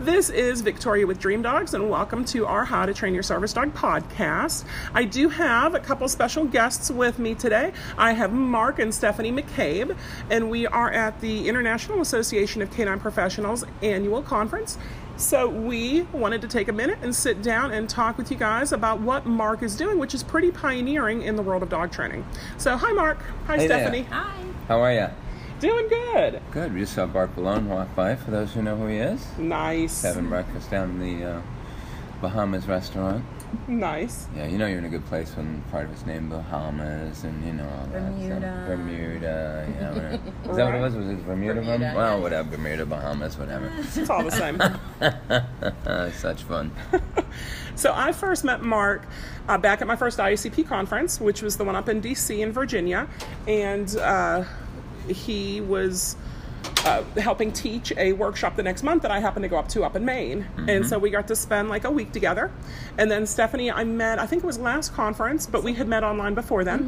This 0.00 0.30
is 0.30 0.62
Victoria 0.62 1.06
with 1.06 1.18
Dream 1.18 1.42
Dogs, 1.42 1.74
and 1.74 1.90
welcome 1.90 2.24
to 2.24 2.46
our 2.46 2.64
How 2.64 2.86
to 2.86 2.94
Train 2.94 3.12
Your 3.12 3.22
Service 3.22 3.52
Dog 3.52 3.74
podcast. 3.74 4.64
I 4.94 5.04
do 5.04 5.28
have 5.28 5.74
a 5.74 5.78
couple 5.78 6.08
special 6.08 6.46
guests 6.46 6.90
with 6.90 7.18
me 7.18 7.34
today. 7.34 7.74
I 7.98 8.12
have 8.14 8.32
Mark 8.32 8.78
and 8.78 8.94
Stephanie 8.94 9.30
McCabe, 9.30 9.94
and 10.30 10.48
we 10.48 10.66
are 10.66 10.90
at 10.90 11.20
the 11.20 11.46
International 11.46 12.00
Association 12.00 12.62
of 12.62 12.70
Canine 12.70 12.98
Professionals 12.98 13.62
annual 13.82 14.22
conference. 14.22 14.78
So, 15.18 15.50
we 15.50 16.06
wanted 16.12 16.40
to 16.40 16.48
take 16.48 16.68
a 16.68 16.72
minute 16.72 17.00
and 17.02 17.14
sit 17.14 17.42
down 17.42 17.70
and 17.70 17.86
talk 17.86 18.16
with 18.16 18.30
you 18.30 18.38
guys 18.38 18.72
about 18.72 19.00
what 19.00 19.26
Mark 19.26 19.62
is 19.62 19.76
doing, 19.76 19.98
which 19.98 20.14
is 20.14 20.22
pretty 20.22 20.50
pioneering 20.50 21.20
in 21.20 21.36
the 21.36 21.42
world 21.42 21.62
of 21.62 21.68
dog 21.68 21.92
training. 21.92 22.24
So, 22.56 22.78
hi, 22.78 22.92
Mark. 22.92 23.18
Hi, 23.48 23.58
Hey 23.58 23.66
there. 23.66 23.80
Stephanie. 23.80 24.06
Hi. 24.10 24.44
How 24.66 24.80
are 24.80 24.94
you? 24.94 25.08
Doing 25.60 25.88
good. 25.88 26.40
Good. 26.52 26.72
We 26.74 26.80
just 26.80 26.94
saw 26.94 27.06
Bart 27.06 27.34
Bellon 27.36 27.68
walk 27.68 27.94
by. 27.94 28.16
For 28.16 28.30
those 28.30 28.52
who 28.54 28.62
know 28.62 28.76
who 28.76 28.86
he 28.86 28.96
is, 28.96 29.26
Nice. 29.38 30.02
having 30.02 30.28
breakfast 30.28 30.70
down 30.70 30.90
in 31.02 31.20
the 31.20 31.26
uh, 31.32 31.42
Bahamas 32.22 32.66
restaurant. 32.66 33.24
Nice. 33.66 34.28
Yeah, 34.36 34.46
you 34.46 34.58
know 34.58 34.66
you're 34.66 34.78
in 34.78 34.84
a 34.84 34.88
good 34.88 35.04
place 35.06 35.36
when 35.36 35.60
part 35.72 35.84
of 35.86 35.90
his 35.90 36.06
name 36.06 36.28
Bahamas 36.28 37.24
and 37.24 37.44
you 37.44 37.52
know 37.52 37.64
all 37.68 37.86
that. 37.92 38.12
Bermuda. 38.12 38.64
So, 38.68 38.76
Bermuda. 38.76 39.66
Yeah. 39.80 39.88
whatever. 39.92 40.14
Is 40.50 40.56
that 40.56 40.64
what 40.66 40.74
it 40.76 40.80
was? 40.80 40.94
Was 40.94 41.08
it 41.08 41.26
Bermuda? 41.26 41.54
Bermuda, 41.54 41.84
Berm- 41.84 41.94
Well, 41.96 42.16
yeah. 42.16 42.22
whatever. 42.22 42.50
Bermuda, 42.50 42.86
Bahamas, 42.86 43.36
whatever. 43.36 43.70
It's 43.78 44.08
all 44.08 44.22
the 44.24 44.30
same. 44.30 46.12
Such 46.14 46.42
fun. 46.44 46.70
So 47.76 47.94
I 47.94 48.12
first 48.12 48.44
met 48.44 48.60
Mark 48.62 49.06
uh, 49.48 49.56
back 49.56 49.80
at 49.80 49.86
my 49.86 49.96
first 49.96 50.18
IACP 50.18 50.66
conference, 50.66 51.18
which 51.18 51.40
was 51.40 51.56
the 51.56 51.64
one 51.64 51.76
up 51.76 51.88
in 51.88 52.02
DC 52.02 52.40
in 52.40 52.52
Virginia, 52.52 53.08
and 53.48 53.96
uh, 53.96 54.44
he 55.08 55.60
was 55.60 56.16
uh, 56.84 57.02
helping 57.16 57.52
teach 57.52 57.92
a 57.96 58.12
workshop 58.12 58.56
the 58.56 58.62
next 58.62 58.82
month 58.82 59.02
that 59.02 59.10
I 59.10 59.18
happened 59.20 59.42
to 59.44 59.48
go 59.48 59.56
up 59.58 59.68
to 59.68 59.82
up 59.84 59.96
in 59.96 60.04
Maine, 60.04 60.46
and 60.68 60.86
so 60.86 60.98
we 60.98 61.10
got 61.10 61.28
to 61.28 61.36
spend 61.36 61.68
like 61.68 61.84
a 61.84 61.90
week 61.90 62.12
together. 62.12 62.50
And 62.98 63.10
then 63.10 63.26
Stephanie, 63.26 63.70
I 63.70 63.84
met. 63.84 64.18
I 64.18 64.26
think 64.26 64.42
it 64.42 64.46
was 64.46 64.58
last 64.58 64.94
conference, 64.94 65.46
but 65.46 65.62
we 65.62 65.74
had 65.74 65.88
met 65.88 66.04
online 66.04 66.34
before 66.34 66.64
then. 66.64 66.82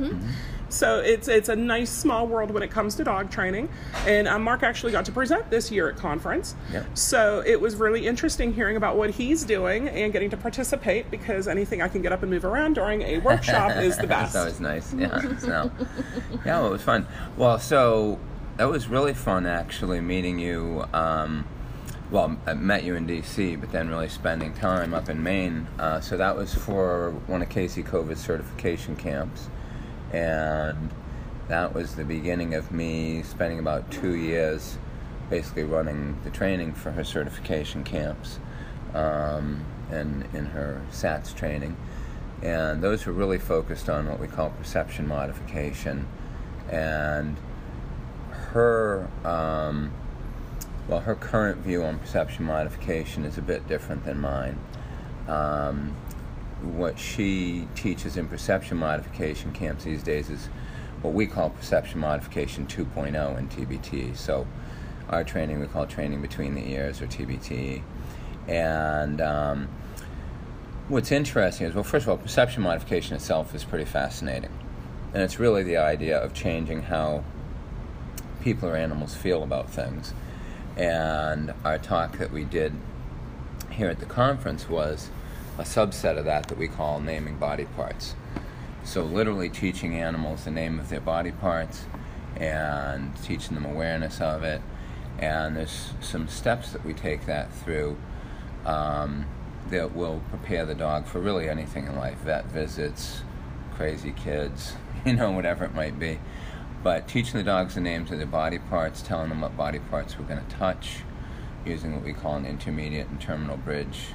So 0.72 1.00
it's 1.00 1.28
it's 1.28 1.48
a 1.48 1.56
nice 1.56 1.90
small 1.90 2.26
world 2.26 2.50
when 2.50 2.62
it 2.62 2.70
comes 2.70 2.94
to 2.94 3.04
dog 3.04 3.30
training, 3.30 3.68
and 4.06 4.26
uh, 4.26 4.38
Mark 4.38 4.62
actually 4.62 4.92
got 4.92 5.04
to 5.04 5.12
present 5.12 5.50
this 5.50 5.70
year 5.70 5.90
at 5.90 5.96
conference. 5.96 6.54
Yep. 6.72 6.96
So 6.96 7.42
it 7.46 7.60
was 7.60 7.76
really 7.76 8.06
interesting 8.06 8.54
hearing 8.54 8.76
about 8.76 8.96
what 8.96 9.10
he's 9.10 9.44
doing 9.44 9.88
and 9.88 10.12
getting 10.12 10.30
to 10.30 10.36
participate 10.36 11.10
because 11.10 11.46
anything 11.46 11.82
I 11.82 11.88
can 11.88 12.00
get 12.00 12.12
up 12.12 12.22
and 12.22 12.30
move 12.30 12.44
around 12.44 12.74
during 12.74 13.02
a 13.02 13.18
workshop 13.18 13.72
is 13.76 13.98
the 13.98 14.06
best. 14.06 14.32
That's 14.32 14.36
always 14.36 14.60
nice. 14.60 14.94
Yeah. 14.94 15.20
So, 15.42 15.72
yeah, 16.46 16.60
well, 16.60 16.68
it 16.68 16.70
was 16.70 16.82
fun. 16.82 17.06
Well, 17.36 17.58
so 17.58 18.18
that 18.56 18.68
was 18.68 18.86
really 18.86 19.12
fun 19.12 19.44
actually 19.44 20.00
meeting 20.00 20.38
you. 20.38 20.84
Um, 20.92 21.46
well, 22.10 22.36
I 22.46 22.54
met 22.54 22.84
you 22.84 22.94
in 22.94 23.06
D.C., 23.06 23.56
but 23.56 23.72
then 23.72 23.88
really 23.88 24.08
spending 24.08 24.52
time 24.52 24.94
up 24.94 25.08
in 25.08 25.22
Maine. 25.22 25.66
Uh, 25.78 26.00
so 26.00 26.16
that 26.16 26.36
was 26.36 26.54
for 26.54 27.10
one 27.26 27.42
of 27.42 27.48
Casey 27.48 27.82
Cova's 27.82 28.20
certification 28.20 28.94
camps, 28.94 29.48
and 30.12 30.90
that 31.48 31.74
was 31.74 31.94
the 31.94 32.04
beginning 32.04 32.54
of 32.54 32.70
me 32.70 33.22
spending 33.22 33.58
about 33.58 33.90
two 33.90 34.14
years, 34.14 34.78
basically 35.30 35.64
running 35.64 36.18
the 36.24 36.30
training 36.30 36.72
for 36.72 36.92
her 36.92 37.04
certification 37.04 37.84
camps, 37.84 38.38
um, 38.94 39.64
and 39.90 40.24
in 40.34 40.46
her 40.46 40.82
SATS 40.90 41.34
training. 41.34 41.76
And 42.42 42.82
those 42.82 43.06
were 43.06 43.12
really 43.12 43.38
focused 43.38 43.88
on 43.88 44.08
what 44.08 44.18
we 44.18 44.26
call 44.26 44.50
perception 44.50 45.06
modification. 45.06 46.06
And 46.70 47.36
her 48.52 49.08
um, 49.24 49.92
well 50.88 51.00
her 51.00 51.14
current 51.14 51.58
view 51.58 51.82
on 51.84 51.98
perception 51.98 52.44
modification 52.44 53.24
is 53.24 53.38
a 53.38 53.42
bit 53.42 53.66
different 53.68 54.04
than 54.04 54.20
mine. 54.20 54.58
Um, 55.28 55.96
what 56.62 56.98
she 56.98 57.68
teaches 57.74 58.16
in 58.16 58.28
perception 58.28 58.76
modification 58.76 59.52
camps 59.52 59.84
these 59.84 60.02
days 60.02 60.30
is 60.30 60.46
what 61.02 61.12
we 61.12 61.26
call 61.26 61.50
perception 61.50 61.98
modification 62.00 62.66
2.0 62.66 63.38
in 63.38 63.48
TBT 63.48 64.16
so 64.16 64.46
our 65.08 65.24
training 65.24 65.60
we 65.60 65.66
call 65.66 65.86
training 65.86 66.22
between 66.22 66.54
the 66.54 66.70
ears 66.70 67.02
or 67.02 67.06
TBT 67.06 67.82
and 68.48 69.20
um, 69.20 69.68
What's 70.88 71.12
interesting 71.12 71.68
is, 71.68 71.74
well, 71.74 71.84
first 71.84 72.04
of 72.04 72.10
all, 72.10 72.16
perception 72.18 72.62
modification 72.62 73.14
itself 73.14 73.54
is 73.54 73.62
pretty 73.62 73.84
fascinating. 73.84 74.50
And 75.14 75.22
it's 75.22 75.38
really 75.38 75.62
the 75.62 75.76
idea 75.76 76.18
of 76.18 76.34
changing 76.34 76.82
how 76.82 77.22
people 78.42 78.68
or 78.68 78.76
animals 78.76 79.14
feel 79.14 79.44
about 79.44 79.70
things. 79.70 80.12
And 80.76 81.54
our 81.64 81.78
talk 81.78 82.18
that 82.18 82.32
we 82.32 82.44
did 82.44 82.74
here 83.70 83.88
at 83.88 84.00
the 84.00 84.06
conference 84.06 84.68
was 84.68 85.08
a 85.58 85.62
subset 85.62 86.18
of 86.18 86.24
that 86.24 86.48
that 86.48 86.58
we 86.58 86.68
call 86.68 87.00
naming 87.00 87.36
body 87.36 87.66
parts. 87.76 88.14
So, 88.84 89.04
literally 89.04 89.48
teaching 89.48 89.94
animals 89.94 90.44
the 90.44 90.50
name 90.50 90.80
of 90.80 90.88
their 90.88 91.00
body 91.00 91.30
parts 91.30 91.84
and 92.36 93.14
teaching 93.22 93.54
them 93.54 93.64
awareness 93.64 94.20
of 94.20 94.42
it. 94.42 94.60
And 95.18 95.56
there's 95.56 95.92
some 96.00 96.26
steps 96.26 96.72
that 96.72 96.84
we 96.84 96.94
take 96.94 97.26
that 97.26 97.52
through 97.54 97.96
um, 98.64 99.26
that 99.70 99.94
will 99.94 100.22
prepare 100.30 100.66
the 100.66 100.74
dog 100.74 101.06
for 101.06 101.20
really 101.20 101.48
anything 101.48 101.86
in 101.86 101.96
life 101.96 102.18
vet 102.18 102.46
visits, 102.46 103.22
crazy 103.74 104.12
kids, 104.12 104.74
you 105.04 105.12
know, 105.12 105.30
whatever 105.30 105.64
it 105.64 105.74
might 105.74 105.98
be. 105.98 106.18
But 106.82 107.06
teaching 107.06 107.34
the 107.34 107.44
dogs 107.44 107.76
the 107.76 107.80
names 107.80 108.10
of 108.10 108.18
their 108.18 108.26
body 108.26 108.58
parts, 108.58 109.02
telling 109.02 109.28
them 109.28 109.42
what 109.42 109.56
body 109.56 109.78
parts 109.78 110.18
we're 110.18 110.26
going 110.26 110.44
to 110.44 110.56
touch, 110.56 110.98
using 111.64 111.94
what 111.94 112.04
we 112.04 112.12
call 112.12 112.34
an 112.34 112.44
intermediate 112.46 113.08
and 113.08 113.20
terminal 113.20 113.56
bridge 113.56 114.08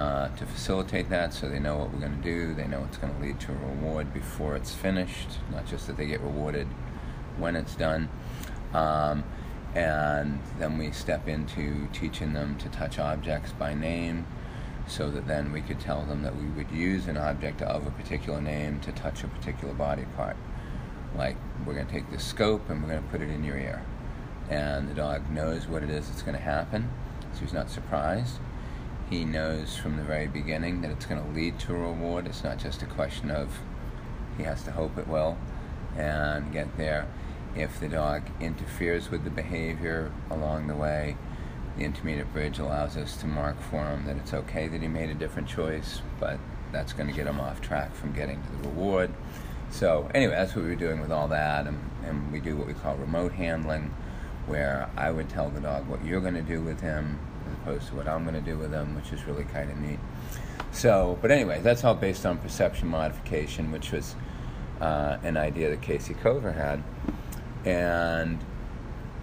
uh, 0.00 0.34
to 0.34 0.46
facilitate 0.46 1.10
that 1.10 1.34
so 1.34 1.46
they 1.46 1.58
know 1.58 1.76
what 1.76 1.92
we're 1.92 2.00
going 2.00 2.16
to 2.16 2.22
do, 2.22 2.54
they 2.54 2.66
know 2.66 2.82
it's 2.84 2.96
going 2.96 3.14
to 3.14 3.20
lead 3.20 3.38
to 3.38 3.52
a 3.52 3.54
reward 3.54 4.14
before 4.14 4.56
it's 4.56 4.74
finished, 4.74 5.28
not 5.52 5.66
just 5.66 5.86
that 5.86 5.98
they 5.98 6.06
get 6.06 6.22
rewarded 6.22 6.66
when 7.36 7.54
it's 7.54 7.74
done. 7.74 8.08
Um, 8.72 9.22
and 9.74 10.40
then 10.58 10.78
we 10.78 10.90
step 10.90 11.28
into 11.28 11.86
teaching 11.92 12.32
them 12.32 12.56
to 12.60 12.70
touch 12.70 12.98
objects 12.98 13.52
by 13.52 13.74
name 13.74 14.26
so 14.86 15.10
that 15.10 15.26
then 15.26 15.52
we 15.52 15.60
could 15.60 15.78
tell 15.78 16.02
them 16.06 16.22
that 16.22 16.34
we 16.34 16.46
would 16.46 16.70
use 16.70 17.06
an 17.06 17.18
object 17.18 17.60
of 17.60 17.86
a 17.86 17.90
particular 17.90 18.40
name 18.40 18.80
to 18.80 18.92
touch 18.92 19.22
a 19.22 19.28
particular 19.28 19.74
body 19.74 20.06
part. 20.16 20.36
Like, 21.14 21.36
we're 21.66 21.74
going 21.74 21.86
to 21.86 21.92
take 21.92 22.10
this 22.10 22.24
scope 22.24 22.70
and 22.70 22.82
we're 22.82 22.88
going 22.88 23.02
to 23.02 23.08
put 23.10 23.20
it 23.20 23.28
in 23.28 23.44
your 23.44 23.58
ear. 23.58 23.84
And 24.48 24.88
the 24.88 24.94
dog 24.94 25.30
knows 25.30 25.66
what 25.66 25.82
it 25.82 25.90
is 25.90 26.08
that's 26.08 26.22
going 26.22 26.38
to 26.38 26.42
happen, 26.42 26.88
so 27.34 27.40
he's 27.40 27.52
not 27.52 27.68
surprised. 27.68 28.38
He 29.10 29.24
knows 29.24 29.76
from 29.76 29.96
the 29.96 30.04
very 30.04 30.28
beginning 30.28 30.82
that 30.82 30.92
it's 30.92 31.04
going 31.04 31.20
to 31.20 31.30
lead 31.32 31.58
to 31.60 31.74
a 31.74 31.78
reward. 31.78 32.28
It's 32.28 32.44
not 32.44 32.58
just 32.58 32.80
a 32.82 32.86
question 32.86 33.32
of 33.32 33.58
he 34.36 34.44
has 34.44 34.62
to 34.62 34.70
hope 34.70 34.96
it 34.98 35.08
will 35.08 35.36
and 35.96 36.52
get 36.52 36.76
there. 36.76 37.08
If 37.56 37.80
the 37.80 37.88
dog 37.88 38.22
interferes 38.40 39.10
with 39.10 39.24
the 39.24 39.30
behavior 39.30 40.12
along 40.30 40.68
the 40.68 40.76
way, 40.76 41.16
the 41.76 41.82
intermediate 41.84 42.32
bridge 42.32 42.60
allows 42.60 42.96
us 42.96 43.16
to 43.16 43.26
mark 43.26 43.60
for 43.60 43.84
him 43.84 44.06
that 44.06 44.16
it's 44.16 44.32
okay 44.32 44.68
that 44.68 44.80
he 44.80 44.86
made 44.86 45.10
a 45.10 45.14
different 45.14 45.48
choice, 45.48 46.02
but 46.20 46.38
that's 46.70 46.92
going 46.92 47.08
to 47.08 47.14
get 47.14 47.26
him 47.26 47.40
off 47.40 47.60
track 47.60 47.92
from 47.96 48.12
getting 48.12 48.40
to 48.40 48.52
the 48.52 48.68
reward. 48.68 49.12
So, 49.70 50.08
anyway, 50.14 50.34
that's 50.34 50.54
what 50.54 50.64
we 50.64 50.70
were 50.70 50.76
doing 50.76 51.00
with 51.00 51.10
all 51.10 51.26
that, 51.28 51.66
and, 51.66 51.90
and 52.04 52.30
we 52.32 52.38
do 52.38 52.56
what 52.56 52.68
we 52.68 52.74
call 52.74 52.94
remote 52.94 53.32
handling, 53.32 53.92
where 54.46 54.88
I 54.96 55.10
would 55.10 55.28
tell 55.28 55.48
the 55.48 55.60
dog 55.60 55.88
what 55.88 56.04
you're 56.04 56.20
going 56.20 56.34
to 56.34 56.42
do 56.42 56.62
with 56.62 56.80
him 56.80 57.18
opposed 57.62 57.88
to 57.88 57.94
what 57.94 58.08
I'm 58.08 58.24
going 58.24 58.34
to 58.34 58.40
do 58.40 58.58
with 58.58 58.70
them, 58.70 58.94
which 58.94 59.12
is 59.12 59.24
really 59.24 59.44
kind 59.44 59.70
of 59.70 59.78
neat. 59.78 59.98
So, 60.72 61.18
but 61.20 61.30
anyway, 61.30 61.60
that's 61.62 61.84
all 61.84 61.94
based 61.94 62.24
on 62.24 62.38
perception 62.38 62.88
modification, 62.88 63.72
which 63.72 63.92
was 63.92 64.14
uh, 64.80 65.18
an 65.22 65.36
idea 65.36 65.70
that 65.70 65.82
Casey 65.82 66.14
Cover 66.14 66.52
had. 66.52 66.82
And 67.64 68.38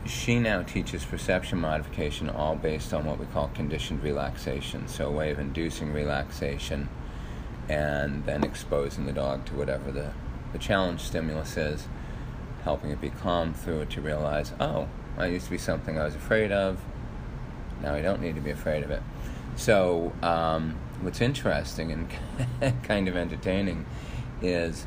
she 0.05 0.39
now 0.39 0.61
teaches 0.63 1.03
perception 1.03 1.59
modification 1.59 2.29
all 2.29 2.55
based 2.55 2.93
on 2.93 3.05
what 3.05 3.19
we 3.19 3.25
call 3.27 3.49
conditioned 3.49 4.03
relaxation. 4.03 4.87
So, 4.87 5.07
a 5.07 5.11
way 5.11 5.31
of 5.31 5.39
inducing 5.39 5.93
relaxation 5.93 6.89
and 7.69 8.25
then 8.25 8.43
exposing 8.43 9.05
the 9.05 9.11
dog 9.11 9.45
to 9.45 9.55
whatever 9.55 9.91
the, 9.91 10.11
the 10.53 10.59
challenge 10.59 11.01
stimulus 11.01 11.57
is, 11.57 11.87
helping 12.63 12.91
it 12.91 13.01
be 13.01 13.09
calm 13.09 13.53
through 13.53 13.81
it 13.81 13.89
to 13.91 14.01
realize, 14.01 14.53
oh, 14.59 14.87
I 15.17 15.27
used 15.27 15.45
to 15.45 15.51
be 15.51 15.57
something 15.57 15.97
I 15.97 16.05
was 16.05 16.15
afraid 16.15 16.51
of. 16.51 16.79
Now 17.81 17.93
I 17.93 18.01
don't 18.01 18.21
need 18.21 18.35
to 18.35 18.41
be 18.41 18.51
afraid 18.51 18.83
of 18.83 18.91
it. 18.91 19.01
So, 19.55 20.13
um, 20.21 20.75
what's 21.01 21.21
interesting 21.21 21.91
and 21.91 22.83
kind 22.83 23.07
of 23.07 23.15
entertaining 23.15 23.85
is 24.41 24.85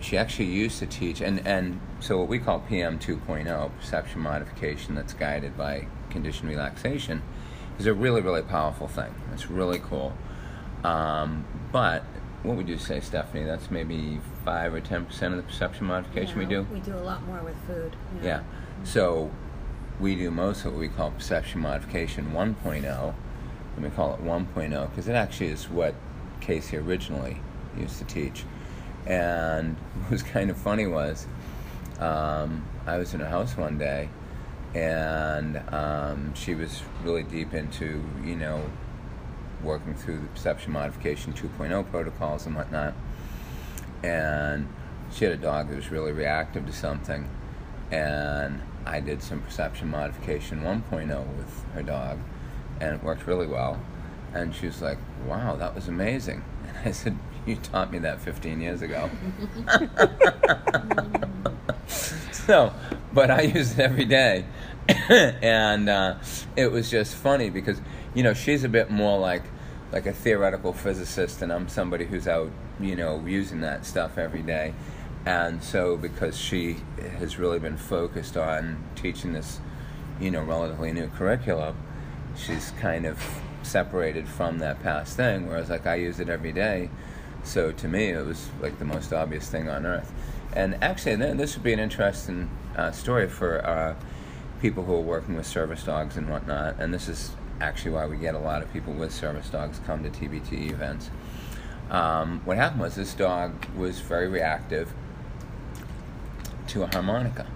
she 0.00 0.16
actually 0.16 0.46
used 0.46 0.78
to 0.80 0.86
teach, 0.86 1.20
and, 1.20 1.46
and 1.46 1.80
so 2.00 2.18
what 2.18 2.28
we 2.28 2.38
call 2.38 2.60
PM 2.60 2.98
2.0, 2.98 3.70
perception 3.78 4.20
modification 4.20 4.94
that's 4.94 5.14
guided 5.14 5.56
by 5.56 5.86
conditioned 6.10 6.48
relaxation, 6.48 7.22
is 7.78 7.86
a 7.86 7.94
really, 7.94 8.20
really 8.20 8.42
powerful 8.42 8.88
thing. 8.88 9.14
It's 9.32 9.50
really 9.50 9.78
cool. 9.78 10.12
Um, 10.84 11.44
but 11.72 12.02
what 12.42 12.56
would 12.56 12.68
you 12.68 12.78
say, 12.78 13.00
Stephanie? 13.00 13.44
That's 13.44 13.70
maybe 13.70 14.20
5 14.44 14.74
or 14.74 14.80
10% 14.80 15.22
of 15.22 15.36
the 15.36 15.42
perception 15.42 15.86
modification 15.86 16.38
we 16.38 16.46
do? 16.46 16.66
We 16.72 16.80
do 16.80 16.94
a 16.94 17.00
lot 17.00 17.22
more 17.26 17.42
with 17.42 17.56
food. 17.66 17.96
Yeah. 18.22 18.42
So 18.84 19.30
we 20.00 20.14
do 20.14 20.30
most 20.30 20.64
of 20.64 20.72
what 20.72 20.80
we 20.80 20.88
call 20.88 21.10
perception 21.10 21.60
modification 21.60 22.32
1.0. 22.32 22.84
Let 22.84 23.82
me 23.82 23.90
call 23.90 24.14
it 24.14 24.22
1.0 24.22 24.90
because 24.90 25.08
it 25.08 25.14
actually 25.14 25.48
is 25.48 25.68
what 25.68 25.94
Casey 26.40 26.76
originally 26.76 27.38
used 27.78 27.98
to 27.98 28.04
teach. 28.04 28.44
And 29.06 29.76
what 30.00 30.10
was 30.10 30.22
kind 30.22 30.50
of 30.50 30.56
funny 30.56 30.86
was 30.86 31.26
um, 31.98 32.64
I 32.86 32.98
was 32.98 33.14
in 33.14 33.20
her 33.20 33.28
house 33.28 33.56
one 33.56 33.78
day 33.78 34.08
and 34.74 35.62
um, 35.72 36.34
she 36.34 36.54
was 36.54 36.82
really 37.02 37.22
deep 37.22 37.54
into, 37.54 38.04
you 38.22 38.36
know, 38.36 38.62
working 39.62 39.94
through 39.94 40.20
the 40.20 40.26
perception 40.28 40.72
modification 40.72 41.32
2.0 41.32 41.90
protocols 41.90 42.44
and 42.44 42.54
whatnot. 42.54 42.92
And 44.02 44.68
she 45.10 45.24
had 45.24 45.32
a 45.32 45.38
dog 45.38 45.70
that 45.70 45.76
was 45.76 45.90
really 45.90 46.12
reactive 46.12 46.66
to 46.66 46.72
something. 46.72 47.28
And 47.90 48.60
I 48.86 49.00
did 49.00 49.22
some 49.22 49.40
perception 49.40 49.88
modification 49.90 50.62
1.0 50.62 51.36
with 51.36 51.64
her 51.74 51.82
dog, 51.82 52.18
and 52.80 52.94
it 52.94 53.02
worked 53.02 53.26
really 53.26 53.46
well. 53.46 53.80
And 54.32 54.54
she 54.54 54.66
was 54.66 54.80
like, 54.80 54.98
wow, 55.26 55.56
that 55.56 55.74
was 55.74 55.88
amazing. 55.88 56.44
And 56.66 56.88
I 56.88 56.90
said, 56.90 57.16
you 57.46 57.56
taught 57.56 57.92
me 57.92 57.98
that 58.00 58.20
15 58.20 58.60
years 58.60 58.82
ago. 58.82 59.08
so, 61.86 62.72
but 63.12 63.30
I 63.30 63.42
use 63.42 63.72
it 63.72 63.78
every 63.78 64.04
day. 64.04 64.44
and 65.08 65.88
uh, 65.88 66.16
it 66.56 66.72
was 66.72 66.90
just 66.90 67.14
funny 67.14 67.50
because, 67.50 67.80
you 68.14 68.22
know, 68.22 68.34
she's 68.34 68.64
a 68.64 68.68
bit 68.68 68.90
more 68.90 69.18
like 69.18 69.42
like 69.92 70.06
a 70.06 70.12
theoretical 70.12 70.72
physicist, 70.72 71.42
and 71.42 71.52
I'm 71.52 71.68
somebody 71.68 72.04
who's 72.04 72.26
out, 72.26 72.50
you 72.80 72.96
know, 72.96 73.24
using 73.24 73.60
that 73.60 73.86
stuff 73.86 74.18
every 74.18 74.42
day. 74.42 74.74
And 75.26 75.60
so, 75.60 75.96
because 75.96 76.38
she 76.38 76.76
has 77.18 77.36
really 77.36 77.58
been 77.58 77.76
focused 77.76 78.36
on 78.36 78.84
teaching 78.94 79.32
this, 79.32 79.58
you 80.20 80.30
know, 80.30 80.40
relatively 80.40 80.92
new 80.92 81.08
curriculum, 81.08 81.76
she's 82.36 82.70
kind 82.80 83.04
of 83.04 83.20
separated 83.64 84.28
from 84.28 84.60
that 84.60 84.80
past 84.84 85.16
thing. 85.16 85.48
Whereas, 85.48 85.68
like, 85.68 85.84
I 85.84 85.96
use 85.96 86.20
it 86.20 86.28
every 86.28 86.52
day. 86.52 86.90
So, 87.42 87.72
to 87.72 87.88
me, 87.88 88.10
it 88.10 88.24
was 88.24 88.48
like 88.60 88.78
the 88.78 88.84
most 88.84 89.12
obvious 89.12 89.50
thing 89.50 89.68
on 89.68 89.84
earth. 89.84 90.12
And 90.54 90.78
actually, 90.80 91.16
this 91.16 91.56
would 91.56 91.64
be 91.64 91.72
an 91.72 91.80
interesting 91.80 92.48
uh, 92.76 92.92
story 92.92 93.28
for 93.28 93.66
uh, 93.66 93.96
people 94.62 94.84
who 94.84 94.94
are 94.94 95.00
working 95.00 95.34
with 95.34 95.46
service 95.46 95.82
dogs 95.82 96.16
and 96.16 96.30
whatnot. 96.30 96.76
And 96.78 96.94
this 96.94 97.08
is 97.08 97.32
actually 97.60 97.90
why 97.90 98.06
we 98.06 98.16
get 98.16 98.36
a 98.36 98.38
lot 98.38 98.62
of 98.62 98.72
people 98.72 98.92
with 98.92 99.12
service 99.12 99.50
dogs 99.50 99.80
come 99.86 100.04
to 100.04 100.08
TBT 100.08 100.70
events. 100.70 101.10
Um, 101.90 102.42
what 102.44 102.56
happened 102.58 102.80
was 102.80 102.94
this 102.94 103.12
dog 103.12 103.66
was 103.76 103.98
very 103.98 104.28
reactive 104.28 104.92
to 106.68 106.82
a 106.82 106.86
harmonica. 106.86 107.46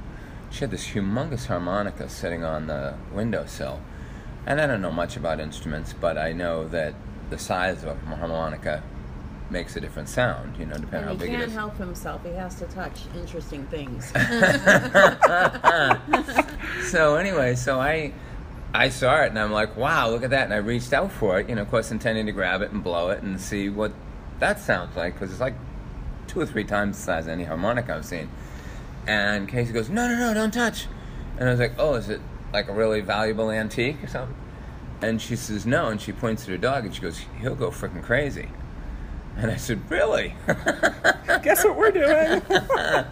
She 0.50 0.60
had 0.60 0.70
this 0.70 0.88
humongous 0.88 1.46
harmonica 1.46 2.08
sitting 2.08 2.44
on 2.44 2.66
the 2.66 2.94
windowsill. 3.12 3.80
And 4.46 4.60
I 4.60 4.66
don't 4.66 4.82
know 4.82 4.90
much 4.90 5.16
about 5.16 5.38
instruments, 5.38 5.92
but 5.92 6.18
I 6.18 6.32
know 6.32 6.66
that 6.68 6.94
the 7.28 7.38
size 7.38 7.84
of 7.84 7.90
a 7.90 8.16
harmonica 8.16 8.82
makes 9.50 9.76
a 9.76 9.80
different 9.80 10.08
sound, 10.08 10.56
you 10.56 10.66
know, 10.66 10.76
depending 10.76 11.08
on 11.08 11.08
how 11.08 11.14
big 11.14 11.30
it 11.30 11.34
is. 11.34 11.40
He 11.40 11.46
can't 11.46 11.52
help 11.52 11.76
himself. 11.76 12.24
He 12.24 12.30
has 12.30 12.54
to 12.56 12.66
touch 12.66 13.00
interesting 13.16 13.66
things. 13.66 14.10
so 16.90 17.16
anyway, 17.16 17.54
so 17.54 17.80
I 17.80 18.12
I 18.72 18.88
saw 18.88 19.22
it 19.22 19.30
and 19.30 19.38
I'm 19.38 19.52
like, 19.52 19.76
wow, 19.76 20.10
look 20.10 20.22
at 20.22 20.30
that. 20.30 20.44
And 20.44 20.54
I 20.54 20.58
reached 20.58 20.92
out 20.92 21.10
for 21.10 21.40
it, 21.40 21.48
you 21.48 21.56
know, 21.56 21.62
of 21.62 21.70
course, 21.70 21.90
intending 21.90 22.26
to 22.26 22.32
grab 22.32 22.62
it 22.62 22.70
and 22.70 22.82
blow 22.82 23.10
it 23.10 23.22
and 23.22 23.40
see 23.40 23.68
what 23.68 23.92
that 24.38 24.60
sounds 24.60 24.96
like 24.96 25.14
because 25.14 25.32
it's 25.32 25.40
like 25.40 25.54
two 26.28 26.40
or 26.40 26.46
three 26.46 26.64
times 26.64 26.96
the 26.96 27.02
size 27.02 27.26
of 27.26 27.32
any 27.32 27.44
harmonica 27.44 27.94
I've 27.94 28.04
seen. 28.04 28.30
And 29.06 29.48
Casey 29.48 29.72
goes, 29.72 29.88
no, 29.88 30.08
no, 30.08 30.16
no, 30.16 30.34
don't 30.34 30.52
touch. 30.52 30.86
And 31.38 31.48
I 31.48 31.52
was 31.52 31.60
like, 31.60 31.74
oh, 31.78 31.94
is 31.94 32.08
it 32.08 32.20
like 32.52 32.68
a 32.68 32.72
really 32.72 33.00
valuable 33.00 33.50
antique 33.50 34.02
or 34.02 34.06
something? 34.06 34.36
And 35.02 35.20
she 35.20 35.36
says, 35.36 35.64
no. 35.64 35.88
And 35.88 36.00
she 36.00 36.12
points 36.12 36.44
at 36.44 36.50
her 36.50 36.58
dog 36.58 36.84
and 36.84 36.94
she 36.94 37.00
goes, 37.00 37.20
he'll 37.40 37.54
go 37.54 37.70
freaking 37.70 38.02
crazy. 38.02 38.50
And 39.36 39.50
I 39.50 39.56
said, 39.56 39.90
really? 39.90 40.34
Guess 40.46 41.64
what 41.64 41.76
we're 41.76 41.92
doing? 41.92 42.42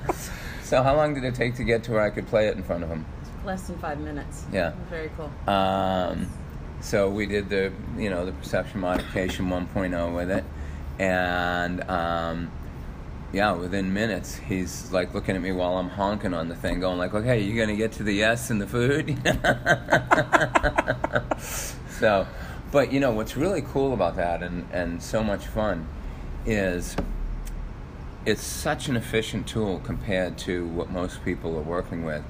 so, 0.63 0.83
how 0.83 0.97
long 0.97 1.15
did 1.15 1.25
it 1.25 1.35
take 1.35 1.55
to 1.55 1.65
get 1.65 1.85
to 1.85 1.93
where 1.93 2.03
I 2.03 2.11
could 2.11 2.27
play 2.27 2.49
it 2.49 2.57
in 2.57 2.63
front 2.63 2.83
of 2.83 2.91
him? 2.91 3.07
less 3.49 3.67
than 3.67 3.79
five 3.79 3.99
minutes. 3.99 4.45
Yeah. 4.53 4.75
Very 4.91 5.11
cool. 5.17 5.33
Um, 5.53 6.29
so 6.81 7.09
we 7.09 7.27
did 7.27 7.49
the 7.49 7.73
you 7.97 8.11
know 8.11 8.25
the 8.27 8.33
perception 8.33 8.81
modification 8.81 9.47
1.0 9.47 10.15
with 10.15 10.31
it, 10.31 10.45
and 10.99 11.83
um, 11.91 12.51
yeah, 13.33 13.53
within 13.53 13.93
minutes 13.93 14.37
he's 14.37 14.91
like 14.91 15.15
looking 15.15 15.37
at 15.37 15.43
me 15.43 15.53
while 15.53 15.77
I'm 15.79 15.91
honking 15.91 16.35
on 16.35 16.49
the 16.49 16.57
thing, 16.57 16.81
going 16.81 16.99
like, 16.99 17.15
"Okay, 17.15 17.41
you're 17.41 17.65
gonna 17.65 17.77
get 17.77 17.93
to 17.93 18.03
the 18.03 18.15
yes 18.15 18.51
and 18.51 18.61
the 18.61 18.67
food?" 18.67 19.19
so, 21.91 22.27
but 22.73 22.93
you 22.93 23.01
know 23.01 23.13
what's 23.13 23.37
really 23.37 23.63
cool 23.63 23.93
about 23.93 24.17
that 24.17 24.43
and 24.43 24.67
and 24.73 25.03
so 25.03 25.23
much 25.23 25.47
fun 25.47 25.87
is 26.47 26.97
it's 28.25 28.43
such 28.43 28.89
an 28.89 28.97
efficient 28.97 29.47
tool 29.47 29.81
compared 29.81 30.37
to 30.39 30.67
what 30.67 30.91
most 30.91 31.25
people 31.25 31.57
are 31.57 31.63
working 31.63 32.05
with 32.05 32.23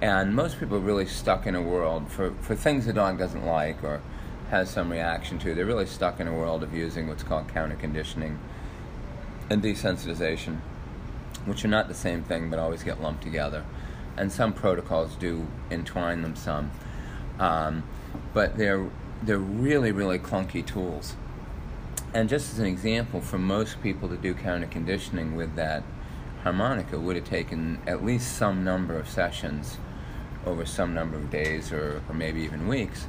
and 0.00 0.34
most 0.34 0.58
people 0.58 0.76
are 0.76 0.80
really 0.80 1.06
stuck 1.06 1.46
in 1.46 1.54
a 1.54 1.62
world 1.62 2.10
for, 2.10 2.32
for 2.40 2.54
things 2.54 2.86
the 2.86 2.92
dog 2.92 3.18
doesn't 3.18 3.46
like 3.46 3.82
or 3.82 4.02
has 4.50 4.68
some 4.68 4.90
reaction 4.90 5.38
to. 5.38 5.54
They're 5.54 5.64
really 5.64 5.86
stuck 5.86 6.20
in 6.20 6.28
a 6.28 6.32
world 6.34 6.62
of 6.62 6.74
using 6.74 7.08
what's 7.08 7.22
called 7.22 7.48
counter 7.48 7.76
conditioning 7.76 8.38
and 9.50 9.62
desensitization, 9.62 10.58
which 11.44 11.64
are 11.64 11.68
not 11.68 11.88
the 11.88 11.94
same 11.94 12.22
thing 12.22 12.50
but 12.50 12.58
always 12.58 12.82
get 12.82 13.00
lumped 13.00 13.22
together. 13.22 13.64
And 14.16 14.30
some 14.30 14.52
protocols 14.52 15.16
do 15.16 15.46
entwine 15.70 16.22
them 16.22 16.36
some. 16.36 16.70
Um, 17.38 17.82
but 18.32 18.56
they're, 18.56 18.88
they're 19.22 19.38
really, 19.38 19.90
really 19.90 20.18
clunky 20.18 20.64
tools. 20.64 21.16
And 22.12 22.28
just 22.28 22.52
as 22.52 22.60
an 22.60 22.66
example, 22.66 23.20
for 23.20 23.38
most 23.38 23.82
people 23.82 24.08
to 24.08 24.16
do 24.16 24.34
counter 24.34 24.68
conditioning 24.68 25.34
with 25.34 25.56
that 25.56 25.82
harmonica 26.44 27.00
would 27.00 27.16
have 27.16 27.24
taken 27.24 27.80
at 27.86 28.04
least 28.04 28.36
some 28.36 28.62
number 28.62 28.96
of 28.96 29.08
sessions 29.08 29.78
over 30.46 30.64
some 30.64 30.94
number 30.94 31.16
of 31.16 31.30
days 31.30 31.72
or, 31.72 32.02
or 32.08 32.14
maybe 32.14 32.42
even 32.42 32.68
weeks. 32.68 33.06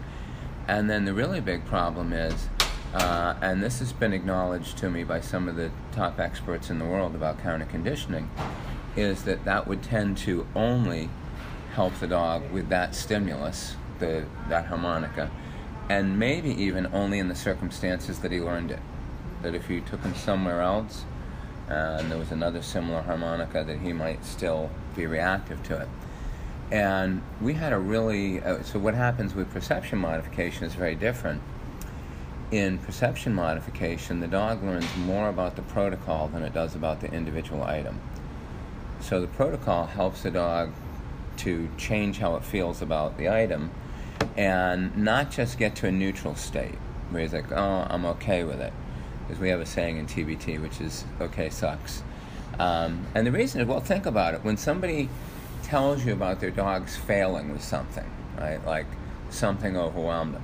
And 0.67 0.89
then 0.89 1.05
the 1.05 1.13
really 1.13 1.41
big 1.41 1.65
problem 1.65 2.13
is, 2.13 2.47
uh, 2.95 3.35
and 3.41 3.61
this 3.61 3.79
has 3.79 3.91
been 3.91 4.13
acknowledged 4.13 4.77
to 4.77 4.89
me 4.89 5.03
by 5.03 5.19
some 5.19 5.49
of 5.49 5.57
the 5.57 5.69
top 5.91 6.17
experts 6.17 6.69
in 6.69 6.79
the 6.79 6.85
world 6.85 7.13
about 7.13 7.41
counter 7.41 7.65
conditioning, 7.65 8.29
is 8.95 9.23
that 9.23 9.43
that 9.43 9.67
would 9.67 9.83
tend 9.83 10.17
to 10.17 10.47
only 10.55 11.09
help 11.73 11.93
the 11.99 12.07
dog 12.07 12.49
with 12.51 12.69
that 12.69 12.95
stimulus, 12.95 13.75
the, 13.99 14.25
that 14.47 14.67
harmonica, 14.67 15.29
and 15.89 16.17
maybe 16.17 16.49
even 16.51 16.87
only 16.93 17.19
in 17.19 17.27
the 17.27 17.35
circumstances 17.35 18.19
that 18.19 18.31
he 18.31 18.39
learned 18.39 18.71
it. 18.71 18.79
That 19.41 19.53
if 19.53 19.69
you 19.69 19.81
took 19.81 20.01
him 20.01 20.15
somewhere 20.15 20.61
else 20.61 21.03
and 21.67 22.09
there 22.09 22.17
was 22.17 22.31
another 22.31 22.61
similar 22.61 23.01
harmonica, 23.01 23.65
that 23.65 23.79
he 23.79 23.91
might 23.91 24.23
still 24.23 24.69
be 24.95 25.05
reactive 25.05 25.61
to 25.63 25.81
it. 25.81 25.89
And 26.71 27.21
we 27.41 27.53
had 27.53 27.73
a 27.73 27.77
really, 27.77 28.41
uh, 28.41 28.63
so 28.63 28.79
what 28.79 28.93
happens 28.93 29.35
with 29.35 29.51
perception 29.51 29.99
modification 29.99 30.63
is 30.63 30.75
very 30.75 30.95
different. 30.95 31.41
In 32.51 32.77
perception 32.77 33.33
modification, 33.33 34.19
the 34.19 34.27
dog 34.27 34.63
learns 34.63 34.85
more 34.97 35.29
about 35.29 35.55
the 35.55 35.63
protocol 35.63 36.27
than 36.27 36.43
it 36.43 36.53
does 36.53 36.75
about 36.75 37.01
the 37.01 37.11
individual 37.11 37.63
item. 37.63 37.99
So 38.99 39.19
the 39.19 39.27
protocol 39.27 39.87
helps 39.87 40.21
the 40.21 40.31
dog 40.31 40.71
to 41.37 41.69
change 41.77 42.19
how 42.19 42.35
it 42.35 42.43
feels 42.43 42.81
about 42.81 43.17
the 43.17 43.29
item 43.29 43.71
and 44.37 44.95
not 44.95 45.31
just 45.31 45.57
get 45.57 45.75
to 45.77 45.87
a 45.87 45.91
neutral 45.91 46.35
state 46.35 46.75
where 47.09 47.21
he's 47.23 47.33
like, 47.33 47.51
oh, 47.51 47.87
I'm 47.89 48.05
okay 48.05 48.43
with 48.43 48.61
it. 48.61 48.73
Because 49.21 49.41
we 49.41 49.49
have 49.49 49.59
a 49.59 49.65
saying 49.65 49.97
in 49.97 50.05
TBT, 50.05 50.61
which 50.61 50.79
is, 50.79 51.03
okay 51.19 51.49
sucks. 51.49 52.03
Um, 52.59 53.07
and 53.15 53.25
the 53.25 53.31
reason 53.31 53.61
is, 53.61 53.67
well, 53.67 53.79
think 53.79 54.05
about 54.05 54.35
it. 54.35 54.43
When 54.43 54.55
somebody 54.55 55.09
tells 55.63 56.05
you 56.05 56.13
about 56.13 56.39
their 56.39 56.51
dogs 56.51 56.95
failing 56.95 57.51
with 57.51 57.63
something, 57.63 58.09
right? 58.37 58.63
Like 58.65 58.85
something 59.29 59.75
overwhelmed 59.75 60.35
them. 60.35 60.43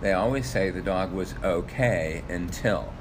They 0.00 0.12
always 0.12 0.48
say 0.48 0.70
the 0.70 0.80
dog 0.80 1.12
was 1.12 1.34
okay 1.42 2.22
until. 2.28 2.92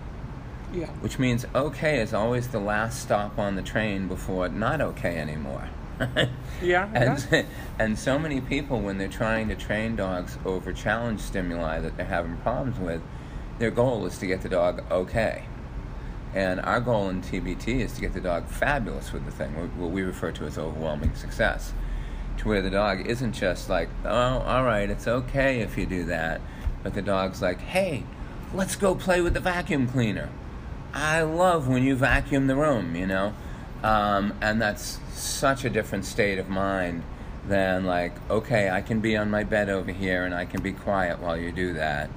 Yeah. 0.74 0.88
Which 1.02 1.20
means 1.20 1.46
okay 1.56 2.00
is 2.00 2.14
always 2.14 2.50
the 2.50 2.60
last 2.60 3.02
stop 3.02 3.38
on 3.40 3.56
the 3.56 3.62
train 3.62 4.08
before 4.08 4.50
not 4.50 4.82
okay 4.82 5.18
anymore. 5.18 5.70
yeah. 6.62 6.90
And, 6.94 7.28
yeah. 7.32 7.44
and 7.80 7.98
so 7.98 8.20
many 8.20 8.42
people, 8.42 8.80
when 8.80 8.98
they're 8.98 9.08
trying 9.08 9.48
to 9.50 9.56
train 9.56 9.96
dogs 9.96 10.38
over 10.46 10.74
challenge 10.74 11.22
stimuli 11.22 11.80
that 11.80 11.98
they're 11.98 12.06
having 12.06 12.38
problems 12.38 12.80
with, 12.80 13.02
their 13.60 13.72
goal 13.72 14.06
is 14.06 14.18
to 14.20 14.28
get 14.28 14.42
the 14.42 14.50
dog 14.50 14.84
okay. 14.92 15.46
And 16.36 16.60
our 16.62 16.80
goal 16.80 17.10
in 17.10 17.22
TBT 17.22 17.80
is 17.80 17.94
to 17.94 18.02
get 18.02 18.14
the 18.14 18.22
dog 18.22 18.48
fabulous 18.48 19.14
with 19.14 19.26
the 19.26 19.32
thing, 19.32 19.54
what 19.80 19.92
we 19.92 20.04
refer 20.04 20.32
to 20.34 20.46
as 20.46 20.58
overwhelming 20.58 21.16
success. 21.16 21.74
To 22.40 22.50
where 22.50 22.62
the 22.62 22.70
dog 22.70 23.08
isn't 23.08 23.34
just 23.34 23.70
like, 23.70 23.90
oh, 24.06 24.40
all 24.40 24.64
right, 24.64 24.90
it's 24.90 25.08
okay 25.08 25.62
if 25.62 25.78
you 25.78 25.88
do 25.88 26.04
that, 26.06 26.42
but 26.88 26.94
the 26.94 27.02
dog's 27.02 27.42
like, 27.42 27.60
hey, 27.60 28.02
let's 28.54 28.78
go 28.78 28.96
play 28.96 29.20
with 29.20 29.34
the 29.34 29.42
vacuum 29.42 29.90
cleaner. 29.90 30.30
I 30.94 31.22
love 31.22 31.68
when 31.68 31.84
you 31.84 31.98
vacuum 31.98 32.48
the 32.48 32.56
room, 32.56 32.96
you 32.96 33.06
know? 33.06 33.34
Um, 33.84 34.34
and 34.40 34.62
that's 34.62 35.02
such 35.12 35.66
a 35.66 35.70
different 35.70 36.06
state 36.06 36.40
of 36.40 36.48
mind 36.48 37.04
than 37.46 37.84
like, 37.84 38.14
okay, 38.30 38.70
I 38.70 38.80
can 38.80 39.02
be 39.02 39.18
on 39.18 39.30
my 39.30 39.44
bed 39.44 39.68
over 39.70 39.92
here 39.92 40.24
and 40.24 40.34
I 40.34 40.46
can 40.46 40.62
be 40.62 40.72
quiet 40.72 41.20
while 41.20 41.36
you 41.36 41.52
do 41.52 41.74
that. 41.74 42.10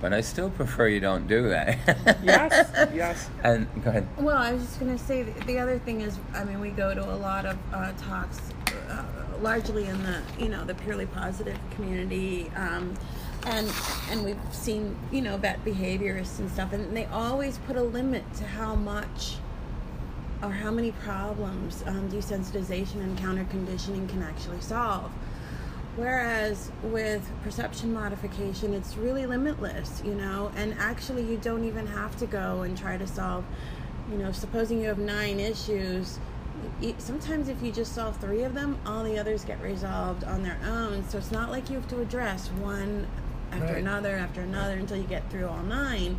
But 0.00 0.14
I 0.14 0.22
still 0.22 0.48
prefer 0.48 0.88
you 0.88 0.98
don't 0.98 1.28
do 1.28 1.50
that. 1.50 1.76
Yes, 2.24 2.70
yes. 2.94 3.28
And 3.44 3.68
go 3.84 3.90
ahead. 3.90 4.08
Well, 4.16 4.38
I 4.38 4.54
was 4.54 4.62
just 4.62 4.80
going 4.80 4.96
to 4.96 5.04
say 5.04 5.22
the, 5.22 5.44
the 5.44 5.58
other 5.58 5.78
thing 5.78 6.00
is, 6.00 6.18
I 6.32 6.44
mean, 6.44 6.60
we 6.60 6.70
go 6.70 6.94
to 6.94 7.04
a 7.04 7.16
lot 7.16 7.44
of 7.44 7.58
uh, 7.74 7.92
talks, 7.98 8.40
uh, 8.88 9.04
largely 9.42 9.84
in 9.84 10.02
the 10.02 10.22
you 10.38 10.48
know 10.48 10.64
the 10.64 10.74
purely 10.74 11.06
positive 11.06 11.58
community, 11.74 12.50
um, 12.56 12.94
and 13.46 13.70
and 14.10 14.24
we've 14.24 14.38
seen 14.50 14.96
you 15.10 15.20
know 15.20 15.36
vet 15.36 15.64
behaviorists 15.64 16.38
and 16.38 16.50
stuff, 16.50 16.72
and 16.72 16.96
they 16.96 17.06
always 17.06 17.58
put 17.58 17.76
a 17.76 17.82
limit 17.82 18.22
to 18.34 18.44
how 18.44 18.74
much 18.74 19.36
or 20.42 20.50
how 20.50 20.70
many 20.70 20.90
problems 20.92 21.84
um, 21.86 22.10
desensitization 22.10 22.96
and 22.96 23.16
counter 23.18 23.44
conditioning 23.44 24.08
can 24.08 24.22
actually 24.22 24.60
solve. 24.60 25.10
Whereas 25.96 26.70
with 26.82 27.30
perception 27.42 27.92
modification, 27.92 28.72
it's 28.72 28.96
really 28.96 29.26
limitless, 29.26 30.02
you 30.04 30.14
know, 30.14 30.50
and 30.56 30.74
actually, 30.78 31.22
you 31.22 31.36
don't 31.36 31.64
even 31.64 31.86
have 31.86 32.16
to 32.16 32.26
go 32.26 32.62
and 32.62 32.76
try 32.76 32.96
to 32.96 33.06
solve, 33.06 33.44
you 34.10 34.16
know, 34.16 34.32
supposing 34.32 34.80
you 34.80 34.88
have 34.88 34.98
nine 34.98 35.38
issues. 35.38 36.18
Sometimes, 36.96 37.48
if 37.48 37.62
you 37.62 37.70
just 37.70 37.94
solve 37.94 38.16
three 38.16 38.42
of 38.42 38.54
them, 38.54 38.78
all 38.86 39.04
the 39.04 39.18
others 39.18 39.44
get 39.44 39.60
resolved 39.60 40.24
on 40.24 40.42
their 40.42 40.58
own. 40.64 41.06
So, 41.10 41.18
it's 41.18 41.30
not 41.30 41.50
like 41.50 41.68
you 41.68 41.76
have 41.76 41.88
to 41.88 42.00
address 42.00 42.48
one 42.48 43.06
after 43.52 43.66
Right. 43.66 43.76
another 43.76 44.16
after 44.16 44.40
another 44.40 44.74
until 44.74 44.96
you 44.96 45.04
get 45.04 45.28
through 45.30 45.46
all 45.46 45.62
nine. 45.62 46.18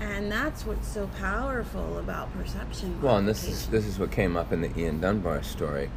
And 0.00 0.32
that's 0.32 0.66
what's 0.66 0.88
so 0.88 1.06
powerful 1.18 1.98
about 1.98 2.32
perception. 2.36 3.00
Well, 3.00 3.18
and 3.18 3.28
this 3.28 3.44
is 3.46 3.68
this 3.68 3.86
is 3.86 3.98
what 3.98 4.10
came 4.10 4.36
up 4.36 4.52
in 4.52 4.60
the 4.62 4.76
Ian 4.78 5.00
Dunbar 5.00 5.42
story. 5.42 5.90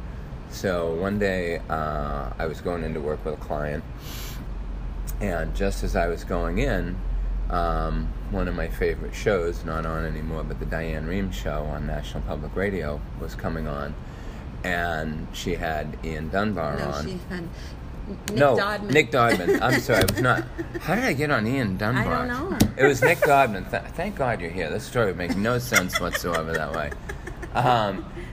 So 0.50 0.94
one 0.94 1.18
day 1.18 1.60
uh, 1.68 2.30
I 2.38 2.46
was 2.46 2.60
going 2.60 2.84
in 2.84 2.94
to 2.94 3.00
work 3.00 3.24
with 3.24 3.34
a 3.34 3.36
client, 3.38 3.82
and 5.20 5.54
just 5.56 5.82
as 5.82 5.96
I 5.96 6.06
was 6.06 6.22
going 6.24 6.58
in, 6.58 6.96
um, 7.50 8.08
one 8.30 8.46
of 8.46 8.54
my 8.54 8.68
favorite 8.68 9.14
shows, 9.14 9.64
not 9.64 9.86
on 9.86 10.04
anymore, 10.04 10.44
but 10.44 10.60
the 10.60 10.66
Diane 10.66 11.06
Rehm 11.06 11.32
show 11.32 11.64
on 11.64 11.86
National 11.86 12.22
Public 12.22 12.54
Radio 12.54 13.00
was 13.20 13.34
coming 13.34 13.66
on, 13.66 13.94
and 14.62 15.26
she 15.32 15.54
had 15.54 15.96
Ian 16.04 16.28
Dunbar 16.28 16.78
no, 16.78 16.84
on. 16.86 17.06
she 17.06 17.18
had 17.28 17.48
Nick 18.08 18.36
no, 18.38 18.56
Dodman. 18.56 18.92
Nick 18.94 19.10
Dodman. 19.10 19.62
I'm 19.62 19.80
sorry, 19.80 20.00
it 20.00 20.12
was 20.12 20.20
not. 20.20 20.44
How 20.80 20.94
did 20.94 21.04
I 21.04 21.12
get 21.12 21.30
on 21.30 21.46
Ian 21.46 21.76
Dunbar? 21.76 22.06
I 22.14 22.26
don't 22.26 22.50
know. 22.50 22.58
It 22.76 22.86
was 22.86 23.02
Nick 23.02 23.20
Dodman. 23.20 23.64
Th- 23.70 23.82
thank 23.94 24.16
God 24.16 24.40
you're 24.40 24.50
here. 24.50 24.70
This 24.70 24.84
story 24.84 25.06
would 25.06 25.16
make 25.16 25.36
no 25.36 25.58
sense 25.58 26.00
whatsoever 26.00 26.52
that 26.52 26.72
way. 26.72 26.90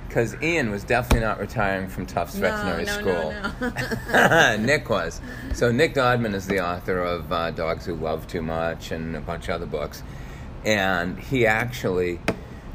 Because 0.08 0.36
Ian 0.44 0.70
was 0.70 0.84
definitely 0.84 1.22
not 1.26 1.40
retiring 1.40 1.88
from 1.88 2.06
Tufts 2.06 2.36
No, 2.36 2.42
Veterinary 2.42 2.86
no, 2.86 2.92
School. 3.00 3.34
no, 4.12 4.58
Nick 4.60 4.90
was. 4.90 5.20
So 5.54 5.72
Nick 5.72 5.96
Dodman 5.96 6.36
is 6.36 6.46
the 6.46 6.60
author 6.64 7.00
of 7.00 7.32
uh, 7.32 7.50
Dogs 7.52 7.86
Who 7.86 7.96
Love 7.96 8.28
Too 8.28 8.44
Much 8.44 8.92
and 8.92 9.16
a 9.16 9.22
bunch 9.22 9.46
of 9.50 9.56
other 9.56 9.66
books, 9.66 10.04
and 10.66 11.18
he 11.20 11.48
actually 11.48 12.20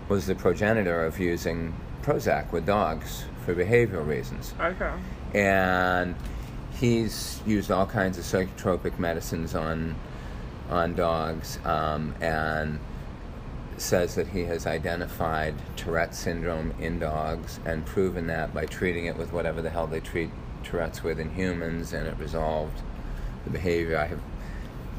was 0.08 0.26
the 0.26 0.34
progenitor 0.34 1.04
of 1.04 1.20
using 1.20 1.74
Prozac 2.02 2.50
with 2.50 2.66
dogs 2.66 3.24
for 3.44 3.54
behavioral 3.54 4.06
reasons 4.06 4.54
Okay. 4.58 4.90
and 5.34 6.14
he's 6.78 7.40
used 7.46 7.70
all 7.70 7.86
kinds 7.86 8.18
of 8.18 8.24
psychotropic 8.24 8.98
medicines 8.98 9.54
on 9.54 9.94
on 10.70 10.94
dogs 10.94 11.58
um, 11.64 12.14
and 12.20 12.78
says 13.78 14.14
that 14.16 14.28
he 14.28 14.44
has 14.44 14.66
identified 14.66 15.54
Tourette 15.76 16.14
syndrome 16.14 16.74
in 16.78 16.98
dogs 16.98 17.58
and 17.64 17.86
proven 17.86 18.26
that 18.26 18.52
by 18.52 18.66
treating 18.66 19.06
it 19.06 19.16
with 19.16 19.32
whatever 19.32 19.62
the 19.62 19.70
hell 19.70 19.86
they 19.86 20.00
treat 20.00 20.30
Tourette's 20.62 21.02
with 21.02 21.18
in 21.18 21.30
humans 21.34 21.92
and 21.92 22.06
it 22.06 22.18
resolved 22.18 22.82
the 23.44 23.50
behavior. 23.50 23.96
I 23.96 24.06
have 24.06 24.20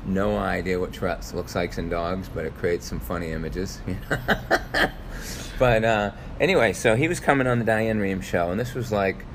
no 0.05 0.37
idea 0.37 0.79
what 0.79 0.93
Tourette's 0.93 1.33
looks 1.33 1.55
like 1.55 1.77
in 1.77 1.89
dogs, 1.89 2.29
but 2.29 2.45
it 2.45 2.55
creates 2.57 2.87
some 2.87 2.99
funny 2.99 3.31
images. 3.31 3.79
but 5.59 5.83
uh, 5.83 6.11
anyway, 6.39 6.73
so 6.73 6.95
he 6.95 7.07
was 7.07 7.19
coming 7.19 7.47
on 7.47 7.59
the 7.59 7.65
Diane 7.65 7.99
Rehm 7.99 8.23
show, 8.23 8.49
and 8.49 8.59
this 8.59 8.73
was 8.73 8.91
like 8.91 9.25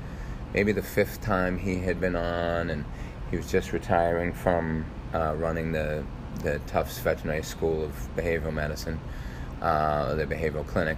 maybe 0.55 0.71
the 0.71 0.81
fifth 0.81 1.21
time 1.21 1.59
he 1.59 1.81
had 1.81 1.99
been 1.99 2.15
on, 2.15 2.69
and 2.69 2.85
he 3.29 3.35
was 3.35 3.51
just 3.51 3.73
retiring 3.73 4.31
from 4.31 4.85
uh, 5.13 5.35
running 5.35 5.73
the 5.73 6.03
the 6.43 6.59
Tufts 6.67 6.99
Veterinary 6.99 7.43
School 7.43 7.83
of 7.83 7.91
Behavioral 8.15 8.53
Medicine, 8.53 8.99
uh, 9.61 10.15
the 10.15 10.25
behavioral 10.25 10.65
clinic, 10.65 10.97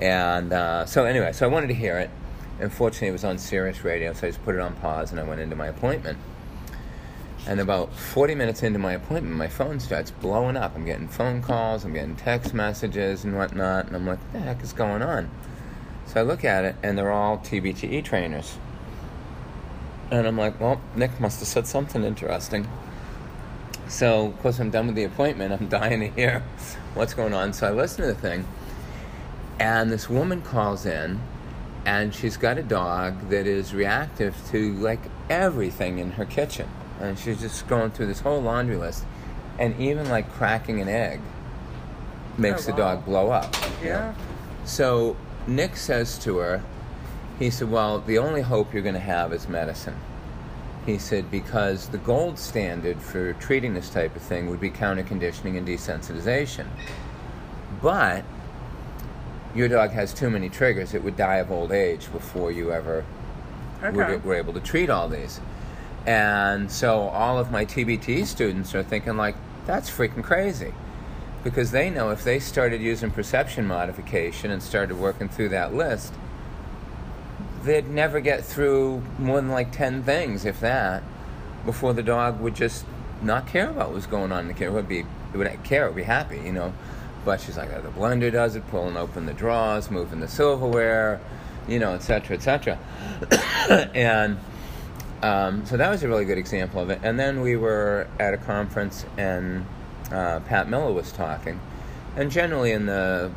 and 0.00 0.52
uh, 0.52 0.86
so 0.86 1.04
anyway, 1.04 1.32
so 1.32 1.46
I 1.46 1.48
wanted 1.52 1.68
to 1.68 1.74
hear 1.74 1.98
it. 1.98 2.10
Unfortunately, 2.58 3.08
it 3.08 3.12
was 3.12 3.24
on 3.24 3.36
Sirius 3.36 3.84
Radio, 3.84 4.14
so 4.14 4.26
I 4.26 4.30
just 4.30 4.42
put 4.42 4.54
it 4.54 4.60
on 4.62 4.74
pause, 4.76 5.10
and 5.10 5.20
I 5.20 5.24
went 5.24 5.40
into 5.42 5.56
my 5.56 5.66
appointment. 5.66 6.18
And 7.46 7.60
about 7.60 7.92
40 7.92 8.34
minutes 8.34 8.62
into 8.62 8.78
my 8.78 8.94
appointment, 8.94 9.36
my 9.36 9.46
phone 9.46 9.78
starts 9.78 10.10
blowing 10.10 10.56
up. 10.56 10.74
I'm 10.74 10.84
getting 10.84 11.06
phone 11.06 11.42
calls, 11.42 11.84
I'm 11.84 11.92
getting 11.92 12.16
text 12.16 12.54
messages 12.54 13.24
and 13.24 13.36
whatnot, 13.36 13.86
and 13.86 13.94
I'm 13.94 14.06
like, 14.06 14.18
what 14.18 14.32
the 14.32 14.38
heck 14.40 14.62
is 14.62 14.72
going 14.72 15.02
on? 15.02 15.30
So 16.06 16.18
I 16.20 16.22
look 16.22 16.44
at 16.44 16.64
it, 16.64 16.76
and 16.82 16.96
they're 16.96 17.12
all 17.12 17.38
TBTE 17.38 18.02
trainers. 18.04 18.56
And 20.10 20.26
I'm 20.26 20.36
like, 20.36 20.60
well, 20.60 20.80
Nick 20.94 21.18
must 21.20 21.40
have 21.40 21.48
said 21.48 21.66
something 21.66 22.04
interesting. 22.04 22.68
So, 23.88 24.26
of 24.26 24.38
course, 24.40 24.58
I'm 24.58 24.70
done 24.70 24.86
with 24.86 24.96
the 24.96 25.04
appointment. 25.04 25.52
I'm 25.52 25.68
dying 25.80 26.00
to 26.00 26.08
hear 26.08 26.42
what's 26.94 27.14
going 27.14 27.34
on. 27.34 27.52
So 27.52 27.68
I 27.68 27.70
listen 27.70 28.02
to 28.02 28.08
the 28.08 28.20
thing, 28.20 28.46
and 29.58 29.90
this 29.90 30.08
woman 30.08 30.42
calls 30.42 30.86
in, 30.86 31.20
and 31.84 32.14
she's 32.14 32.36
got 32.36 32.58
a 32.58 32.62
dog 32.62 33.30
that 33.30 33.46
is 33.46 33.74
reactive 33.74 34.36
to 34.50 34.72
like 34.74 35.00
everything 35.30 35.98
in 35.98 36.12
her 36.12 36.24
kitchen. 36.24 36.68
And 37.00 37.18
she's 37.18 37.40
just 37.40 37.68
going 37.68 37.90
through 37.90 38.06
this 38.06 38.20
whole 38.20 38.40
laundry 38.40 38.76
list, 38.76 39.04
and 39.58 39.78
even 39.80 40.08
like 40.08 40.30
cracking 40.32 40.80
an 40.80 40.88
egg 40.88 41.20
makes 42.38 42.68
Oh, 42.68 42.72
the 42.72 42.76
dog 42.76 43.04
blow 43.04 43.30
up. 43.30 43.54
Yeah. 43.82 44.14
So 44.64 45.16
Nick 45.46 45.76
says 45.76 46.18
to 46.20 46.38
her, 46.38 46.62
he 47.38 47.50
said, 47.50 47.70
Well, 47.70 48.00
the 48.00 48.18
only 48.18 48.42
hope 48.42 48.72
you're 48.72 48.82
going 48.82 48.94
to 48.94 49.00
have 49.00 49.32
is 49.32 49.48
medicine. 49.48 49.96
He 50.84 50.98
said, 50.98 51.30
Because 51.30 51.88
the 51.88 51.98
gold 51.98 52.38
standard 52.38 53.00
for 53.00 53.32
treating 53.34 53.74
this 53.74 53.90
type 53.90 54.14
of 54.16 54.22
thing 54.22 54.48
would 54.50 54.60
be 54.60 54.70
counter 54.70 55.02
conditioning 55.02 55.56
and 55.56 55.66
desensitization. 55.66 56.66
But 57.82 58.24
your 59.54 59.68
dog 59.68 59.90
has 59.90 60.12
too 60.12 60.30
many 60.30 60.48
triggers, 60.48 60.94
it 60.94 61.02
would 61.02 61.16
die 61.16 61.36
of 61.36 61.50
old 61.50 61.72
age 61.72 62.10
before 62.12 62.52
you 62.52 62.72
ever 62.72 63.04
Okay. 63.82 63.96
were, 63.96 64.18
were 64.18 64.34
able 64.34 64.52
to 64.54 64.60
treat 64.60 64.88
all 64.90 65.08
these. 65.08 65.40
And 66.06 66.70
so 66.70 67.08
all 67.08 67.38
of 67.38 67.50
my 67.50 67.64
TBT 67.64 68.26
students 68.26 68.74
are 68.74 68.82
thinking, 68.82 69.16
like, 69.16 69.34
that's 69.66 69.90
freaking 69.90 70.22
crazy. 70.22 70.72
Because 71.42 71.70
they 71.72 71.90
know 71.90 72.10
if 72.10 72.22
they 72.24 72.38
started 72.38 72.80
using 72.80 73.10
perception 73.10 73.66
modification 73.66 74.50
and 74.50 74.62
started 74.62 74.98
working 74.98 75.28
through 75.28 75.50
that 75.50 75.74
list, 75.74 76.14
they'd 77.66 77.88
never 77.88 78.20
get 78.20 78.44
through 78.44 79.02
more 79.18 79.36
than 79.40 79.50
like 79.50 79.72
10 79.72 80.02
things, 80.02 80.44
if 80.44 80.60
that, 80.60 81.02
before 81.64 81.92
the 81.92 82.02
dog 82.02 82.40
would 82.40 82.54
just 82.54 82.84
not 83.22 83.46
care 83.46 83.68
about 83.68 83.92
what's 83.92 84.06
going 84.06 84.32
on 84.32 84.40
in 84.40 84.48
the 84.48 84.54
kitchen. 84.54 84.68
It 84.68 84.72
would 84.72 84.88
be, 84.88 85.00
it 85.00 85.36
would 85.36 85.64
care, 85.64 85.84
it 85.84 85.88
would 85.88 85.96
be 85.96 86.02
happy, 86.04 86.38
you 86.38 86.52
know. 86.52 86.72
But 87.24 87.40
she's 87.40 87.56
like, 87.56 87.70
oh, 87.72 87.82
the 87.82 87.88
blender 87.88 88.30
does 88.32 88.54
it, 88.54 88.66
pulling 88.68 88.96
open 88.96 89.26
the 89.26 89.34
drawers, 89.34 89.90
moving 89.90 90.20
the 90.20 90.28
silverware, 90.28 91.20
you 91.66 91.78
know, 91.78 91.94
et 91.94 92.02
cetera, 92.02 92.36
et 92.36 92.42
cetera. 92.42 92.78
and 93.94 94.38
um, 95.22 95.66
so 95.66 95.76
that 95.76 95.90
was 95.90 96.02
a 96.02 96.08
really 96.08 96.24
good 96.24 96.38
example 96.38 96.80
of 96.80 96.90
it. 96.90 97.00
And 97.02 97.18
then 97.18 97.40
we 97.40 97.56
were 97.56 98.06
at 98.20 98.32
a 98.32 98.36
conference, 98.36 99.04
and 99.16 99.66
uh, 100.12 100.40
Pat 100.40 100.68
Miller 100.68 100.92
was 100.92 101.10
talking. 101.10 101.60
And 102.16 102.30
generally, 102.30 102.72
in 102.72 102.86
the 102.86 103.32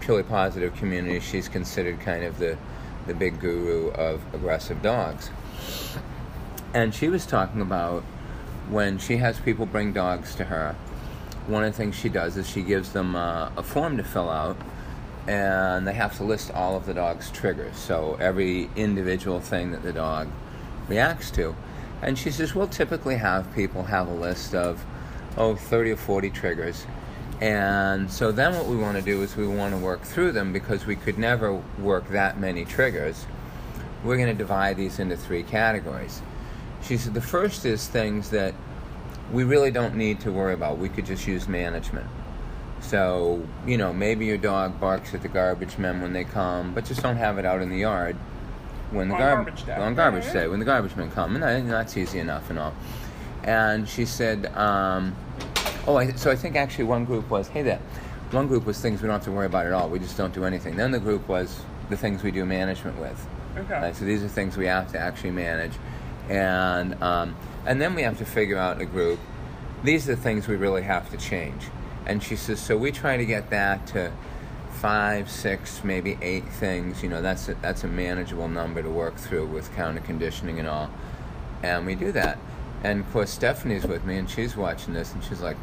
purely 0.00 0.22
positive 0.24 0.74
community, 0.74 1.20
she's 1.20 1.48
considered 1.48 2.00
kind 2.00 2.24
of 2.24 2.38
the, 2.38 2.58
the 3.08 3.14
big 3.14 3.40
guru 3.40 3.88
of 3.90 4.22
aggressive 4.34 4.80
dogs. 4.82 5.30
And 6.72 6.94
she 6.94 7.08
was 7.08 7.26
talking 7.26 7.60
about 7.60 8.02
when 8.70 8.98
she 8.98 9.16
has 9.16 9.40
people 9.40 9.66
bring 9.66 9.92
dogs 9.92 10.34
to 10.36 10.44
her, 10.44 10.76
one 11.46 11.64
of 11.64 11.72
the 11.72 11.76
things 11.76 11.96
she 11.96 12.10
does 12.10 12.36
is 12.36 12.48
she 12.48 12.62
gives 12.62 12.92
them 12.92 13.16
uh, 13.16 13.50
a 13.56 13.62
form 13.62 13.96
to 13.96 14.04
fill 14.04 14.28
out, 14.28 14.56
and 15.26 15.86
they 15.86 15.94
have 15.94 16.16
to 16.18 16.24
list 16.24 16.50
all 16.52 16.76
of 16.76 16.86
the 16.86 16.94
dog's 16.94 17.30
triggers. 17.30 17.76
So 17.76 18.16
every 18.20 18.68
individual 18.76 19.40
thing 19.40 19.72
that 19.72 19.82
the 19.82 19.92
dog 19.92 20.28
reacts 20.88 21.30
to. 21.32 21.56
And 22.02 22.18
she 22.18 22.30
says, 22.30 22.54
we'll 22.54 22.68
typically 22.68 23.16
have 23.16 23.52
people 23.54 23.84
have 23.84 24.08
a 24.08 24.14
list 24.14 24.54
of, 24.54 24.84
oh, 25.36 25.56
30 25.56 25.92
or 25.92 25.96
40 25.96 26.30
triggers. 26.30 26.86
And 27.40 28.10
so 28.10 28.32
then 28.32 28.54
what 28.54 28.66
we 28.66 28.76
want 28.76 28.96
to 28.96 29.02
do 29.02 29.22
is 29.22 29.36
we 29.36 29.46
want 29.46 29.72
to 29.72 29.78
work 29.78 30.02
through 30.02 30.32
them 30.32 30.52
because 30.52 30.86
we 30.86 30.96
could 30.96 31.18
never 31.18 31.54
work 31.78 32.08
that 32.10 32.38
many 32.40 32.64
triggers. 32.64 33.26
We're 34.04 34.16
going 34.16 34.28
to 34.28 34.34
divide 34.34 34.76
these 34.76 34.98
into 34.98 35.16
three 35.16 35.42
categories. 35.44 36.20
She 36.82 36.96
said 36.96 37.14
the 37.14 37.20
first 37.20 37.64
is 37.64 37.86
things 37.86 38.30
that 38.30 38.54
we 39.32 39.44
really 39.44 39.70
don't 39.70 39.94
need 39.94 40.20
to 40.20 40.32
worry 40.32 40.54
about. 40.54 40.78
We 40.78 40.88
could 40.88 41.06
just 41.06 41.26
use 41.26 41.46
management. 41.48 42.06
So, 42.80 43.44
you 43.66 43.76
know, 43.76 43.92
maybe 43.92 44.24
your 44.26 44.38
dog 44.38 44.80
barks 44.80 45.14
at 45.14 45.22
the 45.22 45.28
garbage 45.28 45.78
men 45.78 46.00
when 46.00 46.12
they 46.12 46.24
come, 46.24 46.74
but 46.74 46.84
just 46.84 47.02
don't 47.02 47.16
have 47.16 47.38
it 47.38 47.44
out 47.44 47.60
in 47.60 47.70
the 47.70 47.78
yard. 47.78 48.16
when 48.90 49.08
the 49.08 49.14
On 49.14 49.20
garb- 49.20 49.44
garbage 49.46 49.66
day. 49.66 49.74
on 49.74 49.94
garbage 49.94 50.32
day 50.32 50.48
when 50.48 50.60
the 50.60 50.64
garbage 50.64 50.96
men 50.96 51.10
come, 51.10 51.34
and 51.34 51.42
that, 51.42 51.68
that's 51.68 51.96
easy 51.96 52.18
enough 52.20 52.48
and 52.50 52.58
all. 52.58 52.72
And 53.44 53.86
she 53.88 54.06
said, 54.06 54.46
um, 54.56 55.14
"Oh, 55.88 55.96
I, 55.96 56.12
so 56.12 56.30
I 56.30 56.36
think 56.36 56.54
actually 56.54 56.84
one 56.84 57.04
group 57.06 57.30
was, 57.30 57.48
hey 57.48 57.62
there, 57.62 57.80
one 58.30 58.46
group 58.46 58.66
was 58.66 58.78
things 58.78 59.00
we 59.00 59.06
don't 59.06 59.14
have 59.14 59.24
to 59.24 59.32
worry 59.32 59.46
about 59.46 59.66
at 59.66 59.72
all. 59.72 59.88
We 59.88 59.98
just 59.98 60.18
don't 60.18 60.34
do 60.34 60.44
anything. 60.44 60.76
Then 60.76 60.90
the 60.90 61.00
group 61.00 61.26
was 61.26 61.62
the 61.88 61.96
things 61.96 62.22
we 62.22 62.30
do 62.30 62.44
management 62.44 62.98
with. 62.98 63.26
Okay. 63.56 63.72
Right, 63.72 63.96
so 63.96 64.04
these 64.04 64.22
are 64.22 64.28
things 64.28 64.56
we 64.56 64.66
have 64.66 64.92
to 64.92 64.98
actually 64.98 65.30
manage, 65.30 65.72
and 66.28 67.02
um, 67.02 67.34
and 67.66 67.80
then 67.80 67.94
we 67.94 68.02
have 68.02 68.18
to 68.18 68.24
figure 68.24 68.58
out 68.58 68.76
in 68.76 68.82
a 68.82 68.86
group. 68.86 69.18
These 69.82 70.08
are 70.08 70.14
the 70.14 70.20
things 70.20 70.46
we 70.46 70.56
really 70.56 70.82
have 70.82 71.10
to 71.10 71.16
change. 71.16 71.62
And 72.06 72.22
she 72.22 72.36
says, 72.36 72.60
so 72.60 72.76
we 72.76 72.90
try 72.90 73.16
to 73.16 73.24
get 73.24 73.50
that 73.50 73.86
to 73.88 74.12
five, 74.70 75.30
six, 75.30 75.84
maybe 75.84 76.18
eight 76.22 76.48
things. 76.48 77.02
You 77.02 77.08
know, 77.08 77.22
that's 77.22 77.48
a, 77.48 77.54
that's 77.54 77.84
a 77.84 77.88
manageable 77.88 78.48
number 78.48 78.82
to 78.82 78.90
work 78.90 79.16
through 79.16 79.46
with 79.46 79.74
counter 79.74 80.00
conditioning 80.00 80.58
and 80.58 80.68
all. 80.68 80.90
And 81.62 81.86
we 81.86 81.94
do 81.94 82.12
that. 82.12 82.38
And 82.82 83.00
of 83.00 83.12
course, 83.12 83.30
Stephanie's 83.30 83.86
with 83.86 84.04
me, 84.04 84.16
and 84.16 84.30
she's 84.30 84.56
watching 84.56 84.94
this, 84.94 85.12
and 85.12 85.22
she's 85.24 85.40
like, 85.40 85.56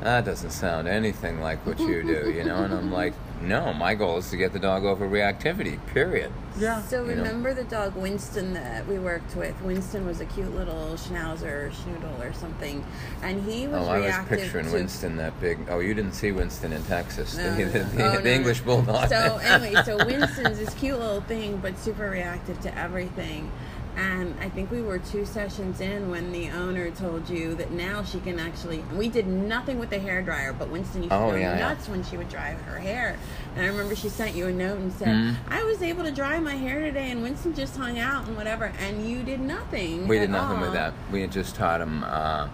that 0.00 0.24
doesn't 0.24 0.50
sound 0.50 0.86
anything 0.88 1.40
like 1.40 1.64
what 1.66 1.78
you 1.80 2.02
do, 2.02 2.30
you 2.30 2.44
know? 2.44 2.56
And 2.64 2.74
I'm 2.74 2.92
like, 2.92 3.14
no, 3.40 3.72
my 3.72 3.94
goal 3.94 4.18
is 4.18 4.28
to 4.30 4.36
get 4.36 4.52
the 4.52 4.58
dog 4.58 4.84
over 4.84 5.08
reactivity, 5.08 5.84
period. 5.88 6.32
Yeah. 6.58 6.82
So 6.82 7.04
You 7.04 7.14
know. 7.16 7.22
remember 7.22 7.52
the 7.54 7.64
dog 7.64 7.94
Winston 7.96 8.52
that 8.54 8.86
we 8.86 8.98
worked 8.98 9.34
with? 9.34 9.60
Winston 9.62 10.06
was 10.06 10.20
a 10.20 10.26
cute 10.26 10.54
little 10.54 10.94
schnauzer, 10.96 11.70
schnoodle, 11.72 12.20
or 12.20 12.32
something, 12.32 12.84
and 13.22 13.42
he 13.48 13.66
was 13.66 13.86
Oh, 13.86 13.90
I 13.90 14.00
was 14.00 14.14
picturing 14.28 14.66
to 14.66 14.72
Winston, 14.72 15.16
that 15.16 15.38
big. 15.40 15.58
Oh, 15.68 15.78
you 15.80 15.94
didn't 15.94 16.12
see 16.12 16.32
Winston 16.32 16.72
in 16.72 16.82
Texas, 16.84 17.36
No, 17.36 17.54
the, 17.54 17.64
no, 17.64 17.70
the, 17.70 17.78
the, 17.78 17.84
Oh, 17.84 18.10
the 18.12 18.18
no, 18.18 18.20
no. 18.24 18.30
English 18.30 18.60
bulldog. 18.60 19.08
So 19.08 19.38
anyway, 19.42 19.82
so 19.84 19.96
Winston's 20.06 20.58
this 20.58 20.74
cute 20.74 20.98
little 20.98 21.22
thing, 21.22 21.56
but 21.58 21.78
super 21.78 22.08
reactive 22.10 22.60
to 22.62 22.78
everything. 22.78 23.50
And 23.96 24.34
I 24.40 24.48
think 24.48 24.70
we 24.72 24.82
were 24.82 24.98
two 24.98 25.24
sessions 25.24 25.80
in 25.80 26.10
when 26.10 26.32
the 26.32 26.50
owner 26.50 26.90
told 26.90 27.28
you 27.28 27.54
that 27.54 27.70
now 27.70 28.02
she 28.02 28.18
can 28.20 28.40
actually. 28.40 28.84
We 28.92 29.08
did 29.08 29.26
nothing 29.28 29.78
with 29.78 29.90
the 29.90 29.98
hair 30.00 30.20
dryer, 30.20 30.52
but 30.52 30.68
Winston 30.68 31.02
used 31.04 31.10
to 31.12 31.16
Oh, 31.16 31.30
go 31.30 31.36
yeah, 31.36 31.54
yeah. 31.56 31.68
nuts 31.68 31.88
when 31.88 32.02
she 32.02 32.16
would 32.16 32.28
dry 32.28 32.52
her 32.66 32.78
hair. 32.78 33.16
And 33.54 33.64
I 33.64 33.68
remember 33.68 33.94
she 33.94 34.08
sent 34.08 34.34
you 34.34 34.46
a 34.48 34.52
note 34.52 34.78
and 34.78 34.92
said, 34.92 35.08
Mhm. 35.08 35.34
"I 35.48 35.62
was 35.62 35.80
able 35.80 36.02
to 36.02 36.10
dry 36.10 36.40
my 36.40 36.54
hair 36.56 36.80
today, 36.80 37.10
and 37.12 37.22
Winston 37.22 37.54
just 37.54 37.76
hung 37.76 37.98
out 38.00 38.26
and 38.26 38.36
whatever, 38.36 38.72
and 38.84 39.08
you 39.08 39.22
did 39.22 39.40
nothing. 39.40 40.08
we 40.08 40.18
did 40.18 40.30
nothing 40.30 40.60
with 40.60 40.72
that. 40.72 40.92
We 41.12 41.20
had 41.20 41.30
just 41.30 41.54
taught 41.54 41.80
him. 41.80 42.02
Uh, 42.04 42.48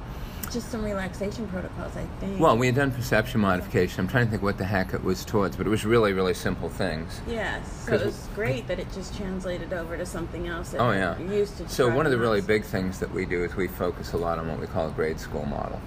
Just 0.50 0.70
some 0.70 0.82
relaxation 0.84 1.46
protocols, 1.46 1.96
I 1.96 2.04
think. 2.18 2.40
well, 2.40 2.56
we 2.56 2.66
had 2.66 2.74
done 2.74 2.90
perception 2.90 3.40
modification. 3.40 4.00
I'm 4.00 4.08
trying 4.08 4.24
to 4.24 4.30
think 4.32 4.42
what 4.42 4.58
the 4.58 4.64
heck 4.64 4.92
it 4.92 5.04
was 5.04 5.24
towards, 5.24 5.56
but 5.56 5.64
it 5.66 5.70
was 5.70 5.84
really, 5.84 6.12
really 6.12 6.34
simple 6.34 6.68
things. 6.68 7.20
Yes, 7.28 7.84
so 7.86 7.94
it 7.94 8.04
was 8.04 8.28
great 8.34 8.66
that 8.66 8.80
it 8.80 8.92
just 8.92 9.16
translated 9.16 9.72
over 9.72 9.96
to 9.96 10.04
something 10.04 10.48
else. 10.48 10.70
That 10.70 10.80
Oh 10.80 10.90
yeah. 10.90 11.16
used 11.20 11.58
to. 11.58 11.68
So 11.68 11.88
one 11.88 12.04
of 12.04 12.10
the 12.10 12.18
us 12.18 12.22
really 12.22 12.40
big 12.40 12.64
things 12.64 12.98
that 12.98 13.12
we 13.12 13.26
do 13.26 13.44
is 13.44 13.54
we 13.54 13.68
focus 13.68 14.12
a 14.12 14.16
lot 14.16 14.38
on 14.38 14.48
what 14.48 14.58
we 14.58 14.66
call 14.66 14.88
a 14.88 14.90
grade 14.90 15.20
school 15.20 15.46
model, 15.46 15.80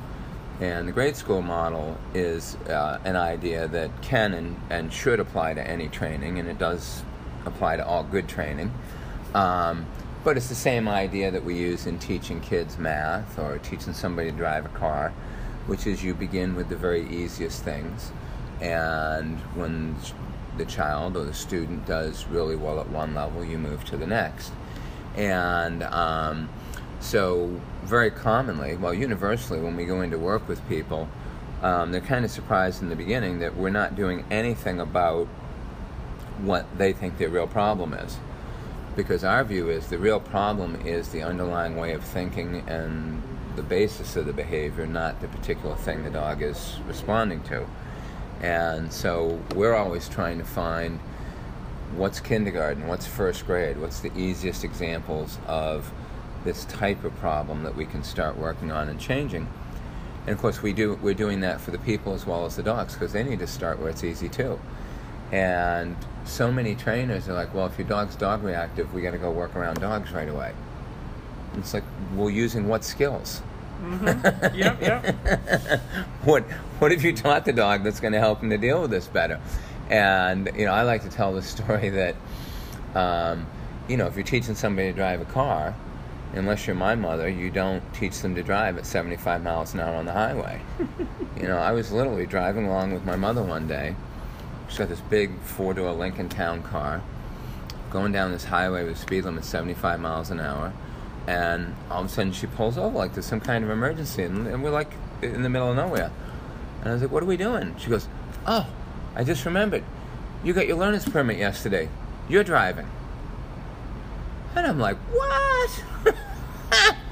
and 0.61 0.87
the 0.87 0.93
grade 0.93 1.17
school 1.17 1.41
model 1.41 1.97
is 2.13 2.55
uh, 2.69 2.99
an 3.03 3.17
idea 3.17 3.67
that 3.67 3.89
can 4.01 4.33
and, 4.33 4.55
and 4.69 4.93
should 4.93 5.19
apply 5.19 5.55
to 5.55 5.67
any 5.67 5.89
training, 5.89 6.39
and 6.39 6.47
it 6.47 6.57
does 6.57 7.03
apply 7.45 7.75
to 7.75 7.85
all 7.85 8.03
good 8.03 8.29
training. 8.29 8.71
Um, 9.33 9.85
but 10.23 10.37
it's 10.37 10.47
the 10.47 10.55
same 10.55 10.87
idea 10.87 11.31
that 11.31 11.43
we 11.43 11.55
use 11.55 11.85
in 11.85 11.99
teaching 11.99 12.39
kids 12.39 12.77
math 12.77 13.37
or 13.37 13.57
teaching 13.59 13.93
somebody 13.93 14.31
to 14.31 14.37
drive 14.37 14.65
a 14.65 14.69
car, 14.69 15.11
which 15.67 15.85
is 15.85 16.03
you 16.03 16.13
begin 16.13 16.55
with 16.55 16.69
the 16.69 16.75
very 16.75 17.07
easiest 17.09 17.63
things, 17.63 18.11
and 18.61 19.37
when 19.55 19.95
the 20.57 20.65
child 20.65 21.17
or 21.17 21.25
the 21.25 21.33
student 21.33 21.85
does 21.85 22.25
really 22.27 22.55
well 22.55 22.79
at 22.79 22.87
one 22.89 23.13
level, 23.13 23.43
you 23.43 23.57
move 23.57 23.83
to 23.85 23.97
the 23.97 24.07
next. 24.07 24.53
And 25.15 25.83
um, 25.83 26.49
so, 26.99 27.59
very 27.83 28.09
commonly, 28.09 28.77
well, 28.77 28.93
universally, 28.93 29.59
when 29.59 29.75
we 29.75 29.85
go 29.85 30.01
into 30.01 30.17
work 30.17 30.47
with 30.47 30.67
people, 30.69 31.09
um, 31.61 31.91
they're 31.91 32.01
kind 32.01 32.23
of 32.23 32.31
surprised 32.31 32.81
in 32.81 32.89
the 32.89 32.95
beginning 32.95 33.39
that 33.39 33.55
we're 33.55 33.69
not 33.69 33.95
doing 33.95 34.25
anything 34.31 34.79
about 34.79 35.27
what 36.39 36.65
they 36.77 36.93
think 36.93 37.17
their 37.17 37.29
real 37.29 37.47
problem 37.47 37.93
is. 37.93 38.17
Because 38.95 39.23
our 39.23 39.43
view 39.43 39.69
is 39.69 39.87
the 39.87 39.97
real 39.97 40.19
problem 40.19 40.85
is 40.85 41.09
the 41.09 41.23
underlying 41.23 41.75
way 41.75 41.93
of 41.93 42.03
thinking 42.03 42.63
and 42.67 43.21
the 43.55 43.63
basis 43.63 44.15
of 44.15 44.25
the 44.25 44.33
behavior, 44.33 44.85
not 44.85 45.19
the 45.21 45.27
particular 45.27 45.75
thing 45.75 46.03
the 46.03 46.09
dog 46.09 46.41
is 46.41 46.77
responding 46.87 47.41
to. 47.43 47.65
And 48.41 48.91
so 48.91 49.41
we're 49.55 49.73
always 49.73 50.09
trying 50.09 50.37
to 50.37 50.43
find 50.43 50.99
what's 51.95 52.19
kindergarten, 52.19 52.87
what's 52.87 53.07
first 53.07 53.45
grade, 53.45 53.77
what's 53.79 53.99
the 53.99 54.15
easiest 54.17 54.63
examples 54.63 55.37
of 55.47 55.91
this 56.43 56.65
type 56.65 57.03
of 57.03 57.15
problem 57.17 57.63
that 57.63 57.75
we 57.75 57.85
can 57.85 58.03
start 58.03 58.37
working 58.37 58.71
on 58.71 58.89
and 58.89 58.99
changing. 58.99 59.47
And 60.25 60.35
of 60.35 60.39
course, 60.39 60.61
we 60.61 60.73
do 60.73 60.99
we're 61.01 61.13
doing 61.13 61.41
that 61.41 61.61
for 61.61 61.71
the 61.71 61.77
people 61.79 62.13
as 62.13 62.25
well 62.25 62.45
as 62.45 62.55
the 62.55 62.63
dogs 62.63 62.93
because 62.93 63.13
they 63.13 63.23
need 63.23 63.39
to 63.39 63.47
start 63.47 63.79
where 63.79 63.89
it's 63.89 64.03
easy 64.03 64.29
too. 64.29 64.59
And 65.31 65.95
so 66.25 66.51
many 66.51 66.75
trainers 66.75 67.27
are 67.27 67.33
like, 67.33 67.53
well, 67.53 67.65
if 67.65 67.77
your 67.77 67.87
dog's 67.87 68.15
dog 68.15 68.43
reactive, 68.43 68.93
we 68.93 69.01
got 69.01 69.11
to 69.11 69.17
go 69.17 69.31
work 69.31 69.55
around 69.55 69.79
dogs 69.79 70.11
right 70.11 70.29
away. 70.29 70.53
And 71.53 71.61
it's 71.63 71.73
like, 71.73 71.83
well, 72.15 72.29
using 72.29 72.67
what 72.67 72.83
skills? 72.83 73.41
Yep, 74.53 74.81
yep. 74.81 75.15
what 76.23 76.43
what 76.79 76.91
have 76.91 77.03
you 77.03 77.13
taught 77.13 77.43
the 77.43 77.51
dog 77.51 77.83
that's 77.83 77.99
going 77.99 78.13
to 78.13 78.19
help 78.19 78.41
him 78.41 78.49
to 78.49 78.57
deal 78.57 78.81
with 78.81 78.91
this 78.91 79.07
better? 79.07 79.41
And 79.89 80.49
you 80.55 80.65
know, 80.65 80.71
I 80.71 80.83
like 80.83 81.03
to 81.03 81.09
tell 81.09 81.33
the 81.33 81.41
story 81.41 81.89
that 81.89 82.15
um, 82.95 83.45
you 83.87 83.97
know, 83.97 84.07
if 84.07 84.15
you're 84.15 84.23
teaching 84.23 84.55
somebody 84.55 84.89
to 84.89 84.93
drive 84.93 85.21
a 85.21 85.25
car, 85.25 85.75
unless 86.33 86.65
you're 86.65 86.75
my 86.75 86.95
mother, 86.95 87.29
you 87.29 87.49
don't 87.49 87.83
teach 87.93 88.19
them 88.21 88.35
to 88.35 88.43
drive 88.43 88.77
at 88.77 88.85
75 88.85 89.43
miles 89.43 89.73
an 89.73 89.81
hour 89.81 89.95
on 89.95 90.05
the 90.05 90.11
highway. 90.11 90.61
you 91.39 91.47
know, 91.47 91.57
I 91.57 91.71
was 91.71 91.91
literally 91.91 92.25
driving 92.25 92.65
along 92.65 92.93
with 92.93 93.05
my 93.05 93.15
mother 93.15 93.43
one 93.43 93.67
day. 93.67 93.95
She's 94.73 94.79
got 94.79 94.89
this 94.89 95.01
big 95.01 95.39
four-door 95.41 95.91
Lincoln 95.91 96.29
Town 96.29 96.63
car, 96.63 97.03
going 97.91 98.11
down 98.11 98.31
this 98.31 98.45
highway 98.45 98.83
with 98.83 98.95
a 98.95 98.99
speed 98.99 99.23
limit 99.23 99.45
75 99.45 99.99
miles 99.99 100.31
an 100.31 100.39
hour, 100.39 100.73
and 101.27 101.75
all 101.91 101.99
of 101.99 102.07
a 102.07 102.09
sudden 102.09 102.31
she 102.33 102.47
pulls 102.47 102.75
over 102.75 102.97
like 102.97 103.13
there's 103.13 103.27
some 103.27 103.39
kind 103.39 103.63
of 103.63 103.69
emergency, 103.69 104.23
and, 104.23 104.47
and 104.47 104.63
we're 104.63 104.71
like 104.71 104.91
in 105.21 105.43
the 105.43 105.49
middle 105.49 105.69
of 105.69 105.75
nowhere. 105.75 106.09
And 106.79 106.89
I 106.89 106.93
was 106.93 107.03
like, 107.03 107.11
"What 107.11 107.21
are 107.21 107.27
we 107.27 107.37
doing?" 107.37 107.75
She 107.77 107.91
goes, 107.91 108.07
"Oh, 108.47 108.65
I 109.15 109.23
just 109.23 109.45
remembered. 109.45 109.83
You 110.43 110.53
got 110.53 110.65
your 110.65 110.77
learner's 110.77 111.07
permit 111.07 111.37
yesterday. 111.37 111.87
You're 112.27 112.43
driving." 112.43 112.89
And 114.55 114.65
I'm 114.65 114.79
like, 114.79 114.97
"What?" 115.11 115.83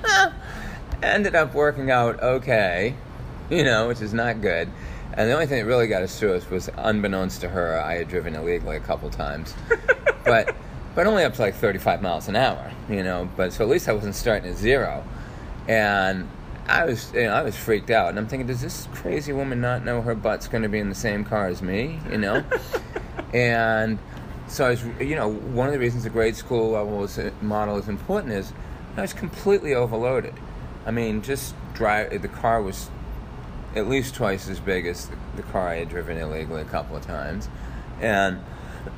Ended 1.04 1.36
up 1.36 1.54
working 1.54 1.92
out 1.92 2.24
okay, 2.24 2.96
you 3.52 3.64
know, 3.64 3.88
which 3.88 4.02
is 4.02 4.16
not 4.16 4.42
good. 4.42 4.68
And 5.14 5.30
the 5.30 5.34
only 5.34 5.46
thing 5.46 5.60
that 5.60 5.66
really 5.66 5.88
got 5.88 6.04
us 6.04 6.18
through 6.18 6.36
us 6.36 6.50
was, 6.50 6.70
unbeknownst 6.78 7.42
to 7.42 7.50
her, 7.50 7.80
I 7.80 7.96
had 7.96 8.08
driven 8.08 8.36
illegally 8.36 8.78
a 8.78 8.80
couple 8.80 9.10
times, 9.10 9.54
but 10.26 10.56
but 10.94 11.08
only 11.08 11.24
up 11.24 11.34
to 11.36 11.42
like 11.42 11.56
35 11.56 12.02
miles 12.02 12.28
an 12.28 12.36
hour, 12.36 12.72
you 12.90 13.04
know. 13.04 13.30
But 13.36 13.54
so 13.54 13.64
at 13.64 13.70
least 13.70 13.88
I 13.90 13.94
wasn't 13.94 14.16
starting 14.16 14.50
at 14.50 14.58
zero, 14.58 15.04
and 15.68 16.30
I 16.68 16.86
was 16.86 17.12
you 17.14 17.24
know 17.24 17.34
I 17.34 17.42
was 17.42 17.56
freaked 17.56 17.90
out, 17.90 18.10
and 18.10 18.18
I'm 18.18 18.28
thinking, 18.28 18.48
does 18.48 18.62
this 18.62 18.88
crazy 18.94 19.34
woman 19.34 19.60
not 19.60 19.84
know 19.84 20.02
her 20.02 20.16
butt's 20.16 20.48
going 20.48 20.64
to 20.64 20.70
be 20.70 20.80
in 20.80 20.90
the 20.90 20.96
same 20.96 21.26
car 21.26 21.48
as 21.48 21.62
me, 21.62 22.00
you 22.10 22.18
know? 22.18 22.44
and 23.34 24.00
so 24.48 24.66
I 24.66 24.72
was, 24.72 24.84
you 25.00 25.16
know, 25.16 25.30
one 25.32 25.68
of 25.68 25.74
the 25.74 25.80
reasons 25.80 26.04
the 26.04 26.10
grade 26.10 26.36
school 26.36 26.72
level 26.72 27.06
is, 27.06 27.18
uh, 27.18 27.32
model 27.42 27.78
is 27.78 27.88
important 27.88 28.34
is 28.34 28.52
I 28.98 29.02
was 29.02 29.14
completely 29.14 29.74
overloaded. 29.74 30.34
I 30.86 30.92
mean, 30.92 31.22
just 31.22 31.56
drive 31.74 32.22
the 32.22 32.28
car 32.28 32.62
was 32.62 32.90
at 33.76 33.88
least 33.88 34.16
twice 34.16 34.50
as 34.50 34.60
big 34.60 34.86
as 34.86 35.10
the, 35.36 35.44
car 35.44 35.70
I 35.70 35.76
had 35.76 35.90
driven 35.90 36.18
illegally 36.18 36.62
a 36.62 36.66
couple 36.66 36.96
of 36.96 37.06
times, 37.06 37.48
and 38.00 38.40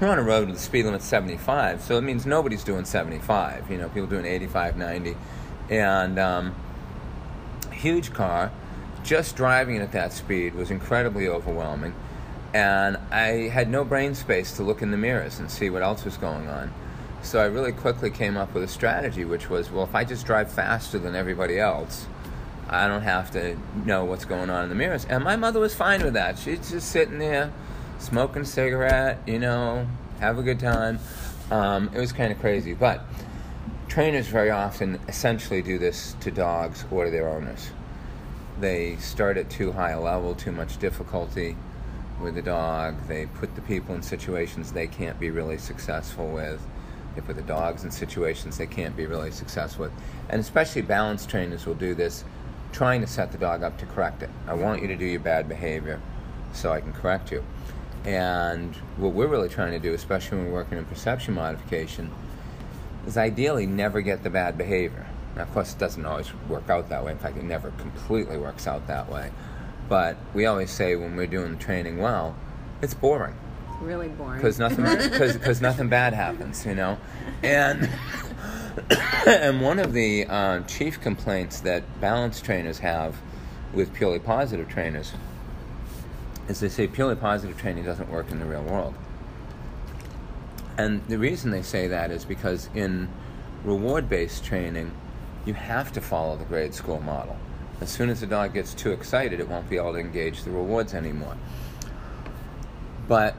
we're 0.00 0.08
on 0.08 0.18
a 0.18 0.22
road 0.22 0.46
with 0.46 0.56
the 0.56 0.62
speed 0.62 0.84
limit 0.84 1.02
75, 1.02 1.82
so 1.82 1.96
it 1.98 2.02
means 2.02 2.24
nobody's 2.24 2.64
doing 2.64 2.84
75. 2.84 3.70
You 3.70 3.78
know, 3.78 3.88
people 3.88 4.06
doing 4.06 4.26
85, 4.26 4.76
90, 4.76 5.16
and 5.70 6.18
um, 6.18 6.54
huge 7.72 8.12
car. 8.12 8.50
Just 9.02 9.36
driving 9.36 9.78
at 9.78 9.92
that 9.92 10.14
speed 10.14 10.54
was 10.54 10.70
incredibly 10.70 11.28
overwhelming, 11.28 11.94
and 12.54 12.96
I 13.10 13.48
had 13.52 13.68
no 13.68 13.84
brain 13.84 14.14
space 14.14 14.56
to 14.56 14.62
look 14.62 14.80
in 14.80 14.90
the 14.90 14.96
mirrors 14.96 15.38
and 15.38 15.50
see 15.50 15.68
what 15.68 15.82
else 15.82 16.04
was 16.04 16.16
going 16.16 16.48
on. 16.48 16.72
So 17.22 17.40
I 17.40 17.46
really 17.46 17.72
quickly 17.72 18.10
came 18.10 18.36
up 18.36 18.54
with 18.54 18.62
a 18.62 18.68
strategy, 18.68 19.24
which 19.24 19.50
was, 19.50 19.70
well, 19.70 19.84
if 19.84 19.94
I 19.94 20.04
just 20.04 20.26
drive 20.26 20.50
faster 20.50 20.98
than 20.98 21.14
everybody 21.14 21.58
else, 21.58 22.06
I 22.74 22.88
don't 22.88 23.02
have 23.02 23.30
to 23.32 23.56
know 23.84 24.04
what's 24.04 24.24
going 24.24 24.50
on 24.50 24.64
in 24.64 24.68
the 24.68 24.74
mirrors. 24.74 25.04
And 25.04 25.22
my 25.22 25.36
mother 25.36 25.60
was 25.60 25.74
fine 25.74 26.02
with 26.02 26.14
that. 26.14 26.38
She's 26.38 26.70
just 26.70 26.90
sitting 26.90 27.18
there, 27.18 27.52
smoking 27.98 28.42
a 28.42 28.44
cigarette, 28.44 29.18
you 29.26 29.38
know, 29.38 29.86
have 30.20 30.38
a 30.38 30.42
good 30.42 30.60
time. 30.60 30.98
Um, 31.50 31.90
it 31.94 32.00
was 32.00 32.12
kind 32.12 32.32
of 32.32 32.40
crazy. 32.40 32.74
But 32.74 33.04
trainers 33.88 34.26
very 34.26 34.50
often 34.50 34.98
essentially 35.08 35.62
do 35.62 35.78
this 35.78 36.16
to 36.20 36.30
dogs 36.30 36.84
or 36.90 37.04
to 37.04 37.10
their 37.10 37.28
owners. 37.28 37.70
They 38.60 38.96
start 38.96 39.36
at 39.36 39.50
too 39.50 39.72
high 39.72 39.90
a 39.90 40.00
level, 40.00 40.34
too 40.34 40.52
much 40.52 40.78
difficulty 40.78 41.56
with 42.20 42.34
the 42.34 42.42
dog. 42.42 42.96
They 43.08 43.26
put 43.26 43.54
the 43.54 43.62
people 43.62 43.94
in 43.94 44.02
situations 44.02 44.72
they 44.72 44.86
can't 44.86 45.18
be 45.18 45.30
really 45.30 45.58
successful 45.58 46.28
with. 46.28 46.60
They 47.14 47.20
put 47.20 47.36
the 47.36 47.42
dogs 47.42 47.84
in 47.84 47.90
situations 47.90 48.58
they 48.58 48.66
can't 48.66 48.96
be 48.96 49.06
really 49.06 49.30
successful 49.30 49.84
with. 49.84 49.92
And 50.28 50.40
especially 50.40 50.82
balance 50.82 51.26
trainers 51.26 51.66
will 51.66 51.74
do 51.74 51.94
this 51.94 52.24
trying 52.74 53.00
to 53.00 53.06
set 53.06 53.30
the 53.30 53.38
dog 53.38 53.62
up 53.62 53.78
to 53.78 53.86
correct 53.86 54.22
it. 54.22 54.30
I 54.48 54.54
want 54.54 54.82
you 54.82 54.88
to 54.88 54.96
do 54.96 55.04
your 55.06 55.20
bad 55.20 55.48
behavior 55.48 56.00
so 56.52 56.72
I 56.72 56.80
can 56.80 56.92
correct 56.92 57.30
you. 57.30 57.42
And 58.04 58.74
what 58.98 59.12
we're 59.12 59.28
really 59.28 59.48
trying 59.48 59.70
to 59.72 59.78
do, 59.78 59.94
especially 59.94 60.38
when 60.38 60.46
we're 60.48 60.54
working 60.54 60.76
in 60.76 60.84
perception 60.84 61.34
modification, 61.34 62.10
is 63.06 63.16
ideally 63.16 63.64
never 63.64 64.00
get 64.00 64.24
the 64.24 64.30
bad 64.30 64.58
behavior. 64.58 65.06
Now, 65.36 65.42
of 65.42 65.52
course, 65.54 65.72
it 65.72 65.78
doesn't 65.78 66.04
always 66.04 66.32
work 66.48 66.68
out 66.68 66.88
that 66.88 67.04
way. 67.04 67.12
In 67.12 67.18
fact, 67.18 67.36
it 67.36 67.44
never 67.44 67.70
completely 67.72 68.36
works 68.38 68.66
out 68.66 68.86
that 68.88 69.08
way. 69.10 69.30
But 69.88 70.16
we 70.34 70.46
always 70.46 70.70
say 70.70 70.96
when 70.96 71.14
we're 71.16 71.26
doing 71.28 71.52
the 71.52 71.58
training 71.58 71.98
well, 71.98 72.34
it's 72.82 72.94
boring 72.94 73.34
It's 73.72 73.82
Really 73.82 74.08
boring. 74.08 74.38
because 74.40 74.58
nothing 74.58 74.84
because 74.84 75.60
nothing 75.60 75.88
bad 75.88 76.12
happens, 76.12 76.66
you 76.66 76.74
know. 76.74 76.98
And 77.42 77.88
and 79.26 79.60
one 79.60 79.78
of 79.78 79.92
the 79.92 80.26
uh, 80.26 80.60
chief 80.62 81.00
complaints 81.00 81.60
that 81.60 81.82
balance 82.00 82.40
trainers 82.40 82.78
have 82.80 83.16
with 83.72 83.92
purely 83.92 84.18
positive 84.18 84.68
trainers 84.68 85.12
is 86.48 86.60
they 86.60 86.68
say 86.68 86.86
purely 86.86 87.16
positive 87.16 87.58
training 87.58 87.84
doesn't 87.84 88.10
work 88.10 88.30
in 88.30 88.38
the 88.38 88.44
real 88.44 88.62
world. 88.62 88.94
And 90.76 91.06
the 91.06 91.18
reason 91.18 91.50
they 91.50 91.62
say 91.62 91.88
that 91.88 92.10
is 92.10 92.24
because 92.24 92.68
in 92.74 93.08
reward 93.64 94.08
based 94.08 94.44
training, 94.44 94.92
you 95.46 95.54
have 95.54 95.92
to 95.92 96.00
follow 96.00 96.36
the 96.36 96.44
grade 96.44 96.74
school 96.74 97.00
model. 97.00 97.36
As 97.80 97.90
soon 97.90 98.08
as 98.08 98.20
the 98.20 98.26
dog 98.26 98.54
gets 98.54 98.74
too 98.74 98.92
excited, 98.92 99.40
it 99.40 99.48
won't 99.48 99.68
be 99.68 99.76
able 99.76 99.92
to 99.92 99.98
engage 99.98 100.42
the 100.42 100.50
rewards 100.50 100.94
anymore. 100.94 101.36
But 103.08 103.34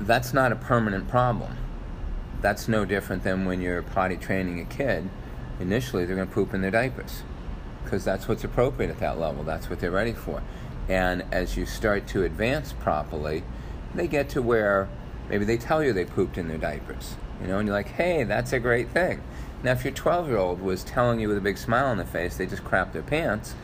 that's 0.00 0.32
not 0.32 0.52
a 0.52 0.56
permanent 0.56 1.08
problem. 1.08 1.56
That's 2.42 2.68
no 2.68 2.84
different 2.84 3.22
than 3.22 3.44
when 3.44 3.60
you're 3.60 3.82
potty 3.82 4.16
training 4.16 4.60
a 4.60 4.64
kid. 4.64 5.08
Initially, 5.60 6.04
they're 6.04 6.16
going 6.16 6.28
to 6.28 6.34
poop 6.34 6.52
in 6.52 6.60
their 6.60 6.70
diapers 6.70 7.22
because 7.84 8.04
that's 8.04 8.28
what's 8.28 8.44
appropriate 8.44 8.90
at 8.90 8.98
that 8.98 9.18
level. 9.18 9.44
That's 9.44 9.70
what 9.70 9.80
they're 9.80 9.90
ready 9.90 10.12
for. 10.12 10.42
And 10.88 11.24
as 11.30 11.56
you 11.56 11.66
start 11.66 12.06
to 12.08 12.24
advance 12.24 12.72
properly, 12.72 13.44
they 13.94 14.08
get 14.08 14.28
to 14.30 14.42
where 14.42 14.88
maybe 15.28 15.44
they 15.44 15.56
tell 15.56 15.82
you 15.82 15.92
they 15.92 16.04
pooped 16.04 16.36
in 16.36 16.48
their 16.48 16.58
diapers. 16.58 17.16
You 17.40 17.48
know, 17.48 17.58
and 17.58 17.66
you're 17.66 17.76
like, 17.76 17.88
hey, 17.88 18.24
that's 18.24 18.52
a 18.52 18.60
great 18.60 18.90
thing. 18.90 19.22
Now, 19.62 19.72
if 19.72 19.84
your 19.84 19.92
12 19.92 20.28
year 20.28 20.38
old 20.38 20.60
was 20.60 20.82
telling 20.82 21.20
you 21.20 21.28
with 21.28 21.38
a 21.38 21.40
big 21.40 21.58
smile 21.58 21.86
on 21.86 21.96
their 21.96 22.06
face 22.06 22.36
they 22.36 22.46
just 22.46 22.64
crapped 22.64 22.92
their 22.92 23.02
pants, 23.02 23.54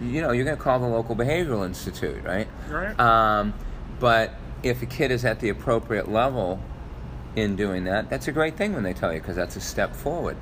you 0.00 0.20
know, 0.20 0.30
you're 0.30 0.44
going 0.44 0.56
to 0.56 0.62
call 0.62 0.78
the 0.78 0.86
local 0.86 1.16
behavioral 1.16 1.64
institute, 1.64 2.22
right? 2.24 2.48
Right. 2.68 2.98
Um, 3.00 3.54
but 3.98 4.34
if 4.62 4.82
a 4.82 4.86
kid 4.86 5.10
is 5.10 5.24
at 5.24 5.40
the 5.40 5.48
appropriate 5.48 6.10
level 6.10 6.60
in 7.36 7.54
doing 7.54 7.84
that, 7.84 8.10
that's 8.10 8.26
a 8.28 8.32
great 8.32 8.56
thing 8.56 8.74
when 8.74 8.82
they 8.82 8.94
tell 8.94 9.12
you 9.12 9.20
because 9.20 9.36
that's 9.36 9.56
a 9.56 9.60
step 9.60 9.94
forward. 9.94 10.36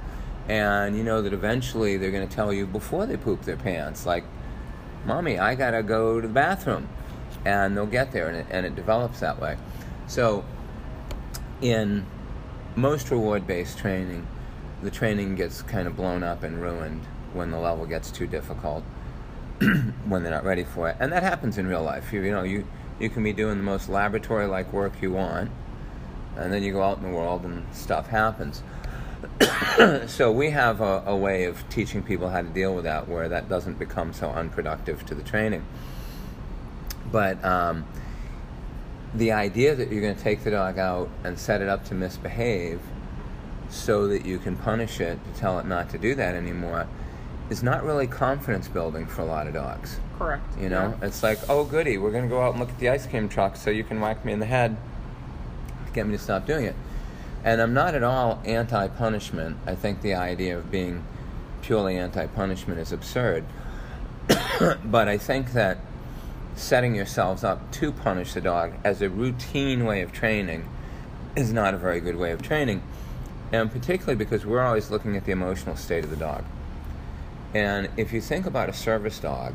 And 0.49 0.97
you 0.97 1.03
know 1.03 1.21
that 1.23 1.33
eventually 1.33 1.97
they're 1.97 2.11
going 2.13 2.27
to 2.27 2.35
tell 2.35 2.53
you 2.53 2.67
before 2.67 3.07
they 3.07 3.17
poop 3.17 3.43
their 3.43 3.57
pants, 3.57 4.07
like, 4.07 4.25
Mommy, 5.05 5.39
I 5.39 5.55
got 5.55 5.73
to 5.73 5.83
go 5.83 6.21
to 6.21 6.27
the 6.27 6.33
bathroom. 6.33 6.89
And 7.45 7.77
they'll 7.77 7.85
get 7.85 8.13
there 8.13 8.29
and 8.29 8.39
it, 8.39 8.47
and 8.51 8.65
it 8.65 8.75
develops 8.75 9.21
that 9.21 9.39
way. 9.39 9.59
So, 10.07 10.45
in 11.61 12.07
most 12.75 13.11
reward 13.11 13.47
based 13.47 13.77
training, 13.79 14.27
the 14.83 14.91
training 14.91 15.35
gets 15.35 15.61
kind 15.61 15.87
of 15.87 15.97
blown 15.97 16.23
up 16.23 16.43
and 16.43 16.61
ruined 16.61 17.03
when 17.35 17.51
the 17.51 17.59
level 17.59 17.85
gets 17.85 18.11
too 18.11 18.27
difficult, 18.27 18.83
when 20.07 20.23
they're 20.23 20.33
not 20.33 20.45
ready 20.45 20.65
for 20.65 20.89
it. 20.89 20.97
And 21.01 21.13
that 21.13 21.23
happens 21.23 21.59
in 21.59 21.67
real 21.67 21.83
life. 21.83 22.13
You, 22.13 22.23
you 22.23 22.31
know, 22.31 22.45
you, 22.45 22.67
you 22.99 23.11
can 23.11 23.23
be 23.23 23.33
doing 23.33 23.59
the 23.59 23.65
most 23.65 23.89
laboratory 23.89 24.47
like 24.47 24.73
work 24.73 25.03
you 25.03 25.13
want, 25.13 25.51
and 26.37 26.53
then 26.53 26.63
you 26.63 26.73
go 26.73 26.83
out 26.83 26.99
in 26.99 27.05
the 27.05 27.11
world 27.17 27.45
and 27.45 27.65
stuff 27.75 28.09
happens. 28.09 28.63
so 30.07 30.31
we 30.31 30.51
have 30.51 30.81
a, 30.81 31.03
a 31.07 31.17
way 31.17 31.45
of 31.45 31.67
teaching 31.69 32.03
people 32.03 32.29
how 32.29 32.43
to 32.43 32.49
deal 32.49 32.75
with 32.75 32.85
that 32.85 33.09
where 33.09 33.29
that 33.29 33.49
doesn't 33.49 33.79
become 33.79 34.13
so 34.13 34.29
unproductive 34.31 35.05
to 35.07 35.15
the 35.15 35.23
training. 35.23 35.65
But 37.11 37.43
um, 37.45 37.85
the 39.15 39.33
idea 39.33 39.75
that 39.75 39.91
you're 39.91 40.03
going 40.03 40.17
to 40.17 40.23
take 40.23 40.45
the 40.45 40.51
dog 40.51 40.79
out 40.79 41.09
and 41.23 41.39
set 41.39 41.63
it 41.63 41.69
up 41.69 41.85
to 41.87 41.95
misbehave 41.95 42.81
so 43.69 44.07
that 44.09 44.25
you 44.27 44.39
can 44.39 44.57
punish 44.57 45.01
it 45.01 45.19
to 45.25 45.41
tell 45.41 45.59
it 45.59 45.67
not 45.67 45.89
to 45.91 45.99
do 45.99 46.15
that 46.15 46.35
anymore 46.35 46.87
is 47.51 47.63
not 47.63 47.85
really 47.85 48.07
confidence 48.07 48.69
building 48.69 49.07
for 49.07 49.23
a 49.23 49.25
lot 49.25 49.47
of 49.47 49.55
dogs. 49.55 49.99
Correct. 50.19 50.45
You 50.59 50.69
know, 50.69 50.97
Yeah. 51.01 51.07
it's 51.07 51.23
like, 51.23 51.39
oh, 51.49 51.65
goody, 51.65 51.99
we're 51.99 52.11
going 52.11 52.25
to 52.25 52.29
go 52.29 52.41
out 52.41 52.53
and 52.53 52.61
look 52.61 52.71
at 52.71 52.79
the 52.79 52.89
ice 52.89 53.07
cream 53.07 53.29
truck 53.29 53.57
so 53.57 53.71
you 53.71 53.85
can 53.85 54.01
whack 54.01 54.25
me 54.25 54.33
in 54.33 54.41
the 54.41 54.47
head 54.47 54.77
get 55.95 56.07
me 56.07 56.17
to 56.17 56.23
stop 56.23 56.47
doing 56.47 56.65
it. 56.65 56.77
And 57.45 57.61
I'm 57.61 57.75
not 57.75 57.95
at 57.95 58.03
all 58.03 58.43
anti 58.45 58.89
punishment. 58.89 59.57
I 59.67 59.75
think 59.75 60.03
the 60.03 60.15
idea 60.15 60.57
of 60.57 60.71
being 60.71 61.05
purely 61.63 61.97
anti 61.97 62.27
punishment 62.27 62.81
is 62.81 62.93
absurd. 62.93 63.45
but 64.85 65.09
I 65.09 65.19
think 65.19 65.53
that 65.53 65.79
setting 66.57 66.95
yourselves 66.95 67.45
up 67.45 67.71
to 67.73 67.93
punish 67.93 68.33
the 68.33 68.41
dog 68.41 68.73
as 68.85 69.03
a 69.03 69.11
routine 69.11 69.85
way 69.85 70.03
of 70.03 70.13
training 70.13 70.69
is 71.37 71.53
not 71.53 71.75
a 71.75 71.77
very 71.77 72.01
good 72.01 72.17
way 72.17 72.31
of 72.31 72.43
training. 72.43 72.83
And 73.53 73.71
particularly 73.71 74.17
because 74.17 74.47
we're 74.47 74.63
always 74.63 74.91
looking 74.91 75.17
at 75.17 75.25
the 75.25 75.33
emotional 75.33 75.77
state 75.77 76.05
of 76.05 76.11
the 76.11 76.17
dog. 76.17 76.45
And 77.53 77.89
if 77.97 78.13
you 78.13 78.21
think 78.21 78.47
about 78.47 78.69
a 78.69 78.73
service 78.73 79.19
dog, 79.19 79.55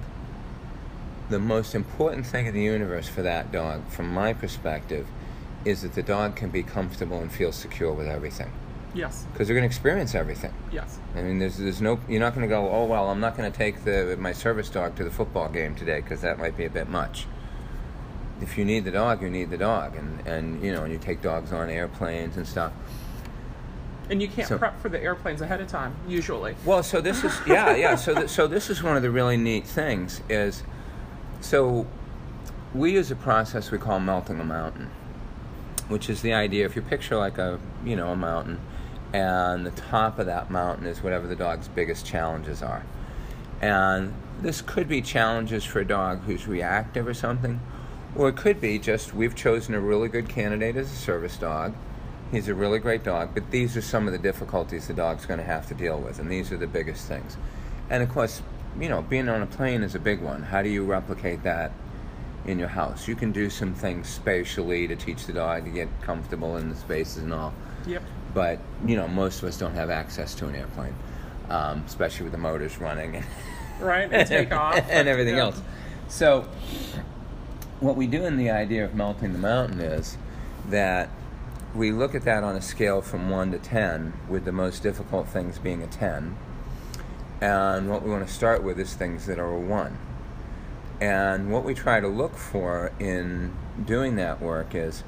the 1.29 1.39
most 1.39 1.75
important 1.75 2.25
thing 2.25 2.45
in 2.45 2.53
the 2.53 2.61
universe 2.61 3.07
for 3.07 3.21
that 3.21 3.51
dog, 3.51 3.87
from 3.89 4.13
my 4.13 4.33
perspective, 4.33 5.07
is 5.65 5.81
that 5.81 5.93
the 5.93 6.03
dog 6.03 6.35
can 6.35 6.49
be 6.49 6.63
comfortable 6.63 7.19
and 7.19 7.31
feel 7.31 7.51
secure 7.51 7.91
with 7.93 8.07
everything. 8.07 8.51
Yes. 8.93 9.25
Because 9.31 9.47
they're 9.47 9.55
going 9.55 9.67
to 9.69 9.73
experience 9.73 10.15
everything. 10.15 10.53
Yes. 10.71 10.97
I 11.15 11.21
mean, 11.21 11.37
there's, 11.39 11.57
there's 11.57 11.81
no, 11.81 11.99
you're 12.07 12.19
not 12.19 12.33
going 12.33 12.47
to 12.47 12.53
go, 12.53 12.69
oh, 12.71 12.85
well, 12.85 13.09
I'm 13.09 13.19
not 13.19 13.37
going 13.37 13.51
to 13.51 13.55
take 13.55 13.83
the, 13.83 14.15
my 14.19 14.31
service 14.33 14.69
dog 14.69 14.95
to 14.95 15.03
the 15.03 15.11
football 15.11 15.47
game 15.49 15.75
today 15.75 16.01
because 16.01 16.21
that 16.21 16.39
might 16.39 16.57
be 16.57 16.65
a 16.65 16.69
bit 16.69 16.89
much. 16.89 17.27
If 18.41 18.57
you 18.57 18.65
need 18.65 18.85
the 18.85 18.91
dog, 18.91 19.21
you 19.21 19.29
need 19.29 19.49
the 19.51 19.57
dog. 19.57 19.95
And, 19.95 20.25
and 20.25 20.63
you 20.63 20.71
know, 20.73 20.83
and 20.83 20.91
you 20.93 20.97
take 20.97 21.21
dogs 21.21 21.51
on 21.53 21.69
airplanes 21.69 22.37
and 22.37 22.47
stuff. 22.47 22.71
And 24.09 24.21
you 24.23 24.27
can't 24.27 24.47
So- 24.47 24.57
prep 24.57 24.81
for 24.81 24.89
the 24.89 24.99
airplanes 24.99 25.41
ahead 25.41 25.61
of 25.61 25.67
time, 25.67 25.95
usually. 26.07 26.55
Well, 26.65 26.81
so 26.81 26.99
this 26.99 27.23
is 27.23 27.37
yeah, 27.45 27.75
yeah. 27.75 27.95
So 27.95 28.15
th- 28.15 28.29
so 28.29 28.47
this 28.47 28.71
is 28.71 28.81
one 28.81 28.95
of 28.97 29.03
the 29.03 29.11
really 29.11 29.37
neat 29.37 29.67
things 29.67 30.21
is, 30.29 30.63
so 31.41 31.85
we 32.73 32.93
use 32.93 33.11
a 33.11 33.15
process 33.15 33.69
we 33.69 33.77
call 33.77 33.99
melting 33.99 34.39
a 34.39 34.43
mountain, 34.43 34.89
which 35.89 36.09
is 36.09 36.21
the 36.21 36.33
idea 36.33 36.65
if 36.65 36.75
you 36.75 36.81
picture 36.81 37.17
like 37.17 37.37
a 37.37 37.59
you 37.83 37.95
know 37.95 38.09
a 38.09 38.15
mountain, 38.15 38.59
and 39.11 39.65
the 39.65 39.71
top 39.71 40.19
of 40.19 40.27
that 40.27 40.49
mountain 40.49 40.85
is 40.85 41.03
whatever 41.03 41.27
the 41.27 41.35
dog's 41.35 41.67
biggest 41.67 42.05
challenges 42.05 42.63
are, 42.63 42.83
and 43.61 44.13
this 44.41 44.61
could 44.61 44.87
be 44.87 45.01
challenges 45.01 45.65
for 45.65 45.79
a 45.79 45.85
dog 45.85 46.21
who's 46.21 46.47
reactive 46.47 47.07
or 47.07 47.13
something, 47.13 47.59
or 48.15 48.29
it 48.29 48.37
could 48.37 48.61
be 48.61 48.79
just 48.79 49.13
we've 49.13 49.35
chosen 49.35 49.73
a 49.73 49.79
really 49.79 50.07
good 50.07 50.29
candidate 50.29 50.77
as 50.77 50.91
a 50.91 50.95
service 50.95 51.37
dog. 51.37 51.73
He's 52.31 52.47
a 52.47 52.53
really 52.53 52.77
great 52.77 53.03
dog, 53.03 53.31
but 53.33 53.49
these 53.49 53.75
are 53.75 53.81
some 53.81 54.05
of 54.05 54.13
the 54.13 54.19
difficulties 54.19 54.87
the 54.87 54.93
dog's 54.93 55.25
going 55.25 55.39
to 55.39 55.45
have 55.45 55.67
to 55.67 55.73
deal 55.73 55.99
with, 55.99 56.19
and 56.19 56.31
these 56.31 56.51
are 56.51 56.57
the 56.57 56.67
biggest 56.67 57.07
things. 57.07 57.37
And 57.89 58.03
of 58.03 58.09
course, 58.09 58.43
you 58.79 58.87
know, 58.87 59.01
being 59.01 59.27
on 59.27 59.41
a 59.41 59.47
plane 59.47 59.81
is 59.81 59.95
a 59.95 59.99
big 59.99 60.21
one. 60.21 60.43
How 60.43 60.61
do 60.61 60.69
you 60.69 60.85
replicate 60.85 61.41
that 61.43 61.71
in 62.45 62.59
your 62.59 62.67
house? 62.69 63.07
You 63.07 63.15
can 63.15 63.31
do 63.31 63.49
some 63.49 63.73
things 63.73 64.07
spatially 64.09 64.87
to 64.87 64.95
teach 64.95 65.25
the 65.25 65.33
dog 65.33 65.65
to 65.65 65.71
get 65.71 65.87
comfortable 66.01 66.57
in 66.57 66.69
the 66.69 66.75
spaces 66.75 67.23
and 67.23 67.33
all, 67.33 67.53
Yep. 67.85 68.01
but 68.33 68.59
you 68.85 68.95
know, 68.95 69.07
most 69.07 69.41
of 69.41 69.49
us 69.49 69.57
don't 69.57 69.73
have 69.75 69.89
access 69.89 70.33
to 70.35 70.47
an 70.47 70.55
airplane, 70.55 70.95
um, 71.49 71.83
especially 71.87 72.23
with 72.23 72.31
the 72.33 72.37
motors 72.39 72.77
running 72.79 73.15
and 73.17 73.25
Right? 73.81 74.09
And 74.11 74.27
take 74.27 74.51
off. 74.51 74.75
and 74.89 75.07
everything 75.07 75.35
Yeah. 75.37 75.43
else. 75.45 75.61
So, 76.09 76.47
what 77.79 77.95
we 77.95 78.07
do 78.07 78.25
in 78.25 78.35
the 78.35 78.49
idea 78.49 78.83
of 78.83 78.93
melting 78.93 79.31
the 79.31 79.39
mountain 79.39 79.79
is 79.79 80.17
that 80.69 81.09
we 81.73 81.91
look 81.91 82.13
at 82.15 82.23
that 82.23 82.43
on 82.43 82.55
a 82.55 82.61
scale 82.61 83.01
from 83.01 83.29
1 83.29 83.51
to 83.51 83.57
10, 83.59 84.11
with 84.27 84.43
the 84.43 84.51
most 84.51 84.83
difficult 84.83 85.27
things 85.29 85.59
being 85.59 85.81
a 85.83 85.87
10. 85.87 86.35
And 87.41 87.89
what 87.89 88.03
we 88.03 88.09
want 88.09 88.27
to 88.27 88.33
start 88.33 88.63
with 88.63 88.79
is 88.79 88.95
things 88.95 89.27
that 89.27 89.39
are 89.39 89.53
a 89.53 89.59
1. 89.59 89.97
And 91.01 91.51
what 91.51 91.63
we 91.63 91.73
try 91.73 91.99
to 91.99 92.07
look 92.07 92.35
for 92.35 92.91
in 92.99 93.53
doing 93.85 94.15
that 94.17 94.41
work 94.41 94.75
is 94.75 95.03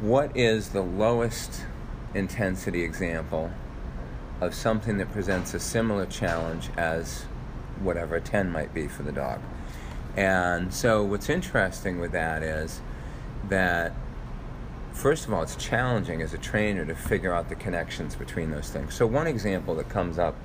what 0.00 0.34
is 0.36 0.70
the 0.70 0.82
lowest 0.82 1.64
intensity 2.14 2.82
example 2.82 3.50
of 4.40 4.54
something 4.54 4.98
that 4.98 5.12
presents 5.12 5.54
a 5.54 5.60
similar 5.60 6.06
challenge 6.06 6.70
as 6.76 7.24
whatever 7.80 8.16
a 8.16 8.20
10 8.20 8.50
might 8.50 8.72
be 8.72 8.88
for 8.88 9.02
the 9.02 9.12
dog. 9.12 9.40
And 10.16 10.72
so, 10.72 11.02
what's 11.02 11.28
interesting 11.28 11.98
with 11.98 12.12
that 12.12 12.42
is 12.42 12.80
that, 13.48 13.92
first 14.92 15.26
of 15.26 15.32
all, 15.32 15.42
it's 15.42 15.56
challenging 15.56 16.22
as 16.22 16.32
a 16.32 16.38
trainer 16.38 16.84
to 16.84 16.94
figure 16.94 17.34
out 17.34 17.48
the 17.48 17.56
connections 17.56 18.14
between 18.14 18.50
those 18.50 18.70
things. 18.70 18.94
So, 18.94 19.06
one 19.06 19.26
example 19.26 19.74
that 19.76 19.88
comes 19.88 20.18
up 20.18 20.36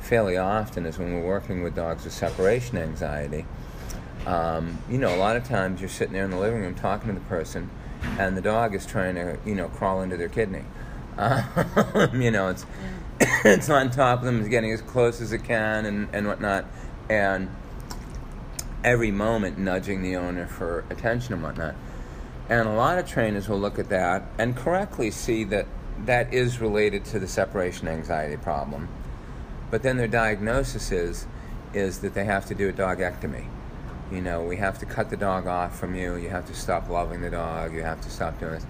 fairly 0.00 0.36
often 0.36 0.86
is 0.86 0.98
when 0.98 1.14
we're 1.14 1.26
working 1.26 1.62
with 1.62 1.74
dogs 1.74 2.04
with 2.04 2.12
separation 2.12 2.78
anxiety. 2.78 3.46
Um, 4.26 4.78
you 4.90 4.98
know, 4.98 5.14
a 5.14 5.16
lot 5.16 5.36
of 5.36 5.44
times 5.44 5.80
you're 5.80 5.88
sitting 5.88 6.12
there 6.12 6.24
in 6.24 6.30
the 6.30 6.38
living 6.38 6.60
room 6.60 6.74
talking 6.74 7.08
to 7.08 7.14
the 7.14 7.26
person, 7.26 7.70
and 8.18 8.36
the 8.36 8.42
dog 8.42 8.74
is 8.74 8.84
trying 8.84 9.14
to, 9.14 9.38
you 9.46 9.54
know, 9.54 9.68
crawl 9.68 10.02
into 10.02 10.16
their 10.16 10.28
kidney 10.28 10.64
Um, 11.18 12.22
you 12.22 12.30
know, 12.30 12.48
it's 12.48 12.64
it's 13.44 13.68
on 13.68 13.90
top 13.90 14.20
of 14.20 14.24
them, 14.24 14.40
it's 14.40 14.48
getting 14.48 14.72
as 14.72 14.80
close 14.80 15.20
as 15.20 15.32
it 15.32 15.44
can, 15.44 15.84
and 15.84 16.08
and 16.14 16.26
whatnot, 16.26 16.64
and 17.10 17.50
every 18.82 19.10
moment 19.10 19.58
nudging 19.58 20.02
the 20.02 20.16
owner 20.16 20.46
for 20.46 20.84
attention 20.88 21.34
and 21.34 21.42
whatnot. 21.42 21.74
And 22.48 22.66
a 22.66 22.72
lot 22.72 22.98
of 22.98 23.06
trainers 23.06 23.48
will 23.48 23.60
look 23.60 23.78
at 23.78 23.90
that 23.90 24.22
and 24.38 24.56
correctly 24.56 25.10
see 25.10 25.44
that 25.44 25.66
that 26.06 26.32
is 26.32 26.60
related 26.60 27.04
to 27.06 27.18
the 27.18 27.28
separation 27.28 27.86
anxiety 27.86 28.38
problem. 28.38 28.88
But 29.70 29.82
then 29.82 29.96
their 29.96 30.08
diagnosis 30.08 30.90
is, 30.90 31.26
is 31.72 32.00
that 32.00 32.14
they 32.14 32.24
have 32.24 32.46
to 32.46 32.54
do 32.54 32.68
a 32.68 32.72
dogectomy. 32.72 33.46
You 34.10 34.20
know, 34.20 34.42
we 34.42 34.56
have 34.56 34.78
to 34.80 34.86
cut 34.86 35.10
the 35.10 35.16
dog 35.16 35.46
off 35.46 35.78
from 35.78 35.94
you, 35.94 36.16
you 36.16 36.30
have 36.30 36.46
to 36.46 36.54
stop 36.54 36.88
loving 36.88 37.20
the 37.20 37.30
dog, 37.30 37.72
you 37.72 37.82
have 37.82 38.00
to 38.00 38.10
stop 38.10 38.40
doing 38.40 38.54
this. 38.54 38.66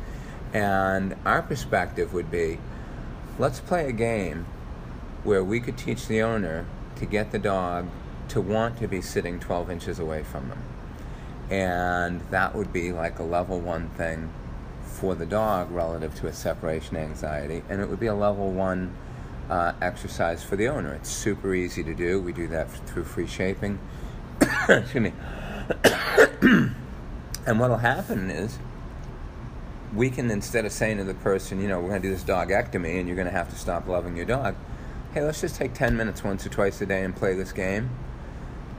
And 0.52 1.16
our 1.24 1.40
perspective 1.40 2.12
would 2.12 2.30
be 2.30 2.58
let's 3.38 3.60
play 3.60 3.88
a 3.88 3.92
game 3.92 4.44
where 5.24 5.42
we 5.42 5.60
could 5.60 5.78
teach 5.78 6.06
the 6.08 6.20
owner 6.20 6.66
to 6.96 7.06
get 7.06 7.32
the 7.32 7.38
dog 7.38 7.88
to 8.28 8.40
want 8.40 8.78
to 8.78 8.86
be 8.86 9.00
sitting 9.00 9.40
12 9.40 9.70
inches 9.70 9.98
away 9.98 10.22
from 10.22 10.48
them. 10.50 10.62
And 11.50 12.20
that 12.30 12.54
would 12.54 12.72
be 12.72 12.92
like 12.92 13.18
a 13.18 13.22
level 13.22 13.58
one 13.58 13.88
thing 13.90 14.30
for 14.84 15.14
the 15.14 15.26
dog 15.26 15.70
relative 15.70 16.14
to 16.16 16.26
a 16.26 16.32
separation 16.32 16.96
anxiety. 16.96 17.62
And 17.68 17.80
it 17.80 17.88
would 17.88 17.98
be 17.98 18.06
a 18.06 18.14
level 18.14 18.50
one 18.50 18.94
uh, 19.50 19.72
exercise 19.82 20.42
for 20.44 20.56
the 20.56 20.68
owner. 20.68 20.94
It's 20.94 21.10
super 21.10 21.54
easy 21.54 21.82
to 21.82 21.92
do. 21.92 22.20
We 22.20 22.32
do 22.32 22.46
that 22.48 22.70
through 22.70 23.04
free 23.04 23.26
shaping. 23.26 23.80
Excuse 24.68 24.94
me. 24.94 25.12
and 27.46 27.58
what'll 27.58 27.78
happen 27.78 28.30
is 28.30 28.58
we 29.94 30.08
can 30.08 30.30
instead 30.30 30.64
of 30.64 30.72
saying 30.72 30.98
to 30.98 31.04
the 31.04 31.14
person, 31.14 31.60
you 31.60 31.66
know, 31.66 31.80
we're 31.80 31.88
going 31.88 32.02
to 32.02 32.08
do 32.08 32.14
this 32.14 32.22
dogectomy 32.22 33.00
and 33.00 33.08
you're 33.08 33.16
going 33.16 33.26
to 33.26 33.32
have 33.32 33.50
to 33.50 33.56
stop 33.56 33.88
loving 33.88 34.16
your 34.16 34.24
dog. 34.24 34.54
Hey, 35.12 35.22
let's 35.22 35.40
just 35.40 35.56
take 35.56 35.74
10 35.74 35.96
minutes 35.96 36.22
once 36.22 36.46
or 36.46 36.50
twice 36.50 36.80
a 36.80 36.86
day 36.86 37.02
and 37.02 37.14
play 37.14 37.34
this 37.34 37.50
game 37.50 37.90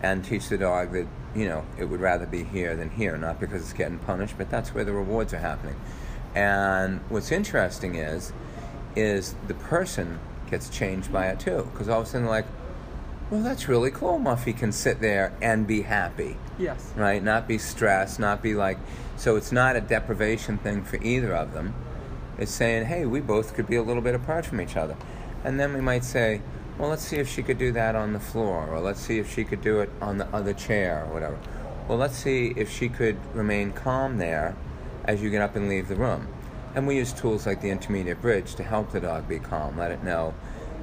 and 0.02 0.24
teach 0.24 0.48
the 0.48 0.58
dog 0.58 0.94
that, 0.94 1.06
you 1.36 1.50
know, 1.50 1.66
it 1.78 1.86
would 1.86 2.00
rather 2.00 2.26
be 2.26 2.46
here 2.46 2.78
than 2.78 2.90
here, 2.90 3.18
not 3.18 3.42
because 3.42 3.62
it's 3.62 3.74
getting 3.74 4.00
punished, 4.00 4.36
but 4.38 4.50
that's 4.50 4.74
where 4.74 4.86
the 4.86 4.94
rewards 4.94 5.34
are 5.34 5.40
happening. 5.40 5.76
And 6.34 7.02
what's 7.10 7.32
interesting 7.32 7.96
is 7.96 8.32
is 8.96 9.36
the 9.48 9.54
person 9.54 10.20
gets 10.52 10.70
changed 10.70 11.12
by 11.12 11.28
it 11.28 11.40
too, 11.40 11.68
because 11.72 11.90
all 11.90 12.02
of 12.02 12.08
a 12.08 12.10
sudden 12.10 12.28
like, 12.28 12.46
well, 13.32 13.42
that's 13.42 13.70
really 13.70 13.92
cool. 13.92 14.20
Muffy 14.20 14.56
can 14.56 14.74
sit 14.74 15.00
there 15.00 15.32
and 15.42 15.66
be 15.66 15.84
happy. 15.84 16.36
Yes. 16.60 16.92
Right? 16.98 17.24
Not 17.24 17.48
be 17.48 17.58
stressed, 17.58 18.20
not 18.20 18.44
be 18.44 18.54
like. 18.54 18.78
So 19.16 19.38
it's 19.38 19.54
not 19.54 19.78
a 19.78 19.82
deprivation 19.82 20.58
thing 20.58 20.84
for 20.84 21.02
either 21.02 21.34
of 21.34 21.54
them. 21.54 21.74
It's 22.38 22.52
saying, 22.52 22.88
hey, 22.88 23.06
we 23.06 23.22
both 23.22 23.54
could 23.54 23.68
be 23.68 23.78
a 23.78 23.84
little 23.84 24.02
bit 24.02 24.16
apart 24.16 24.46
from 24.46 24.60
each 24.60 24.76
other. 24.76 24.98
And 25.44 25.60
then 25.60 25.74
we 25.74 25.80
might 25.80 26.04
say, 26.04 26.42
well, 26.78 26.90
let's 26.90 27.04
see 27.04 27.18
if 27.18 27.30
she 27.30 27.42
could 27.42 27.58
do 27.58 27.72
that 27.72 27.96
on 27.96 28.14
the 28.14 28.20
floor, 28.20 28.68
or 28.68 28.80
let's 28.80 29.00
see 29.00 29.20
if 29.20 29.32
she 29.32 29.44
could 29.44 29.62
do 29.62 29.80
it 29.80 29.90
on 30.02 30.18
the 30.18 30.28
other 30.36 30.54
chair, 30.54 31.06
or 31.06 31.14
whatever. 31.14 31.38
Well, 31.88 31.98
let's 31.98 32.18
see 32.18 32.54
if 32.56 32.70
she 32.72 32.90
could 32.90 33.18
remain 33.36 33.72
calm 33.72 34.18
there 34.18 34.56
as 35.06 35.22
you 35.22 35.30
get 35.30 35.42
up 35.42 35.56
and 35.56 35.70
leave 35.70 35.88
the 35.88 35.96
room. 35.96 36.28
And 36.74 36.88
we 36.88 36.96
use 36.96 37.12
tools 37.12 37.46
like 37.46 37.62
the 37.62 37.70
intermediate 37.70 38.22
bridge 38.22 38.56
to 38.56 38.64
help 38.64 38.92
the 38.92 39.02
dog 39.02 39.28
be 39.28 39.40
calm, 39.40 39.78
let 39.78 39.92
it 39.92 40.04
know, 40.04 40.34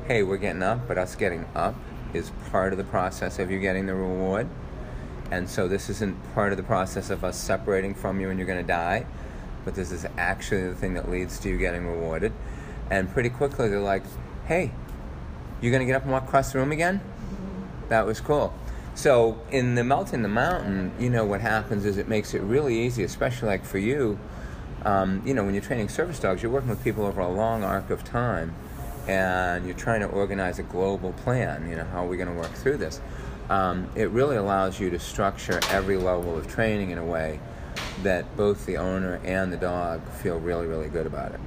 hey, 0.07 0.22
we're 0.22 0.37
getting 0.37 0.62
up, 0.62 0.87
but 0.87 0.98
us 0.98 1.14
getting 1.14 1.46
up 1.55 1.74
is 2.12 2.31
part 2.51 2.72
of 2.72 2.79
the 2.79 2.85
process 2.85 3.38
of 3.38 3.51
you 3.51 3.59
getting 3.59 3.87
the 3.87 3.94
reward. 3.94 4.48
And 5.31 5.48
so 5.48 5.68
this 5.68 5.88
isn't 5.90 6.16
part 6.35 6.53
of 6.53 6.57
the 6.57 6.64
process 6.64 7.11
of 7.11 7.24
us 7.24 7.37
separating 7.37 7.94
from 7.94 8.20
you 8.20 8.31
and 8.31 8.38
you're 8.38 8.46
going 8.46 8.61
to 8.62 8.66
die, 8.66 9.07
but 9.64 9.74
this 9.74 9.90
is 9.90 10.07
actually 10.16 10.68
the 10.68 10.74
thing 10.74 10.94
that 10.94 11.11
leads 11.11 11.38
to 11.40 11.48
you 11.48 11.59
getting 11.59 11.87
rewarded. 11.87 12.33
And 12.90 13.11
pretty 13.11 13.29
quickly 13.29 13.68
they're 13.68 13.81
like, 13.81 14.03
hey, 14.46 14.70
you're 15.61 15.72
going 15.72 15.81
to 15.81 15.87
get 15.87 15.96
up 15.96 16.03
and 16.03 16.12
walk 16.12 16.24
across 16.24 16.53
the 16.53 16.59
room 16.59 16.72
again? 16.72 17.01
That 17.88 18.07
was 18.07 18.20
cool. 18.20 18.55
So 18.94 19.40
in 19.51 19.74
the 19.74 19.85
melting 19.85 20.22
the 20.22 20.29
mountain, 20.29 20.92
you 20.98 21.09
know 21.11 21.24
what 21.24 21.40
happens 21.40 21.85
is 21.85 21.98
it 21.98 22.09
makes 22.09 22.35
it 22.35 22.40
really 22.40 22.79
easy, 22.79 23.05
especially 23.05 23.48
like 23.48 23.64
for 23.64 23.79
you. 23.79 24.18
Um, 24.84 25.22
you 25.24 25.34
know, 25.34 25.44
when 25.44 25.54
you're 25.54 25.62
training 25.62 25.88
service 25.88 26.18
dogs, 26.18 26.42
you're 26.42 26.52
working 26.52 26.70
with 26.70 26.82
people 26.82 27.04
over 27.04 27.20
a 27.20 27.28
long 27.28 27.64
arc 27.64 27.90
of 27.90 28.04
time, 28.04 28.54
and 29.06 29.66
you're 29.66 29.76
trying 29.76 30.00
to 30.00 30.06
organize 30.06 30.58
a 30.58 30.62
global 30.62 31.12
plan. 31.12 31.68
You 31.68 31.76
know, 31.76 31.84
how 31.84 32.04
are 32.04 32.08
we 32.08 32.16
going 32.16 32.28
to 32.28 32.38
work 32.38 32.52
through 32.52 32.76
this? 32.76 33.00
Um, 33.50 33.90
it 33.94 34.10
really 34.10 34.36
allows 34.36 34.78
you 34.78 34.90
to 34.90 34.98
structure 34.98 35.58
every 35.70 35.96
level 35.96 36.36
of 36.36 36.46
training 36.48 36.90
in 36.90 36.98
a 36.98 37.04
way 37.04 37.40
that 38.02 38.36
both 38.36 38.66
the 38.66 38.76
owner 38.76 39.20
and 39.24 39.52
the 39.52 39.56
dog 39.56 40.06
feel 40.08 40.38
really, 40.38 40.66
really 40.66 40.88
good 40.88 41.06
about 41.06 41.32
it. 41.32 41.40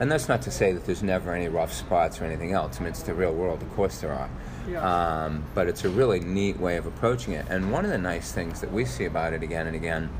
And 0.00 0.10
that's 0.10 0.28
not 0.28 0.42
to 0.42 0.50
say 0.50 0.72
that 0.72 0.86
there's 0.86 1.02
never 1.02 1.32
any 1.32 1.48
rough 1.48 1.72
spots 1.72 2.20
or 2.20 2.24
anything 2.24 2.52
else. 2.52 2.78
I 2.78 2.80
mean, 2.80 2.90
it's 2.90 3.02
the 3.02 3.14
real 3.14 3.32
world. 3.32 3.62
Of 3.62 3.70
course, 3.74 4.00
there 4.00 4.12
are. 4.12 4.28
Yeah. 4.68 5.24
Um, 5.24 5.44
but 5.54 5.68
it's 5.68 5.84
a 5.84 5.88
really 5.88 6.20
neat 6.20 6.58
way 6.58 6.76
of 6.76 6.86
approaching 6.86 7.34
it. 7.34 7.46
And 7.48 7.70
one 7.70 7.84
of 7.84 7.90
the 7.90 7.98
nice 7.98 8.32
things 8.32 8.60
that 8.60 8.72
we 8.72 8.86
see 8.86 9.04
about 9.04 9.34
it 9.34 9.42
again 9.42 9.66
and 9.66 9.76
again, 9.76 10.10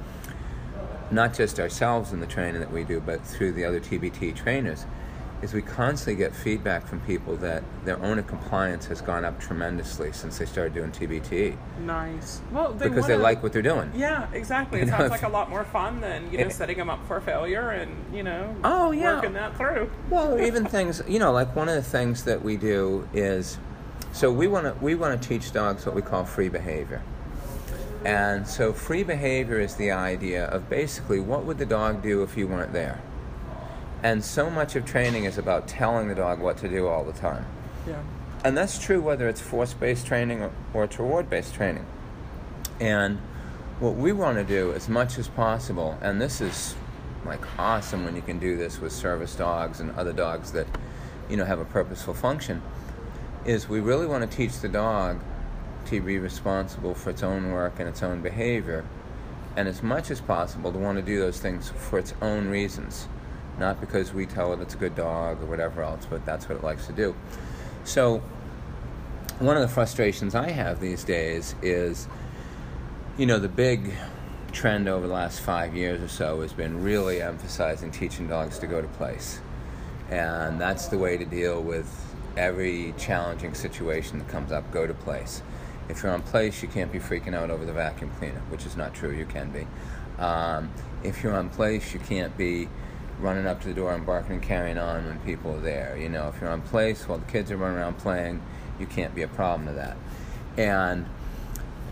not 1.10 1.34
just 1.34 1.58
ourselves 1.60 2.12
in 2.12 2.20
the 2.20 2.26
training 2.26 2.60
that 2.60 2.72
we 2.72 2.84
do, 2.84 3.00
but 3.00 3.24
through 3.24 3.52
the 3.52 3.64
other 3.64 3.80
TBT 3.80 4.34
trainers, 4.34 4.86
is 5.42 5.52
we 5.52 5.60
constantly 5.60 6.14
get 6.14 6.34
feedback 6.34 6.86
from 6.86 7.00
people 7.00 7.36
that 7.36 7.62
their 7.84 8.02
owner 8.02 8.22
compliance 8.22 8.86
has 8.86 9.02
gone 9.02 9.24
up 9.26 9.38
tremendously 9.38 10.10
since 10.12 10.38
they 10.38 10.46
started 10.46 10.72
doing 10.72 10.90
TBT 10.90 11.54
Nice. 11.84 12.40
Well, 12.50 12.72
they 12.72 12.88
because 12.88 13.06
they 13.06 13.12
wanna- 13.14 13.24
like 13.24 13.42
what 13.42 13.52
they're 13.52 13.60
doing. 13.60 13.90
Yeah, 13.94 14.26
exactly. 14.32 14.78
You 14.80 14.84
It 14.84 14.90
know, 14.90 14.92
sounds 14.98 15.04
if- 15.06 15.10
like 15.10 15.22
a 15.24 15.28
lot 15.28 15.50
more 15.50 15.64
fun 15.64 16.00
than 16.00 16.30
you 16.32 16.38
know 16.38 16.44
It- 16.46 16.52
setting 16.52 16.78
them 16.78 16.88
up 16.88 17.06
for 17.06 17.20
failure 17.20 17.70
and 17.70 17.90
you 18.14 18.22
know 18.22 18.54
Oh, 18.64 18.92
yeah. 18.92 19.16
working 19.16 19.34
that 19.34 19.54
through. 19.58 19.90
Well, 20.08 20.40
even 20.46 20.64
things 20.64 21.02
you 21.06 21.18
know, 21.18 21.32
like 21.32 21.54
one 21.54 21.68
of 21.68 21.74
the 21.74 21.82
things 21.82 22.24
that 22.24 22.42
we 22.42 22.56
do 22.56 23.06
is, 23.12 23.58
so 24.12 24.32
we 24.32 24.46
want 24.46 24.64
to 24.64 24.82
we 24.82 24.94
want 24.94 25.20
to 25.20 25.28
teach 25.28 25.52
dogs 25.52 25.84
what 25.84 25.94
we 25.94 26.00
call 26.00 26.24
free 26.24 26.48
behavior. 26.48 27.02
And 28.04 28.46
so 28.46 28.72
free 28.72 29.02
behavior 29.02 29.58
is 29.58 29.76
the 29.76 29.90
idea 29.90 30.44
of 30.46 30.68
basically 30.68 31.20
what 31.20 31.44
would 31.44 31.58
the 31.58 31.66
dog 31.66 32.02
do 32.02 32.22
if 32.22 32.36
you 32.36 32.46
weren't 32.46 32.72
there. 32.72 33.00
And 34.02 34.22
so 34.22 34.50
much 34.50 34.76
of 34.76 34.84
training 34.84 35.24
is 35.24 35.38
about 35.38 35.66
telling 35.66 36.08
the 36.08 36.14
dog 36.14 36.38
what 36.38 36.58
to 36.58 36.68
do 36.68 36.86
all 36.86 37.04
the 37.04 37.14
time. 37.14 37.46
Yeah. 37.86 38.02
And 38.44 38.56
that's 38.56 38.78
true 38.78 39.00
whether 39.00 39.26
it's 39.26 39.40
force 39.40 39.72
based 39.72 40.06
training 40.06 40.42
or, 40.42 40.52
or 40.74 40.84
it's 40.84 40.98
reward 40.98 41.30
based 41.30 41.54
training. 41.54 41.86
And 42.78 43.18
what 43.80 43.94
we 43.94 44.12
want 44.12 44.36
to 44.36 44.44
do 44.44 44.72
as 44.72 44.88
much 44.88 45.18
as 45.18 45.28
possible, 45.28 45.98
and 46.02 46.20
this 46.20 46.42
is 46.42 46.74
like 47.24 47.40
awesome 47.58 48.04
when 48.04 48.14
you 48.14 48.22
can 48.22 48.38
do 48.38 48.58
this 48.58 48.80
with 48.80 48.92
service 48.92 49.34
dogs 49.34 49.80
and 49.80 49.90
other 49.92 50.12
dogs 50.12 50.52
that, 50.52 50.66
you 51.30 51.38
know, 51.38 51.46
have 51.46 51.58
a 51.58 51.64
purposeful 51.64 52.12
function, 52.12 52.60
is 53.46 53.66
we 53.66 53.80
really 53.80 54.06
want 54.06 54.30
to 54.30 54.36
teach 54.36 54.60
the 54.60 54.68
dog 54.68 55.20
to 55.86 56.00
be 56.00 56.18
responsible 56.18 56.94
for 56.94 57.10
its 57.10 57.22
own 57.22 57.52
work 57.52 57.74
and 57.78 57.88
its 57.88 58.02
own 58.02 58.20
behavior, 58.20 58.84
and 59.56 59.68
as 59.68 59.82
much 59.82 60.10
as 60.10 60.20
possible 60.20 60.72
to 60.72 60.78
want 60.78 60.98
to 60.98 61.02
do 61.02 61.18
those 61.20 61.38
things 61.38 61.70
for 61.70 61.98
its 61.98 62.14
own 62.20 62.48
reasons, 62.48 63.08
not 63.58 63.80
because 63.80 64.12
we 64.12 64.26
tell 64.26 64.52
it 64.52 64.60
it's 64.60 64.74
a 64.74 64.78
good 64.78 64.94
dog 64.94 65.42
or 65.42 65.46
whatever 65.46 65.82
else, 65.82 66.06
but 66.08 66.24
that's 66.24 66.48
what 66.48 66.58
it 66.58 66.64
likes 66.64 66.86
to 66.86 66.92
do. 66.92 67.14
So, 67.84 68.22
one 69.38 69.56
of 69.56 69.62
the 69.62 69.68
frustrations 69.68 70.34
I 70.34 70.50
have 70.50 70.80
these 70.80 71.04
days 71.04 71.54
is, 71.60 72.08
you 73.18 73.26
know, 73.26 73.38
the 73.38 73.48
big 73.48 73.92
trend 74.52 74.88
over 74.88 75.06
the 75.06 75.12
last 75.12 75.40
five 75.40 75.74
years 75.74 76.00
or 76.00 76.08
so 76.08 76.40
has 76.40 76.52
been 76.52 76.82
really 76.82 77.20
emphasizing 77.20 77.90
teaching 77.90 78.28
dogs 78.28 78.58
to 78.60 78.66
go 78.66 78.80
to 78.80 78.88
place. 78.88 79.40
And 80.08 80.60
that's 80.60 80.86
the 80.86 80.98
way 80.98 81.16
to 81.16 81.24
deal 81.24 81.60
with 81.60 82.14
every 82.36 82.94
challenging 82.96 83.54
situation 83.54 84.18
that 84.18 84.28
comes 84.28 84.52
up 84.52 84.70
go 84.72 84.86
to 84.86 84.94
place. 84.94 85.42
If 85.88 86.02
you're 86.02 86.12
on 86.12 86.22
place, 86.22 86.62
you 86.62 86.68
can't 86.68 86.90
be 86.90 86.98
freaking 86.98 87.34
out 87.34 87.50
over 87.50 87.64
the 87.64 87.72
vacuum 87.72 88.10
cleaner, 88.18 88.40
which 88.48 88.64
is 88.66 88.76
not 88.76 88.94
true, 88.94 89.12
you 89.12 89.26
can 89.26 89.50
be. 89.50 89.66
Um, 90.18 90.70
if 91.02 91.22
you're 91.22 91.34
on 91.34 91.50
place, 91.50 91.92
you 91.92 92.00
can't 92.00 92.36
be 92.36 92.68
running 93.18 93.46
up 93.46 93.60
to 93.62 93.68
the 93.68 93.74
door 93.74 93.94
and 93.94 94.04
barking 94.04 94.32
and 94.32 94.42
carrying 94.42 94.78
on 94.78 95.04
when 95.06 95.18
people 95.20 95.54
are 95.54 95.60
there. 95.60 95.96
You 95.96 96.08
know, 96.08 96.28
if 96.28 96.40
you're 96.40 96.50
on 96.50 96.62
place 96.62 97.06
while 97.08 97.18
the 97.18 97.30
kids 97.30 97.50
are 97.50 97.56
running 97.56 97.78
around 97.78 97.98
playing, 97.98 98.42
you 98.78 98.86
can't 98.86 99.14
be 99.14 99.22
a 99.22 99.28
problem 99.28 99.68
to 99.68 99.74
that. 99.74 99.96
And 100.56 101.06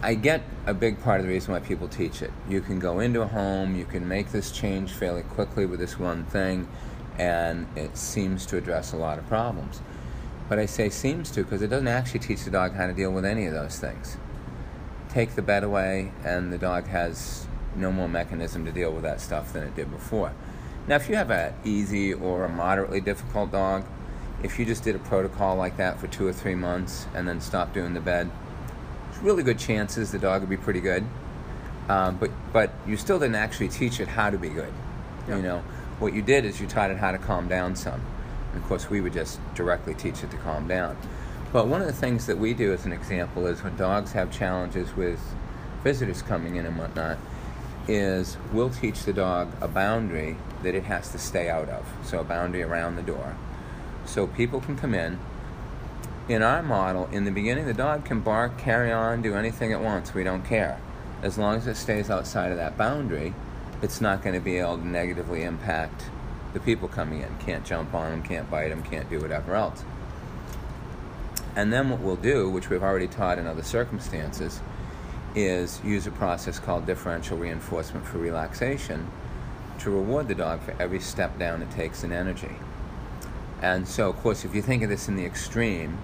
I 0.02 0.14
get 0.14 0.42
a 0.66 0.74
big 0.74 1.00
part 1.00 1.20
of 1.20 1.26
the 1.26 1.32
reason 1.32 1.52
why 1.52 1.60
people 1.60 1.86
teach 1.88 2.22
it. 2.22 2.32
You 2.48 2.60
can 2.60 2.78
go 2.78 3.00
into 3.00 3.22
a 3.22 3.26
home, 3.26 3.76
you 3.76 3.84
can 3.84 4.06
make 4.08 4.32
this 4.32 4.50
change 4.50 4.92
fairly 4.92 5.22
quickly 5.22 5.66
with 5.66 5.78
this 5.78 5.98
one 5.98 6.24
thing, 6.24 6.68
and 7.18 7.66
it 7.76 7.96
seems 7.96 8.46
to 8.46 8.56
address 8.56 8.92
a 8.92 8.96
lot 8.96 9.18
of 9.18 9.28
problems. 9.28 9.80
But 10.48 10.58
I 10.58 10.66
say 10.66 10.88
seems 10.90 11.30
to 11.32 11.44
because 11.44 11.62
it 11.62 11.68
doesn't 11.68 11.88
actually 11.88 12.20
teach 12.20 12.44
the 12.44 12.50
dog 12.50 12.74
how 12.74 12.86
to 12.86 12.92
deal 12.92 13.10
with 13.10 13.24
any 13.24 13.46
of 13.46 13.54
those 13.54 13.78
things. 13.78 14.16
Take 15.08 15.34
the 15.34 15.42
bed 15.42 15.64
away, 15.64 16.12
and 16.24 16.52
the 16.52 16.58
dog 16.58 16.86
has 16.88 17.46
no 17.76 17.90
more 17.92 18.08
mechanism 18.08 18.64
to 18.66 18.72
deal 18.72 18.92
with 18.92 19.02
that 19.02 19.20
stuff 19.20 19.52
than 19.52 19.62
it 19.62 19.74
did 19.74 19.90
before. 19.90 20.32
Now, 20.86 20.96
if 20.96 21.08
you 21.08 21.16
have 21.16 21.30
an 21.30 21.54
easy 21.64 22.12
or 22.12 22.44
a 22.44 22.48
moderately 22.48 23.00
difficult 23.00 23.52
dog, 23.52 23.84
if 24.42 24.58
you 24.58 24.64
just 24.64 24.82
did 24.82 24.96
a 24.96 24.98
protocol 24.98 25.56
like 25.56 25.76
that 25.76 26.00
for 26.00 26.08
two 26.08 26.26
or 26.26 26.32
three 26.32 26.56
months 26.56 27.06
and 27.14 27.28
then 27.28 27.40
stopped 27.40 27.74
doing 27.74 27.94
the 27.94 28.00
bed, 28.00 28.30
there's 29.10 29.22
really 29.22 29.42
good 29.42 29.58
chances 29.58 30.10
the 30.10 30.18
dog 30.18 30.40
would 30.40 30.50
be 30.50 30.56
pretty 30.56 30.80
good. 30.80 31.04
Um, 31.88 32.16
but 32.16 32.30
but 32.52 32.72
you 32.86 32.96
still 32.96 33.18
didn't 33.18 33.36
actually 33.36 33.68
teach 33.68 34.00
it 34.00 34.08
how 34.08 34.30
to 34.30 34.38
be 34.38 34.48
good. 34.48 34.72
Yeah. 35.28 35.36
You 35.36 35.42
know, 35.42 35.58
what 35.98 36.14
you 36.14 36.22
did 36.22 36.44
is 36.44 36.60
you 36.60 36.66
taught 36.66 36.90
it 36.90 36.96
how 36.96 37.12
to 37.12 37.18
calm 37.18 37.48
down 37.48 37.76
some. 37.76 38.00
And 38.52 38.62
of 38.62 38.68
course, 38.68 38.90
we 38.90 39.00
would 39.00 39.12
just 39.12 39.40
directly 39.54 39.94
teach 39.94 40.22
it 40.22 40.30
to 40.30 40.36
calm 40.38 40.68
down. 40.68 40.96
But 41.52 41.66
one 41.66 41.80
of 41.80 41.86
the 41.86 41.92
things 41.92 42.26
that 42.26 42.38
we 42.38 42.54
do 42.54 42.72
as 42.72 42.86
an 42.86 42.92
example 42.92 43.46
is 43.46 43.62
when 43.62 43.76
dogs 43.76 44.12
have 44.12 44.30
challenges 44.30 44.96
with 44.96 45.20
visitors 45.82 46.22
coming 46.22 46.56
in 46.56 46.64
and 46.64 46.78
whatnot, 46.78 47.18
is 47.88 48.36
we'll 48.52 48.70
teach 48.70 49.02
the 49.02 49.12
dog 49.12 49.52
a 49.60 49.68
boundary 49.68 50.36
that 50.62 50.74
it 50.74 50.84
has 50.84 51.10
to 51.10 51.18
stay 51.18 51.50
out 51.50 51.68
of. 51.68 51.84
So 52.04 52.20
a 52.20 52.24
boundary 52.24 52.62
around 52.62 52.96
the 52.96 53.02
door. 53.02 53.36
So 54.06 54.26
people 54.26 54.60
can 54.60 54.76
come 54.76 54.94
in. 54.94 55.18
In 56.28 56.42
our 56.42 56.62
model, 56.62 57.06
in 57.06 57.24
the 57.24 57.32
beginning, 57.32 57.66
the 57.66 57.74
dog 57.74 58.04
can 58.04 58.20
bark, 58.20 58.56
carry 58.56 58.92
on, 58.92 59.22
do 59.22 59.34
anything 59.34 59.72
it 59.72 59.80
wants. 59.80 60.14
We 60.14 60.22
don't 60.22 60.44
care. 60.44 60.80
As 61.20 61.36
long 61.36 61.56
as 61.56 61.66
it 61.66 61.76
stays 61.76 62.10
outside 62.10 62.52
of 62.52 62.56
that 62.58 62.78
boundary, 62.78 63.34
it's 63.82 64.00
not 64.00 64.22
going 64.22 64.34
to 64.34 64.40
be 64.40 64.58
able 64.58 64.78
to 64.78 64.86
negatively 64.86 65.42
impact 65.42 66.04
the 66.52 66.60
people 66.60 66.88
coming 66.88 67.22
in. 67.22 67.36
Can't 67.38 67.64
jump 67.64 67.94
on 67.94 68.10
them, 68.10 68.22
can't 68.22 68.50
bite 68.50 68.68
them, 68.68 68.82
can't 68.82 69.08
do 69.08 69.20
whatever 69.20 69.54
else. 69.54 69.84
And 71.54 71.72
then 71.72 71.90
what 71.90 72.00
we'll 72.00 72.16
do, 72.16 72.48
which 72.48 72.70
we've 72.70 72.82
already 72.82 73.08
taught 73.08 73.38
in 73.38 73.46
other 73.46 73.62
circumstances, 73.62 74.60
is 75.34 75.80
use 75.84 76.06
a 76.06 76.10
process 76.10 76.58
called 76.58 76.86
differential 76.86 77.36
reinforcement 77.36 78.06
for 78.06 78.18
relaxation 78.18 79.10
to 79.78 79.90
reward 79.90 80.28
the 80.28 80.34
dog 80.34 80.60
for 80.62 80.74
every 80.80 81.00
step 81.00 81.38
down 81.38 81.62
it 81.62 81.70
takes 81.70 82.04
in 82.04 82.12
energy. 82.12 82.56
And 83.60 83.86
so, 83.86 84.08
of 84.08 84.16
course, 84.16 84.44
if 84.44 84.54
you 84.54 84.62
think 84.62 84.82
of 84.82 84.88
this 84.88 85.08
in 85.08 85.16
the 85.16 85.24
extreme, 85.24 85.98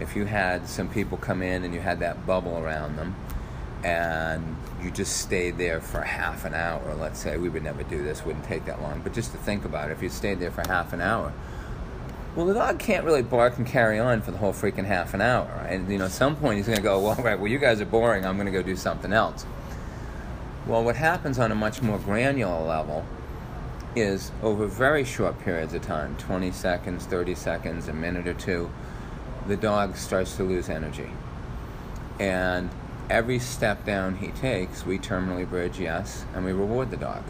if 0.00 0.16
you 0.16 0.24
had 0.24 0.68
some 0.68 0.88
people 0.88 1.18
come 1.18 1.42
in 1.42 1.64
and 1.64 1.74
you 1.74 1.80
had 1.80 2.00
that 2.00 2.26
bubble 2.26 2.58
around 2.58 2.96
them, 2.96 3.14
and 3.84 4.56
you 4.82 4.90
just 4.90 5.18
stayed 5.18 5.58
there 5.58 5.80
for 5.80 6.00
half 6.00 6.44
an 6.44 6.54
hour, 6.54 6.94
let's 6.94 7.18
say, 7.18 7.36
we 7.36 7.48
would 7.48 7.62
never 7.62 7.82
do 7.82 8.02
this, 8.02 8.24
wouldn't 8.24 8.44
take 8.44 8.64
that 8.66 8.82
long, 8.82 9.00
but 9.02 9.12
just 9.12 9.32
to 9.32 9.38
think 9.38 9.64
about 9.64 9.90
it, 9.90 9.92
if 9.92 10.02
you 10.02 10.08
stayed 10.08 10.40
there 10.40 10.50
for 10.50 10.62
half 10.66 10.92
an 10.92 11.00
hour, 11.00 11.32
well, 12.36 12.46
the 12.46 12.54
dog 12.54 12.78
can't 12.78 13.04
really 13.04 13.22
bark 13.22 13.58
and 13.58 13.66
carry 13.66 13.98
on 13.98 14.22
for 14.22 14.30
the 14.30 14.38
whole 14.38 14.52
freaking 14.52 14.84
half 14.84 15.14
an 15.14 15.20
hour. 15.20 15.66
And, 15.68 15.90
you 15.90 15.98
know, 15.98 16.04
at 16.04 16.12
some 16.12 16.36
point 16.36 16.58
he's 16.58 16.66
going 16.66 16.76
to 16.76 16.82
go, 16.82 17.00
well, 17.00 17.16
right, 17.16 17.38
well, 17.38 17.48
you 17.48 17.58
guys 17.58 17.80
are 17.80 17.86
boring. 17.86 18.24
I'm 18.24 18.36
going 18.36 18.46
to 18.46 18.52
go 18.52 18.62
do 18.62 18.76
something 18.76 19.12
else. 19.12 19.44
Well, 20.66 20.84
what 20.84 20.94
happens 20.94 21.40
on 21.40 21.50
a 21.50 21.56
much 21.56 21.82
more 21.82 21.98
granular 21.98 22.64
level 22.64 23.04
is 23.96 24.30
over 24.42 24.66
very 24.66 25.02
short 25.04 25.40
periods 25.40 25.74
of 25.74 25.82
time 25.82 26.16
20 26.18 26.52
seconds, 26.52 27.04
30 27.06 27.34
seconds, 27.34 27.88
a 27.88 27.92
minute 27.92 28.28
or 28.28 28.34
two 28.34 28.70
the 29.46 29.56
dog 29.56 29.96
starts 29.96 30.36
to 30.36 30.44
lose 30.44 30.68
energy. 30.68 31.10
And 32.18 32.70
every 33.10 33.40
step 33.40 33.84
down 33.84 34.16
he 34.16 34.28
takes, 34.28 34.86
we 34.86 34.98
terminally 34.98 35.46
bridge, 35.46 35.78
yes, 35.78 36.24
and 36.34 36.44
we 36.44 36.52
reward 36.52 36.90
the 36.90 36.96
dog. 36.96 37.24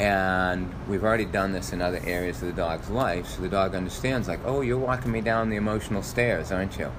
And 0.00 0.72
we've 0.88 1.04
already 1.04 1.26
done 1.26 1.52
this 1.52 1.72
in 1.72 1.82
other 1.82 2.00
areas 2.04 2.40
of 2.40 2.48
the 2.48 2.54
dog's 2.54 2.88
life, 2.88 3.26
so 3.26 3.42
the 3.42 3.48
dog 3.48 3.74
understands, 3.74 4.26
like, 4.26 4.40
oh, 4.44 4.62
you're 4.62 4.78
walking 4.78 5.12
me 5.12 5.20
down 5.20 5.50
the 5.50 5.56
emotional 5.56 6.02
stairs, 6.02 6.50
aren't 6.50 6.78
you? 6.78 6.90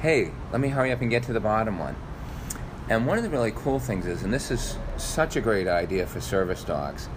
Hey, 0.00 0.30
let 0.52 0.60
me 0.60 0.68
hurry 0.68 0.92
up 0.92 1.00
and 1.00 1.10
get 1.10 1.24
to 1.24 1.32
the 1.32 1.40
bottom 1.40 1.78
one. 1.78 1.96
And 2.88 3.06
one 3.06 3.18
of 3.18 3.24
the 3.24 3.30
really 3.30 3.50
cool 3.50 3.80
things 3.80 4.06
is, 4.06 4.22
and 4.22 4.32
this 4.32 4.50
is 4.50 4.78
such 4.96 5.34
a 5.34 5.40
great 5.40 5.66
idea 5.66 6.06
for 6.06 6.20
service 6.20 6.62
dogs, 6.62 7.08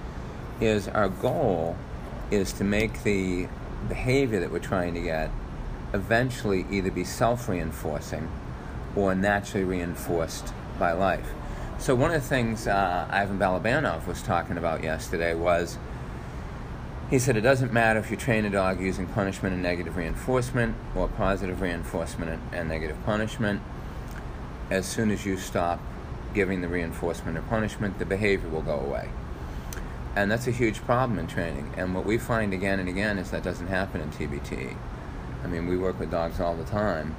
is 0.60 0.88
our 0.88 1.10
goal 1.10 1.78
is 2.32 2.54
to 2.54 2.64
make 2.64 3.04
the 3.04 3.48
behavior 3.88 4.40
that 4.40 4.52
we're 4.52 4.60
trying 4.60 4.94
to 4.94 5.02
get 5.02 5.30
eventually 5.94 6.66
either 6.72 6.92
be 6.92 7.04
self 7.04 7.48
reinforcing 7.48 8.30
or 8.96 9.16
naturally 9.16 9.64
reinforced 9.64 10.54
by 10.78 10.92
life. 10.92 11.30
So 11.78 11.96
one 11.96 12.12
of 12.12 12.22
the 12.22 12.28
things 12.28 12.68
uh, 12.68 13.08
Ivan 13.10 13.40
Balabanov 13.40 14.06
was 14.06 14.22
talking 14.22 14.58
about 14.58 14.84
yesterday 14.84 15.34
was 15.34 15.78
he 17.10 17.18
said 17.18 17.38
it 17.38 17.42
doesn't 17.42 17.74
matter 17.74 18.00
if 18.00 18.12
you 18.12 18.18
train 18.18 18.46
a 18.46 18.50
dog 18.50 18.80
using 18.80 19.08
punishment 19.08 19.54
and 19.54 19.64
negative 19.64 19.98
reinforcement 19.98 20.76
or 20.96 21.08
positive 21.08 21.62
reinforcement 21.62 22.40
and 22.52 22.70
negative 22.70 22.98
punishment. 23.06 23.62
As 24.70 24.86
soon 24.86 25.10
as 25.10 25.26
you 25.26 25.38
stop 25.38 25.80
giving 26.36 26.62
the 26.62 26.68
reinforcement 26.68 27.38
or 27.38 27.42
punishment, 27.44 27.98
the 27.98 28.06
behavior 28.06 28.50
will 28.50 28.62
go 28.62 28.80
away. 28.80 29.10
And 30.16 30.30
that's 30.30 30.48
a 30.48 30.52
huge 30.52 30.82
problem 30.82 31.18
in 31.18 31.28
training. 31.28 31.74
And 31.78 31.96
what 31.96 32.06
we 32.06 32.18
find 32.18 32.54
again 32.54 32.80
and 32.80 32.90
again 32.90 33.18
is 33.18 33.32
that 33.32 33.42
doesn't 33.42 33.68
happen 33.68 34.02
in 34.02 34.12
TBT. 34.12 34.76
I 35.44 35.48
mean, 35.48 35.68
we 35.68 35.78
work 35.78 36.00
with 36.00 36.12
dogs 36.12 36.40
all 36.40 36.56
the 36.56 36.66
time 36.66 37.16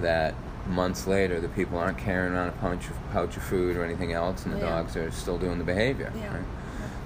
that 0.00 0.34
months 0.68 1.06
later, 1.06 1.40
the 1.40 1.48
people 1.48 1.78
aren't 1.78 1.98
carrying 1.98 2.34
around 2.34 2.48
a 2.48 2.52
pouch 2.52 2.88
of, 2.88 2.96
pouch 3.12 3.36
of 3.36 3.42
food 3.42 3.76
or 3.76 3.84
anything 3.84 4.12
else, 4.12 4.44
and 4.44 4.54
the 4.54 4.58
Yeah. 4.58 4.70
dogs 4.70 4.96
are 4.96 5.10
still 5.10 5.38
doing 5.38 5.58
the 5.58 5.64
behavior. 5.64 6.12
Yeah. 6.16 6.34
Right? 6.34 6.44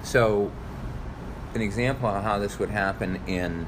So, 0.03 0.51
an 1.53 1.61
example 1.61 2.09
of 2.09 2.23
how 2.23 2.37
this 2.37 2.59
would 2.59 2.69
happen 2.69 3.19
in 3.27 3.65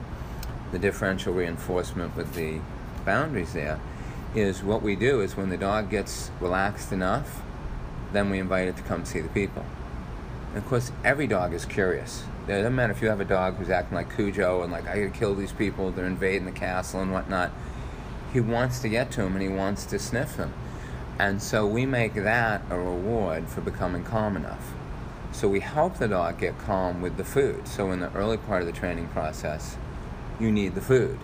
the 0.71 0.79
differential 0.79 1.33
reinforcement 1.33 2.15
with 2.15 2.33
the 2.33 2.59
boundaries 3.05 3.53
there 3.53 3.79
is 4.35 4.61
what 4.61 4.81
we 4.81 4.95
do 4.95 5.21
is 5.21 5.37
when 5.37 5.49
the 5.49 5.57
dog 5.57 5.89
gets 5.89 6.29
relaxed 6.41 6.91
enough, 6.91 7.41
then 8.13 8.29
we 8.29 8.39
invite 8.39 8.67
it 8.67 8.75
to 8.77 8.83
come 8.83 9.05
see 9.05 9.21
the 9.21 9.29
people. 9.29 9.65
And 10.49 10.57
of 10.57 10.67
course, 10.67 10.91
every 11.03 11.27
dog 11.27 11.53
is 11.53 11.65
curious. 11.65 12.23
It 12.47 12.51
doesn't 12.51 12.75
matter 12.75 12.91
if 12.91 13.01
you 13.01 13.09
have 13.09 13.19
a 13.19 13.25
dog 13.25 13.55
who's 13.55 13.69
acting 13.69 13.95
like 13.95 14.13
Cujo 14.15 14.61
and 14.61 14.71
like, 14.71 14.87
I 14.87 14.99
gotta 14.99 15.09
kill 15.09 15.33
these 15.35 15.51
people, 15.51 15.91
they're 15.91 16.05
invading 16.05 16.45
the 16.45 16.51
castle 16.51 17.01
and 17.01 17.11
whatnot. 17.11 17.51
He 18.33 18.39
wants 18.39 18.79
to 18.79 18.89
get 18.89 19.11
to 19.11 19.21
them 19.21 19.33
and 19.33 19.41
he 19.41 19.49
wants 19.49 19.85
to 19.85 19.99
sniff 19.99 20.37
them. 20.37 20.53
And 21.19 21.41
so 21.41 21.65
we 21.65 21.85
make 21.85 22.13
that 22.13 22.61
a 22.69 22.77
reward 22.77 23.49
for 23.49 23.61
becoming 23.61 24.03
calm 24.03 24.35
enough. 24.35 24.73
So 25.31 25.47
we 25.47 25.59
help 25.59 25.97
the 25.97 26.07
dog 26.07 26.39
get 26.39 26.57
calm 26.59 27.01
with 27.01 27.17
the 27.17 27.23
food. 27.23 27.67
So 27.67 27.91
in 27.91 27.99
the 27.99 28.11
early 28.13 28.37
part 28.37 28.61
of 28.61 28.67
the 28.67 28.73
training 28.73 29.07
process, 29.09 29.77
you 30.39 30.51
need 30.51 30.75
the 30.75 30.81
food. 30.81 31.19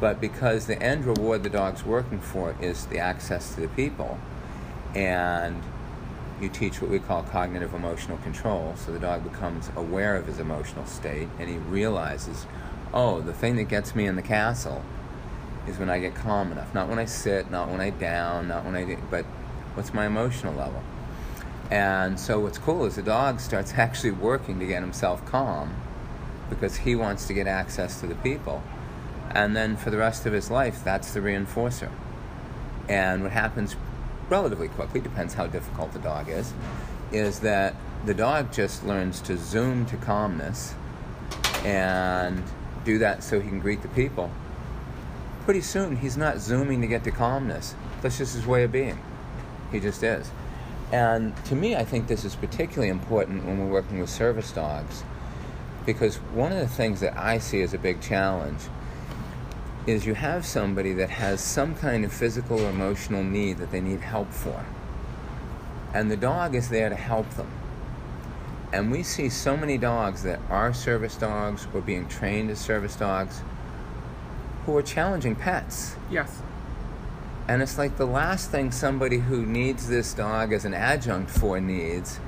But 0.00 0.20
because 0.20 0.66
the 0.66 0.80
end 0.80 1.04
reward 1.04 1.42
the 1.42 1.50
dog's 1.50 1.84
working 1.84 2.20
for 2.20 2.54
is 2.60 2.86
the 2.86 2.98
access 2.98 3.54
to 3.54 3.60
the 3.60 3.68
people, 3.68 4.18
and 4.94 5.62
you 6.40 6.48
teach 6.48 6.80
what 6.80 6.90
we 6.90 7.00
call 7.00 7.24
cognitive 7.24 7.74
emotional 7.74 8.18
control, 8.18 8.74
so 8.76 8.92
the 8.92 8.98
dog 9.00 9.24
becomes 9.24 9.70
aware 9.74 10.14
of 10.16 10.26
his 10.26 10.38
emotional 10.38 10.86
state 10.86 11.28
and 11.38 11.48
he 11.48 11.56
realizes, 11.56 12.46
oh, 12.94 13.20
the 13.20 13.32
thing 13.32 13.56
that 13.56 13.64
gets 13.64 13.94
me 13.94 14.06
in 14.06 14.14
the 14.16 14.22
castle 14.22 14.84
is 15.68 15.78
when 15.78 15.90
I 15.90 16.00
get 16.00 16.14
calm 16.14 16.52
enough. 16.52 16.74
Not 16.74 16.88
when 16.88 16.98
I 16.98 17.04
sit, 17.04 17.50
not 17.50 17.68
when 17.70 17.80
I 17.80 17.90
down, 17.90 18.48
not 18.48 18.64
when 18.64 18.74
I 18.74 18.96
but 19.10 19.24
what's 19.74 19.94
my 19.94 20.06
emotional 20.06 20.54
level? 20.54 20.82
And 21.70 22.18
so 22.18 22.40
what's 22.40 22.58
cool 22.58 22.84
is 22.86 22.96
the 22.96 23.02
dog 23.02 23.40
starts 23.40 23.74
actually 23.76 24.12
working 24.12 24.58
to 24.60 24.66
get 24.66 24.82
himself 24.82 25.24
calm 25.26 25.74
because 26.50 26.78
he 26.78 26.94
wants 26.94 27.26
to 27.26 27.34
get 27.34 27.46
access 27.46 28.00
to 28.00 28.06
the 28.06 28.14
people. 28.16 28.62
And 29.30 29.54
then 29.54 29.76
for 29.76 29.90
the 29.90 29.98
rest 29.98 30.24
of 30.24 30.32
his 30.32 30.50
life, 30.50 30.82
that's 30.82 31.12
the 31.12 31.20
reinforcer. 31.20 31.90
And 32.88 33.22
what 33.22 33.32
happens 33.32 33.76
relatively 34.28 34.68
quickly, 34.68 35.00
depends 35.00 35.34
how 35.34 35.46
difficult 35.46 35.92
the 35.92 35.98
dog 35.98 36.28
is, 36.28 36.52
is 37.12 37.40
that 37.40 37.74
the 38.04 38.14
dog 38.14 38.52
just 38.52 38.84
learns 38.84 39.20
to 39.22 39.36
zoom 39.36 39.86
to 39.86 39.96
calmness 39.96 40.74
and 41.64 42.42
do 42.84 42.98
that 42.98 43.22
so 43.22 43.40
he 43.40 43.48
can 43.48 43.60
greet 43.60 43.82
the 43.82 43.88
people. 43.88 44.30
Pretty 45.48 45.62
soon, 45.62 45.96
he's 45.96 46.18
not 46.18 46.40
zooming 46.40 46.82
to 46.82 46.86
get 46.86 47.04
to 47.04 47.10
calmness. 47.10 47.74
That's 48.02 48.18
just 48.18 48.34
his 48.34 48.46
way 48.46 48.64
of 48.64 48.72
being. 48.72 49.00
He 49.72 49.80
just 49.80 50.02
is. 50.02 50.30
And 50.92 51.34
to 51.46 51.54
me, 51.54 51.74
I 51.74 51.86
think 51.86 52.06
this 52.06 52.22
is 52.26 52.36
particularly 52.36 52.90
important 52.90 53.46
when 53.46 53.58
we're 53.58 53.72
working 53.72 53.98
with 53.98 54.10
service 54.10 54.52
dogs 54.52 55.04
because 55.86 56.16
one 56.16 56.52
of 56.52 56.58
the 56.58 56.68
things 56.68 57.00
that 57.00 57.16
I 57.16 57.38
see 57.38 57.62
as 57.62 57.72
a 57.72 57.78
big 57.78 58.02
challenge 58.02 58.60
is 59.86 60.04
you 60.04 60.12
have 60.12 60.44
somebody 60.44 60.92
that 60.92 61.08
has 61.08 61.40
some 61.40 61.74
kind 61.74 62.04
of 62.04 62.12
physical 62.12 62.60
or 62.60 62.68
emotional 62.68 63.24
need 63.24 63.56
that 63.56 63.70
they 63.70 63.80
need 63.80 64.00
help 64.00 64.30
for. 64.30 64.66
And 65.94 66.10
the 66.10 66.16
dog 66.18 66.56
is 66.56 66.68
there 66.68 66.90
to 66.90 66.94
help 66.94 67.30
them. 67.36 67.50
And 68.70 68.92
we 68.92 69.02
see 69.02 69.30
so 69.30 69.56
many 69.56 69.78
dogs 69.78 70.24
that 70.24 70.40
are 70.50 70.74
service 70.74 71.16
dogs 71.16 71.66
or 71.72 71.80
being 71.80 72.06
trained 72.06 72.50
as 72.50 72.58
service 72.58 72.96
dogs 72.96 73.40
who 74.68 74.76
are 74.76 74.82
challenging 74.82 75.34
pets. 75.34 75.96
Yes. 76.10 76.42
And 77.48 77.62
it's 77.62 77.78
like 77.78 77.96
the 77.96 78.06
last 78.06 78.50
thing 78.50 78.70
somebody 78.70 79.16
who 79.16 79.46
needs 79.46 79.88
this 79.88 80.12
dog 80.12 80.52
as 80.52 80.66
an 80.66 80.74
adjunct 80.74 81.30
for 81.30 81.58
needs 81.58 82.20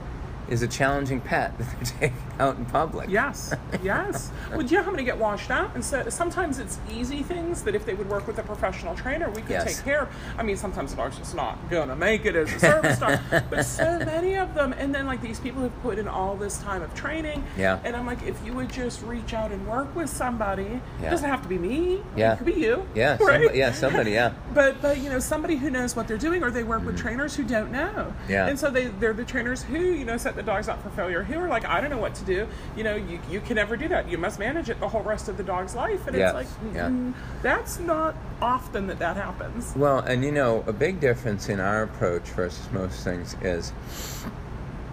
is 0.48 0.62
a 0.62 0.66
challenging 0.66 1.20
pet 1.20 1.56
that 1.58 1.66
they're 1.68 1.84
taking 2.10 2.29
out 2.40 2.56
in 2.56 2.64
public. 2.64 3.08
Yes, 3.08 3.54
yes. 3.82 4.30
well, 4.50 4.62
do 4.62 4.66
you 4.66 4.78
know 4.78 4.82
how 4.84 4.90
many 4.90 5.04
get 5.04 5.18
washed 5.18 5.50
out? 5.50 5.74
And 5.74 5.84
so 5.84 6.08
sometimes 6.08 6.58
it's 6.58 6.78
easy 6.90 7.22
things 7.22 7.62
that 7.62 7.74
if 7.74 7.84
they 7.84 7.94
would 7.94 8.08
work 8.08 8.26
with 8.26 8.38
a 8.38 8.42
professional 8.42 8.94
trainer, 8.94 9.28
we 9.30 9.42
could 9.42 9.50
Yes. 9.50 9.76
take 9.76 9.84
care 9.84 10.02
of. 10.02 10.08
I 10.38 10.42
mean, 10.42 10.56
sometimes 10.56 10.90
the 10.92 10.96
dog's 10.96 11.18
just 11.18 11.34
not 11.34 11.58
gonna 11.70 11.94
make 11.96 12.24
it 12.24 12.34
as 12.34 12.52
a 12.52 12.58
service 12.58 12.98
dog, 12.98 13.18
but 13.50 13.62
so 13.64 13.98
many 13.98 14.36
of 14.36 14.54
them. 14.54 14.72
And 14.72 14.94
then 14.94 15.06
like 15.06 15.20
these 15.20 15.38
people 15.38 15.62
have 15.62 15.82
put 15.82 15.98
in 15.98 16.08
all 16.08 16.34
this 16.36 16.58
time 16.58 16.82
of 16.82 16.94
training. 16.94 17.44
Yeah. 17.58 17.78
And 17.84 17.94
I'm 17.94 18.06
like, 18.06 18.22
if 18.22 18.36
you 18.44 18.54
would 18.54 18.70
just 18.70 19.02
reach 19.02 19.34
out 19.34 19.52
and 19.52 19.66
work 19.66 19.94
with 19.94 20.08
somebody, 20.08 20.80
Yeah. 21.00 21.08
it 21.08 21.10
doesn't 21.10 21.28
have 21.28 21.42
to 21.42 21.48
be 21.48 21.58
me. 21.58 22.02
Yeah. 22.16 22.32
It 22.32 22.36
could 22.38 22.46
be 22.46 22.54
you. 22.54 22.86
Yeah, 22.94 23.12
Right? 23.20 23.40
somebody, 23.40 23.58
yeah, 23.58 23.72
somebody, 23.72 24.10
yeah. 24.12 24.32
But 24.54 24.80
but 24.80 24.98
you 24.98 25.10
know 25.10 25.18
somebody 25.18 25.56
who 25.56 25.68
knows 25.70 25.94
what 25.94 26.08
they're 26.08 26.16
doing, 26.16 26.42
or 26.42 26.50
they 26.50 26.62
work 26.62 26.84
with 26.84 26.96
mm-hmm. 26.96 27.06
trainers 27.06 27.36
who 27.36 27.44
don't 27.44 27.70
know. 27.70 28.12
Yeah. 28.28 28.46
And 28.48 28.58
so 28.58 28.70
they 28.70 28.86
they're 29.00 29.12
the 29.12 29.24
trainers 29.24 29.62
who 29.62 29.78
you 29.78 30.04
know 30.04 30.16
set 30.16 30.36
the 30.36 30.42
dogs 30.42 30.68
up 30.68 30.82
for 30.82 30.90
failure, 30.90 31.22
who 31.22 31.38
are 31.38 31.48
like, 31.48 31.64
I 31.66 31.80
don't 31.80 31.90
know 31.90 31.98
what 31.98 32.14
to 32.16 32.24
do, 32.24 32.29
you 32.30 32.84
know, 32.84 32.96
you, 32.96 33.20
you 33.30 33.40
can 33.40 33.56
never 33.56 33.76
do 33.76 33.88
that. 33.88 34.08
You 34.08 34.18
must 34.18 34.38
manage 34.38 34.70
it 34.70 34.80
the 34.80 34.88
whole 34.88 35.02
rest 35.02 35.28
of 35.28 35.36
the 35.36 35.42
dog's 35.42 35.74
life. 35.74 36.06
And 36.06 36.16
Yes, 36.16 36.34
it's 36.34 36.34
like, 36.34 36.74
yeah. 36.74 36.88
mm, 36.88 37.14
that's 37.42 37.78
not 37.78 38.14
often 38.40 38.86
that 38.88 38.98
that 38.98 39.16
happens. 39.16 39.72
Well, 39.76 39.98
and 40.00 40.24
you 40.24 40.32
know, 40.32 40.64
a 40.66 40.72
big 40.72 41.00
difference 41.00 41.48
in 41.48 41.60
our 41.60 41.82
approach 41.82 42.24
versus 42.30 42.70
most 42.72 43.04
things 43.04 43.36
is 43.42 43.70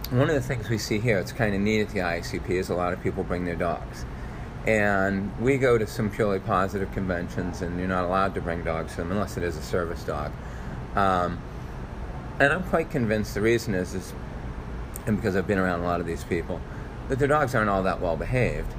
one 0.09 0.29
of 0.29 0.35
the 0.35 0.41
things 0.41 0.69
we 0.69 0.77
see 0.77 0.99
here, 0.99 1.17
it's 1.19 1.31
kind 1.31 1.53
of 1.53 1.61
neat 1.61 1.81
at 1.81 1.89
the 1.89 1.99
ICP, 1.99 2.49
is 2.51 2.69
a 2.69 2.75
lot 2.75 2.93
of 2.93 3.01
people 3.03 3.23
bring 3.23 3.45
their 3.45 3.55
dogs. 3.55 4.05
And 4.65 5.37
we 5.39 5.57
go 5.57 5.77
to 5.77 5.87
some 5.87 6.09
purely 6.09 6.39
positive 6.39 6.91
conventions, 6.93 7.61
and 7.61 7.79
you're 7.79 7.87
not 7.87 8.03
allowed 8.05 8.33
to 8.35 8.41
bring 8.41 8.63
dogs 8.63 8.91
to 8.91 8.97
them 8.97 9.11
unless 9.11 9.37
it 9.37 9.43
is 9.43 9.55
a 9.57 9.61
service 9.61 10.03
dog. 10.03 10.31
Um, 10.95 11.39
and 12.39 12.53
I'm 12.53 12.63
quite 12.63 12.89
convinced 12.91 13.33
the 13.33 13.41
reason 13.41 13.73
is, 13.73 13.93
is, 13.93 14.13
and 15.05 15.15
because 15.15 15.35
I've 15.35 15.47
been 15.47 15.57
around 15.57 15.79
a 15.81 15.83
lot 15.83 15.99
of 15.99 16.05
these 16.05 16.23
people, 16.23 16.61
that 17.09 17.19
their 17.19 17.27
dogs 17.27 17.55
aren't 17.55 17.69
all 17.69 17.83
that 17.83 18.01
well 18.01 18.17
behaved. 18.17 18.73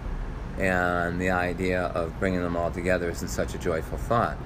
And 0.59 1.21
the 1.21 1.31
idea 1.31 1.83
of 1.83 2.19
bringing 2.19 2.43
them 2.43 2.57
all 2.57 2.71
together 2.71 3.09
isn't 3.11 3.29
such 3.29 3.55
a 3.55 3.59
joyful 3.59 3.99
thought. 3.99 4.37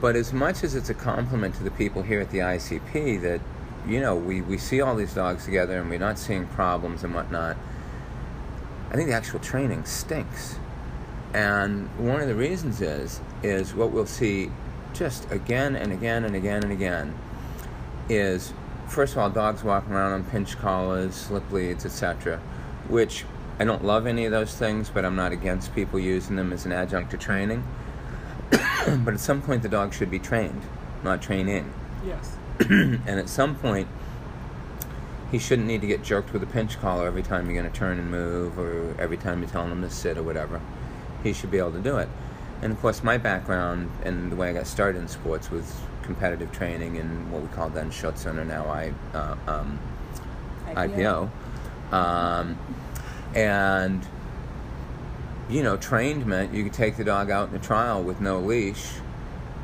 But 0.00 0.16
as 0.16 0.32
much 0.32 0.64
as 0.64 0.74
it's 0.74 0.90
a 0.90 0.94
compliment 0.94 1.54
to 1.56 1.64
the 1.64 1.70
people 1.72 2.02
here 2.02 2.20
at 2.20 2.30
the 2.30 2.38
ICP 2.38 3.20
that, 3.22 3.40
you 3.86 4.00
know, 4.00 4.14
we, 4.14 4.40
we 4.40 4.56
see 4.56 4.80
all 4.80 4.94
these 4.94 5.12
dogs 5.12 5.44
together 5.44 5.80
and 5.80 5.90
we're 5.90 5.98
not 5.98 6.18
seeing 6.18 6.46
problems 6.46 7.04
and 7.04 7.14
whatnot, 7.14 7.56
I 8.90 8.94
think 8.94 9.08
the 9.08 9.14
actual 9.14 9.40
training 9.40 9.84
stinks. 9.84 10.56
And 11.34 11.88
one 11.98 12.20
of 12.20 12.28
the 12.28 12.34
reasons 12.34 12.80
is, 12.80 13.20
is 13.42 13.74
what 13.74 13.90
we'll 13.90 14.06
see 14.06 14.50
just 14.94 15.30
again 15.30 15.76
and 15.76 15.92
again 15.92 16.24
and 16.24 16.34
again 16.34 16.62
and 16.62 16.72
again 16.72 17.14
is, 18.08 18.52
first 18.88 19.12
of 19.12 19.18
all, 19.18 19.30
dogs 19.30 19.62
walking 19.62 19.92
around 19.92 20.12
on 20.12 20.24
pinch 20.24 20.56
collars, 20.58 21.14
slip 21.14 21.50
leads, 21.50 21.84
etc., 21.84 22.40
which 22.88 23.24
I 23.58 23.64
don't 23.64 23.84
love 23.84 24.06
any 24.06 24.24
of 24.24 24.30
those 24.30 24.54
things, 24.54 24.88
but 24.88 25.04
I'm 25.04 25.16
not 25.16 25.32
against 25.32 25.74
people 25.74 25.98
using 25.98 26.36
them 26.36 26.52
as 26.52 26.64
an 26.64 26.72
adjunct 26.72 27.10
to 27.10 27.16
training. 27.16 27.64
but 28.50 29.14
at 29.14 29.20
some 29.20 29.42
point, 29.42 29.62
the 29.62 29.68
dog 29.68 29.92
should 29.92 30.10
be 30.10 30.18
trained, 30.18 30.62
not 31.02 31.20
training. 31.20 31.72
Yes. 32.06 32.36
and 32.60 33.08
at 33.08 33.28
some 33.28 33.56
point, 33.56 33.88
he 35.30 35.38
shouldn't 35.38 35.68
need 35.68 35.80
to 35.82 35.86
get 35.86 36.02
jerked 36.02 36.32
with 36.32 36.42
a 36.42 36.46
pinch 36.46 36.78
collar 36.80 37.06
every 37.06 37.22
time 37.22 37.50
you're 37.50 37.60
going 37.60 37.70
to 37.70 37.78
turn 37.78 37.98
and 37.98 38.10
move, 38.10 38.58
or 38.58 38.94
every 38.98 39.16
time 39.16 39.40
you're 39.40 39.50
telling 39.50 39.72
him 39.72 39.82
to 39.82 39.90
sit, 39.90 40.16
or 40.16 40.22
whatever. 40.22 40.60
He 41.22 41.32
should 41.32 41.50
be 41.50 41.58
able 41.58 41.72
to 41.72 41.80
do 41.80 41.98
it. 41.98 42.08
And 42.62 42.72
of 42.72 42.80
course, 42.80 43.02
my 43.04 43.18
background 43.18 43.90
and 44.04 44.32
the 44.32 44.36
way 44.36 44.50
I 44.50 44.52
got 44.52 44.66
started 44.66 44.98
in 44.98 45.08
sports 45.08 45.50
was 45.50 45.76
competitive 46.02 46.50
training 46.52 46.96
and 46.96 47.30
what 47.30 47.42
we 47.42 47.48
called 47.48 47.74
then 47.74 47.90
Schutzhund, 47.90 48.38
or 48.38 48.44
now 48.44 48.66
I 48.66 48.92
uh, 49.14 49.36
um, 49.46 49.78
IPO. 50.68 51.30
Um, 51.92 52.58
and 53.34 54.06
you 55.48 55.62
know, 55.62 55.76
trained 55.76 56.26
meant 56.26 56.52
you 56.52 56.64
could 56.64 56.72
take 56.72 56.96
the 56.96 57.04
dog 57.04 57.30
out 57.30 57.48
in 57.48 57.54
a 57.54 57.58
trial 57.58 58.02
with 58.02 58.20
no 58.20 58.38
leash, 58.38 58.86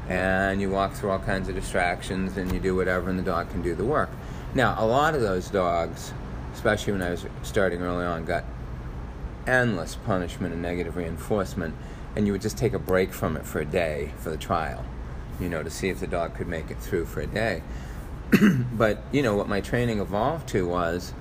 and 0.09 0.61
you 0.61 0.71
walk 0.71 0.95
through 0.95 1.11
all 1.11 1.19
kinds 1.19 1.49
of 1.49 1.55
distractions, 1.55 2.37
and 2.37 2.53
you 2.53 2.61
do 2.61 2.75
whatever, 2.75 3.11
and 3.11 3.19
the 3.19 3.23
dog 3.23 3.51
can 3.51 3.63
do 3.63 3.75
the 3.75 3.85
work. 3.85 4.11
Now, 4.55 4.77
a 4.79 4.87
lot 4.87 5.15
of 5.15 5.21
those 5.21 5.49
dogs, 5.49 6.13
especially 6.55 6.93
when 6.93 7.03
I 7.03 7.11
was 7.11 7.27
starting 7.43 7.83
early 7.83 8.05
on, 8.05 8.25
got 8.25 8.45
endless 9.47 9.97
punishment 9.97 10.53
and 10.53 10.63
negative 10.63 10.97
reinforcement, 10.97 11.75
and 12.17 12.27
you 12.27 12.33
would 12.33 12.43
just 12.43 12.57
take 12.57 12.73
a 12.73 12.79
break 12.79 13.13
from 13.13 13.37
it 13.37 13.45
for 13.45 13.61
a 13.61 13.65
day 13.65 14.13
for 14.19 14.31
the 14.31 14.37
trial, 14.37 14.85
you 15.41 15.49
know, 15.49 15.63
to 15.63 15.71
see 15.71 15.89
if 15.89 16.01
the 16.01 16.07
dog 16.07 16.35
could 16.35 16.49
make 16.49 16.71
it 16.71 16.79
through 16.79 17.07
for 17.07 17.21
a 17.21 17.27
day. 17.27 17.63
but 18.73 19.03
you 19.13 19.23
know 19.23 19.37
what 19.37 19.49
my 19.49 19.61
training 19.61 20.01
evolved 20.01 20.49
to 20.49 20.67
was 20.67 21.13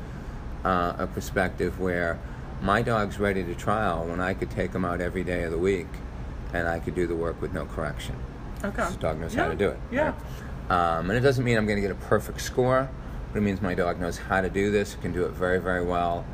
uh, 0.63 0.93
a 0.97 1.07
perspective 1.07 1.79
where 1.79 2.19
my 2.61 2.81
dog's 2.81 3.19
ready 3.19 3.43
to 3.43 3.55
trial 3.55 4.05
when 4.05 4.21
I 4.21 4.33
could 4.33 4.49
take 4.49 4.71
him 4.71 4.85
out 4.85 5.01
every 5.01 5.23
day 5.23 5.43
of 5.43 5.51
the 5.51 5.57
week, 5.57 5.87
and 6.53 6.67
I 6.67 6.79
could 6.79 6.95
do 6.95 7.07
the 7.07 7.15
work 7.15 7.41
with 7.41 7.53
no 7.53 7.65
correction. 7.65 8.15
Okay. 8.63 8.85
This 8.85 8.95
dog 8.95 9.19
knows 9.19 9.33
how 9.33 9.49
to 9.49 9.55
do 9.55 9.69
it. 9.69 9.79
Yeah. 9.91 10.13
right? 10.69 10.97
Um, 10.97 11.09
and 11.09 11.17
it 11.17 11.21
doesn't 11.21 11.43
mean 11.43 11.57
I'm 11.57 11.65
going 11.65 11.75
to 11.75 11.81
get 11.81 11.91
a 11.91 11.95
perfect 11.95 12.39
score, 12.39 12.89
but 13.31 13.39
it 13.39 13.41
means 13.41 13.61
my 13.61 13.73
dog 13.73 13.99
knows 13.99 14.17
how 14.17 14.39
to 14.39 14.49
do 14.49 14.71
this, 14.71 14.95
can 15.01 15.11
do 15.11 15.25
it 15.25 15.31
very, 15.31 15.59
very 15.59 15.83
well, 15.83 16.25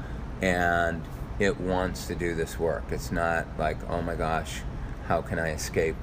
and 0.41 1.03
it 1.39 1.59
wants 1.59 2.07
to 2.07 2.15
do 2.15 2.35
this 2.35 2.59
work. 2.59 2.83
It's 2.91 3.11
not 3.11 3.47
like, 3.57 3.77
oh 3.89 4.01
my 4.01 4.15
gosh, 4.15 4.61
how 5.07 5.21
can 5.21 5.39
I 5.39 5.51
escape 5.51 5.95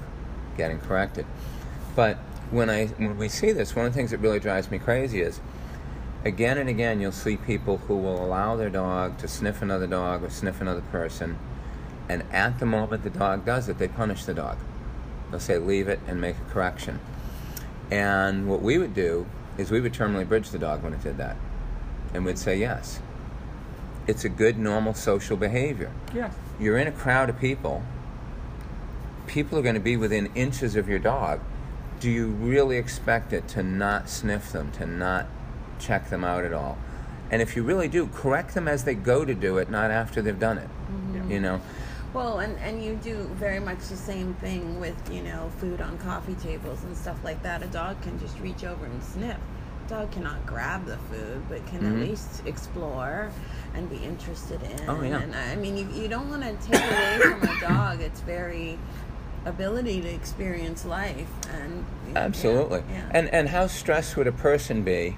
getting 0.57 0.79
corrected? 0.79 1.25
But 1.95 2.17
when 2.51 2.69
I 2.69 2.87
when 2.87 3.17
we 3.17 3.29
see 3.29 3.51
this, 3.51 3.75
one 3.75 3.85
of 3.85 3.93
the 3.93 3.97
things 3.97 4.11
that 4.11 4.17
really 4.17 4.39
drives 4.39 4.71
me 4.71 4.79
crazy 4.79 5.21
is 5.21 5.39
again 6.25 6.57
and 6.57 6.69
again 6.69 6.99
you'll 6.99 7.11
see 7.11 7.37
people 7.37 7.77
who 7.77 7.95
will 7.95 8.23
allow 8.23 8.55
their 8.55 8.69
dog 8.69 9.17
to 9.19 9.27
sniff 9.27 9.61
another 9.61 9.87
dog 9.87 10.23
or 10.23 10.29
sniff 10.29 10.59
another 10.59 10.81
person, 10.81 11.37
and 12.09 12.23
at 12.31 12.59
the 12.59 12.65
moment 12.65 13.03
the 13.03 13.09
dog 13.09 13.45
does 13.45 13.69
it, 13.69 13.77
they 13.77 13.87
punish 13.87 14.25
the 14.25 14.33
dog. 14.33 14.57
They'll 15.29 15.39
say 15.39 15.57
leave 15.57 15.87
it 15.87 15.99
and 16.07 16.19
make 16.19 16.37
a 16.37 16.51
correction. 16.51 16.99
And 17.91 18.49
what 18.49 18.61
we 18.61 18.77
would 18.77 18.93
do 18.93 19.27
is 19.57 19.71
we 19.71 19.81
would 19.81 19.93
terminally 19.93 20.27
bridge 20.27 20.49
the 20.49 20.59
dog 20.59 20.83
when 20.83 20.93
it 20.93 21.03
did 21.03 21.17
that. 21.17 21.35
And 22.13 22.25
we'd 22.25 22.37
say 22.37 22.57
yes. 22.57 22.99
It's 24.07 24.23
a 24.23 24.29
good 24.29 24.57
normal 24.57 24.93
social 24.93 25.35
behavior. 25.37 25.91
Yes. 26.15 26.33
You're 26.59 26.77
in 26.77 26.87
a 26.87 26.91
crowd 26.91 27.29
of 27.29 27.37
people. 27.39 27.83
People 29.27 29.59
are 29.59 29.61
going 29.61 29.75
to 29.75 29.81
be 29.81 29.97
within 29.97 30.27
inches 30.33 30.75
of 30.77 30.87
your 30.87 30.99
dog. 30.99 31.41
Do 31.99 32.09
you 32.09 32.27
really 32.27 32.77
expect 32.77 33.33
it 33.33 33.47
to 33.49 33.63
not 33.63 34.09
sniff 34.09 34.51
them, 34.53 34.71
to 34.73 34.85
not 34.85 35.27
check 35.79 36.09
them 36.09 36.23
out 36.23 36.45
at 36.45 36.53
all? 36.53 36.77
And 37.29 37.41
if 37.41 37.57
you 37.57 37.63
really 37.63 37.89
do, 37.89 38.07
correct 38.07 38.53
them 38.53 38.67
as 38.67 38.85
they 38.85 38.95
go 38.95 39.25
to 39.25 39.33
do 39.33 39.57
it, 39.57 39.69
not 39.69 39.91
after 39.91 40.21
they've 40.21 40.39
done 40.39 40.57
it. 40.57 40.69
Mm-hmm. 40.69 41.31
You 41.31 41.39
know? 41.41 41.61
Well, 42.13 42.39
and, 42.39 42.57
and 42.59 42.83
you 42.83 42.95
do 42.95 43.29
very 43.33 43.59
much 43.59 43.79
the 43.89 43.97
same 43.97 44.33
thing 44.35 44.79
with, 44.79 44.95
you 45.11 45.21
know, 45.21 45.51
food 45.57 45.81
on 45.81 45.97
coffee 45.97 46.35
tables 46.35 46.83
and 46.83 46.95
stuff 46.95 47.21
like 47.23 47.43
that. 47.43 47.61
A 47.61 47.67
dog 47.67 48.01
can 48.01 48.17
just 48.19 48.39
reach 48.39 48.63
over 48.63 48.85
and 48.85 49.03
sniff. 49.03 49.37
Dog 49.87 50.11
cannot 50.11 50.45
grab 50.45 50.85
the 50.85 50.97
food, 50.97 51.41
but 51.47 51.65
can 51.67 51.79
Mhm. 51.81 52.01
at 52.03 52.09
least 52.09 52.41
explore 52.45 53.29
and 53.73 53.89
be 53.89 53.97
interested 53.97 54.59
in. 54.63 54.89
Oh, 54.89 55.01
yeah. 55.01 55.19
And 55.19 55.33
I 55.33 55.55
mean, 55.55 55.77
you, 55.77 55.87
you 55.93 56.07
don't 56.09 56.29
want 56.29 56.43
to 56.43 56.53
take 56.67 56.81
away 56.81 57.19
from 57.19 57.43
a 57.43 57.59
dog 57.61 58.01
its 58.01 58.19
very 58.21 58.77
ability 59.45 60.01
to 60.01 60.09
experience 60.13 60.83
life. 60.83 61.27
And 61.53 61.85
yeah, 62.11 62.19
Absolutely. 62.19 62.83
yeah. 62.91 63.03
And 63.11 63.29
and 63.33 63.47
how 63.49 63.67
stressed 63.67 64.17
would 64.17 64.27
a 64.27 64.31
person 64.33 64.81
be 64.83 65.15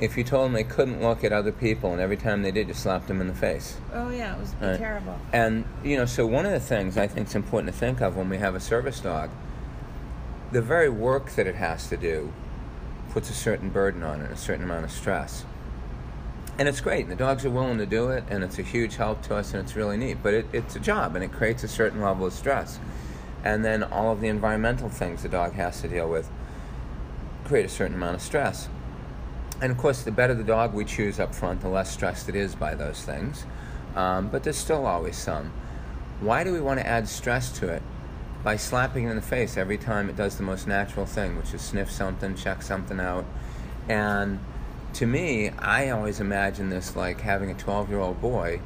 if 0.00 0.16
you 0.16 0.22
told 0.22 0.46
them 0.46 0.52
they 0.52 0.62
couldn't 0.64 1.02
look 1.02 1.24
at 1.24 1.32
other 1.32 1.50
people 1.52 1.92
and 1.92 2.00
every 2.00 2.16
time 2.16 2.42
they 2.42 2.50
did 2.52 2.68
you 2.68 2.74
slapped 2.74 3.08
them 3.08 3.20
in 3.20 3.26
the 3.26 3.34
face? 3.34 3.78
oh 3.92 4.10
yeah, 4.10 4.34
it 4.36 4.40
was 4.40 4.54
Right. 4.60 4.78
terrible. 4.78 5.18
And 5.32 5.64
you 5.82 5.96
know, 5.96 6.04
so 6.04 6.24
one 6.24 6.46
of 6.46 6.52
the 6.52 6.60
things 6.60 6.96
I 6.96 7.08
think 7.08 7.26
is 7.28 7.34
important 7.34 7.72
to 7.72 7.76
think 7.78 8.00
of 8.00 8.16
when 8.16 8.28
we 8.28 8.38
have 8.38 8.54
a 8.54 8.60
service 8.60 9.00
dog, 9.00 9.30
the 10.52 10.62
very 10.62 10.88
work 10.88 11.30
that 11.32 11.48
it 11.48 11.56
has 11.56 11.88
to 11.88 11.96
do 11.96 12.32
puts 13.14 13.30
a 13.30 13.32
certain 13.32 13.70
burden 13.70 14.02
on 14.02 14.20
it, 14.20 14.30
a 14.32 14.36
certain 14.36 14.64
amount 14.64 14.84
of 14.84 14.90
stress. 14.90 15.44
And 16.58 16.68
it's 16.68 16.80
great, 16.80 17.04
and 17.04 17.12
the 17.12 17.16
dogs 17.16 17.44
are 17.44 17.50
willing 17.50 17.78
to 17.78 17.86
do 17.86 18.10
it, 18.10 18.24
and 18.28 18.42
it's 18.42 18.58
a 18.58 18.62
huge 18.62 18.96
help 18.96 19.22
to 19.22 19.36
us, 19.36 19.54
and 19.54 19.62
it's 19.62 19.76
really 19.76 19.96
neat. 19.96 20.18
But 20.20 20.34
it, 20.34 20.46
it's 20.52 20.74
a 20.74 20.80
job, 20.80 21.14
and 21.14 21.24
it 21.24 21.30
creates 21.32 21.62
a 21.62 21.68
certain 21.68 22.00
level 22.00 22.26
of 22.26 22.32
stress. 22.32 22.80
And 23.44 23.64
then 23.64 23.84
all 23.84 24.10
of 24.10 24.20
the 24.20 24.26
environmental 24.26 24.88
things 24.88 25.22
the 25.22 25.28
dog 25.28 25.52
has 25.52 25.80
to 25.82 25.88
deal 25.88 26.08
with 26.08 26.28
create 27.44 27.66
a 27.66 27.68
certain 27.68 27.94
amount 27.94 28.16
of 28.16 28.22
stress. 28.22 28.68
And 29.62 29.70
of 29.70 29.78
course, 29.78 30.02
the 30.02 30.10
better 30.10 30.34
the 30.34 30.42
dog 30.42 30.74
we 30.74 30.84
choose 30.84 31.20
up 31.20 31.34
front, 31.34 31.60
the 31.60 31.68
less 31.68 31.92
stressed 31.92 32.28
it 32.28 32.34
is 32.34 32.56
by 32.56 32.74
those 32.74 33.02
things. 33.04 33.44
Um, 33.94 34.28
but 34.28 34.42
there's 34.42 34.56
still 34.56 34.86
always 34.86 35.16
some. 35.16 35.52
Why 36.20 36.42
do 36.42 36.52
we 36.52 36.60
want 36.60 36.80
to 36.80 36.86
add 36.86 37.06
stress 37.06 37.52
to 37.60 37.68
it 37.68 37.82
by 38.44 38.56
slapping 38.56 39.06
it 39.06 39.10
in 39.10 39.16
the 39.16 39.22
face 39.22 39.56
every 39.56 39.78
time 39.78 40.08
it 40.08 40.16
does 40.16 40.36
the 40.36 40.44
most 40.44 40.68
natural 40.68 41.06
thing, 41.06 41.36
which 41.36 41.52
is 41.52 41.62
sniff 41.62 41.90
something, 41.90 42.36
check 42.36 42.62
something 42.62 43.00
out? 43.00 43.24
And 43.88 44.38
to 44.92 45.06
me, 45.06 45.48
I 45.58 45.90
always 45.90 46.20
imagine 46.20 46.70
this 46.70 46.94
like 46.94 47.22
having 47.22 47.50
a 47.50 47.54
12 47.54 47.88
year 47.88 47.98
old 47.98 48.20
boy 48.20 48.60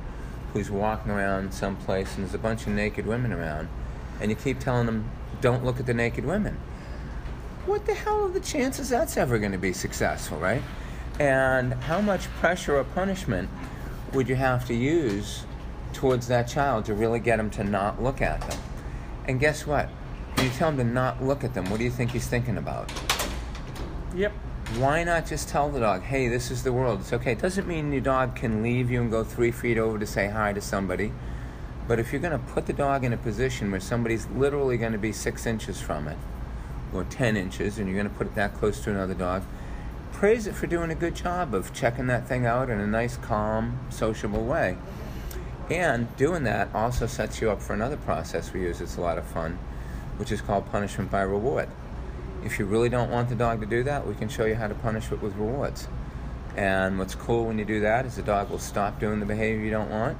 who's 0.52 0.70
walking 0.70 1.12
around 1.12 1.54
someplace 1.54 2.14
and 2.16 2.24
there's 2.24 2.34
a 2.34 2.38
bunch 2.38 2.66
of 2.66 2.72
naked 2.74 3.06
women 3.06 3.32
around, 3.32 3.68
and 4.20 4.30
you 4.30 4.36
keep 4.36 4.58
telling 4.58 4.84
them, 4.84 5.10
don't 5.40 5.64
look 5.64 5.80
at 5.80 5.86
the 5.86 5.94
naked 5.94 6.26
women 6.26 6.58
what 7.68 7.84
the 7.84 7.94
hell 7.94 8.24
are 8.24 8.30
the 8.30 8.40
chances 8.40 8.88
that's 8.88 9.16
ever 9.18 9.38
going 9.38 9.52
to 9.52 9.58
be 9.58 9.74
successful, 9.74 10.38
right? 10.38 10.62
And 11.20 11.74
how 11.74 12.00
much 12.00 12.26
pressure 12.40 12.78
or 12.78 12.84
punishment 12.84 13.50
would 14.14 14.28
you 14.28 14.36
have 14.36 14.66
to 14.68 14.74
use 14.74 15.44
towards 15.92 16.28
that 16.28 16.48
child 16.48 16.86
to 16.86 16.94
really 16.94 17.20
get 17.20 17.38
him 17.38 17.50
to 17.50 17.64
not 17.64 18.02
look 18.02 18.22
at 18.22 18.40
them? 18.40 18.58
And 19.28 19.38
guess 19.38 19.66
what? 19.66 19.90
When 20.34 20.46
you 20.46 20.52
tell 20.52 20.70
him 20.70 20.78
to 20.78 20.84
not 20.84 21.22
look 21.22 21.44
at 21.44 21.52
them, 21.52 21.68
what 21.68 21.78
do 21.78 21.84
you 21.84 21.90
think 21.90 22.12
he's 22.12 22.26
thinking 22.26 22.56
about? 22.56 22.90
Yep. 24.16 24.32
Why 24.78 25.04
not 25.04 25.26
just 25.26 25.50
tell 25.50 25.70
the 25.70 25.80
dog, 25.80 26.02
hey, 26.02 26.28
this 26.28 26.50
is 26.50 26.62
the 26.62 26.72
world, 26.72 27.00
it's 27.00 27.12
okay? 27.12 27.32
It 27.32 27.38
doesn't 27.38 27.66
mean 27.66 27.92
your 27.92 28.00
dog 28.00 28.34
can 28.34 28.62
leave 28.62 28.90
you 28.90 29.02
and 29.02 29.10
go 29.10 29.22
three 29.24 29.50
feet 29.50 29.76
over 29.76 29.98
to 29.98 30.06
say 30.06 30.28
hi 30.28 30.54
to 30.54 30.60
somebody. 30.60 31.12
But 31.86 31.98
if 31.98 32.12
you're 32.12 32.20
going 32.20 32.38
to 32.38 32.52
put 32.52 32.66
the 32.66 32.72
dog 32.72 33.04
in 33.04 33.12
a 33.12 33.16
position 33.18 33.70
where 33.70 33.80
somebody's 33.80 34.26
literally 34.28 34.76
going 34.76 34.92
to 34.92 34.98
be 34.98 35.12
six 35.12 35.46
inches 35.46 35.80
from 35.80 36.08
it, 36.08 36.18
or 36.92 37.04
10 37.04 37.36
inches, 37.36 37.78
and 37.78 37.86
you're 37.86 37.96
going 37.96 38.10
to 38.10 38.14
put 38.14 38.28
it 38.28 38.34
that 38.34 38.54
close 38.54 38.80
to 38.80 38.90
another 38.90 39.14
dog, 39.14 39.42
praise 40.12 40.46
it 40.46 40.54
for 40.54 40.66
doing 40.66 40.90
a 40.90 40.94
good 40.94 41.14
job 41.14 41.54
of 41.54 41.72
checking 41.74 42.06
that 42.06 42.26
thing 42.26 42.46
out 42.46 42.70
in 42.70 42.80
a 42.80 42.86
nice, 42.86 43.16
calm, 43.18 43.78
sociable 43.90 44.44
way. 44.44 44.76
And 45.70 46.14
doing 46.16 46.44
that 46.44 46.74
also 46.74 47.06
sets 47.06 47.40
you 47.40 47.50
up 47.50 47.60
for 47.60 47.74
another 47.74 47.98
process 47.98 48.52
we 48.52 48.62
use. 48.62 48.80
It's 48.80 48.96
a 48.96 49.00
lot 49.02 49.18
of 49.18 49.26
fun, 49.26 49.58
which 50.16 50.32
is 50.32 50.40
called 50.40 50.70
punishment 50.70 51.10
by 51.10 51.20
reward. 51.22 51.68
If 52.44 52.58
you 52.58 52.64
really 52.64 52.88
don't 52.88 53.10
want 53.10 53.28
the 53.28 53.34
dog 53.34 53.60
to 53.60 53.66
do 53.66 53.82
that, 53.82 54.06
we 54.06 54.14
can 54.14 54.28
show 54.28 54.46
you 54.46 54.54
how 54.54 54.68
to 54.68 54.74
punish 54.74 55.12
it 55.12 55.20
with 55.20 55.34
rewards. 55.36 55.88
And 56.56 56.98
what's 56.98 57.14
cool 57.14 57.44
when 57.44 57.58
you 57.58 57.64
do 57.64 57.80
that 57.80 58.06
is 58.06 58.16
the 58.16 58.22
dog 58.22 58.50
will 58.50 58.58
stop 58.58 58.98
doing 58.98 59.20
the 59.20 59.26
behavior 59.26 59.62
you 59.62 59.70
don't 59.70 59.90
want, 59.90 60.16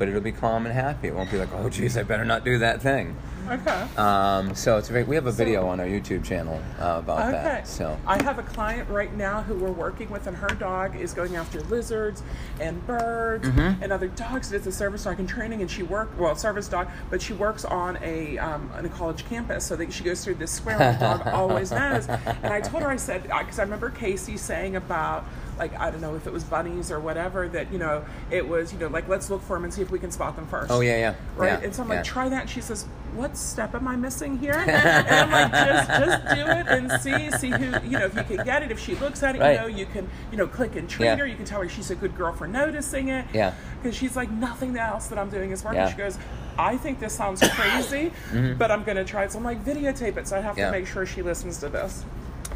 but 0.00 0.08
it'll 0.08 0.20
be 0.22 0.32
calm 0.32 0.64
and 0.64 0.74
happy. 0.74 1.08
It 1.08 1.14
won't 1.14 1.30
be 1.30 1.36
like, 1.36 1.50
oh, 1.52 1.68
geez, 1.68 1.98
I 1.98 2.02
better 2.04 2.24
not 2.24 2.42
do 2.42 2.56
that 2.58 2.80
thing. 2.80 3.14
Okay. 3.50 3.86
Um, 3.98 4.54
so 4.54 4.78
it's 4.78 4.88
very. 4.88 5.02
We 5.04 5.14
have 5.16 5.26
a 5.26 5.32
video 5.32 5.66
on 5.66 5.78
our 5.78 5.84
YouTube 5.86 6.24
channel 6.24 6.62
uh, 6.80 7.00
about 7.00 7.20
Okay. 7.28 7.32
that. 7.32 7.68
So 7.68 7.98
I 8.06 8.22
have 8.22 8.38
a 8.38 8.42
client 8.44 8.88
right 8.88 9.12
now 9.14 9.42
who 9.42 9.56
we're 9.56 9.72
working 9.72 10.08
with, 10.08 10.26
and 10.26 10.36
her 10.36 10.48
dog 10.54 10.96
is 10.96 11.12
going 11.12 11.36
after 11.36 11.60
lizards 11.62 12.22
and 12.60 12.84
birds 12.86 13.46
Mm-hmm. 13.48 13.82
and 13.82 13.92
other 13.92 14.08
dogs. 14.08 14.52
It's 14.52 14.66
a 14.66 14.72
service 14.72 15.04
dog 15.04 15.18
in 15.20 15.26
training, 15.26 15.60
and 15.60 15.70
she 15.70 15.82
work 15.82 16.10
well, 16.18 16.34
service 16.36 16.68
dog, 16.68 16.88
but 17.10 17.20
she 17.20 17.32
works 17.34 17.64
on 17.66 17.98
a 18.02 18.38
um, 18.38 18.70
on 18.74 18.86
a 18.86 18.88
college 18.88 19.28
campus, 19.28 19.66
so 19.66 19.76
that 19.76 19.92
she 19.92 20.02
goes 20.04 20.24
through 20.24 20.36
this 20.36 20.50
square. 20.52 20.80
and 20.80 20.96
The 20.98 21.04
dog 21.04 21.26
always 21.34 21.72
knows. 21.72 22.08
And 22.08 22.46
I 22.54 22.60
told 22.62 22.84
her, 22.84 22.88
I 22.88 22.96
said, 22.96 23.24
because 23.24 23.58
I 23.58 23.62
remember 23.64 23.90
Kayce 23.90 24.38
saying 24.38 24.76
about 24.76 25.26
like 25.60 25.78
I 25.78 25.90
don't 25.90 26.00
know 26.00 26.16
if 26.16 26.26
it 26.26 26.32
was 26.32 26.42
bunnies 26.42 26.90
or 26.90 26.98
whatever 26.98 27.46
that 27.48 27.70
you 27.70 27.78
know 27.78 28.04
it 28.30 28.48
was 28.48 28.72
you 28.72 28.78
know 28.78 28.88
like 28.88 29.06
let's 29.08 29.28
look 29.30 29.42
for 29.42 29.56
them 29.56 29.64
and 29.64 29.72
see 29.72 29.82
if 29.82 29.90
we 29.90 29.98
can 29.98 30.10
spot 30.10 30.34
them 30.34 30.46
first. 30.46 30.70
Oh 30.70 30.80
yeah, 30.80 30.96
yeah. 30.96 31.14
Right. 31.36 31.48
yeah, 31.48 31.64
and 31.64 31.74
so 31.74 31.82
I'm 31.82 31.90
yeah. 31.90 31.96
like, 31.96 32.04
try 32.04 32.28
that. 32.28 32.42
And 32.42 32.50
she 32.50 32.60
says, 32.60 32.86
what 33.14 33.36
step 33.36 33.74
am 33.74 33.86
I 33.88 33.96
missing 33.96 34.38
here? 34.38 34.52
and 34.54 34.70
I'm 34.70 35.30
like, 35.30 35.52
just, 35.52 35.88
just 35.88 36.34
do 36.34 36.40
it 36.46 36.66
and 36.68 37.00
see, 37.00 37.30
see 37.38 37.50
who, 37.50 37.88
you 37.88 37.98
know, 37.98 38.06
if 38.06 38.14
you 38.14 38.22
can 38.36 38.44
get 38.44 38.62
it. 38.62 38.70
If 38.70 38.78
she 38.78 38.94
looks 38.96 39.22
at 39.22 39.36
it, 39.36 39.40
Right. 39.40 39.52
you 39.52 39.58
know, 39.58 39.66
you 39.66 39.86
can, 39.86 40.08
you 40.30 40.38
know, 40.38 40.46
click 40.46 40.76
and 40.76 40.88
treat 40.88 41.06
Yeah. 41.06 41.16
her. 41.16 41.26
You 41.26 41.36
can 41.36 41.44
tell 41.44 41.60
her 41.60 41.68
she's 41.68 41.90
a 41.90 41.94
good 41.94 42.16
girl 42.16 42.32
for 42.32 42.46
noticing 42.46 43.08
it. 43.08 43.26
Yeah. 43.32 43.54
Because 43.82 43.96
she's 43.96 44.16
like, 44.16 44.30
nothing 44.30 44.76
else 44.76 45.08
that 45.08 45.18
I'm 45.18 45.30
doing 45.30 45.50
is 45.50 45.64
working. 45.64 45.80
Mm-hmm. 45.80 45.90
She 45.90 45.96
goes, 45.96 46.18
I 46.58 46.76
think 46.76 47.00
this 47.00 47.14
sounds 47.14 47.42
crazy, 47.48 48.12
but 48.58 48.70
I'm 48.70 48.84
going 48.84 48.96
to 48.96 49.04
try 49.04 49.24
it. 49.24 49.32
So 49.32 49.38
I'm 49.38 49.44
like, 49.44 49.64
videotape 49.64 50.16
it. 50.16 50.28
So 50.28 50.36
I 50.36 50.40
have 50.40 50.56
to 50.56 50.70
make 50.70 50.86
sure 50.86 51.06
she 51.06 51.22
listens 51.22 51.58
to 51.58 51.68
this. 51.68 52.04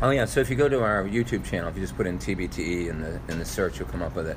Oh 0.03 0.11
yeah, 0.11 0.25
so 0.25 0.41
if 0.41 0.51
you 0.51 0.57
go 0.57 0.69
to 0.69 0.83
our 0.83 1.05
YouTube 1.05 1.45
channel, 1.45 1.69
if 1.69 1.77
you 1.77 1.81
just 1.81 1.97
put 1.97 2.07
in 2.07 2.19
TBTE 2.19 2.89
in 2.89 3.01
the 3.01 3.21
in 3.29 3.39
the 3.39 3.45
search, 3.45 3.79
you'll 3.79 3.89
come 3.89 4.03
up 4.03 4.17
with 4.17 4.27
it, 4.29 4.37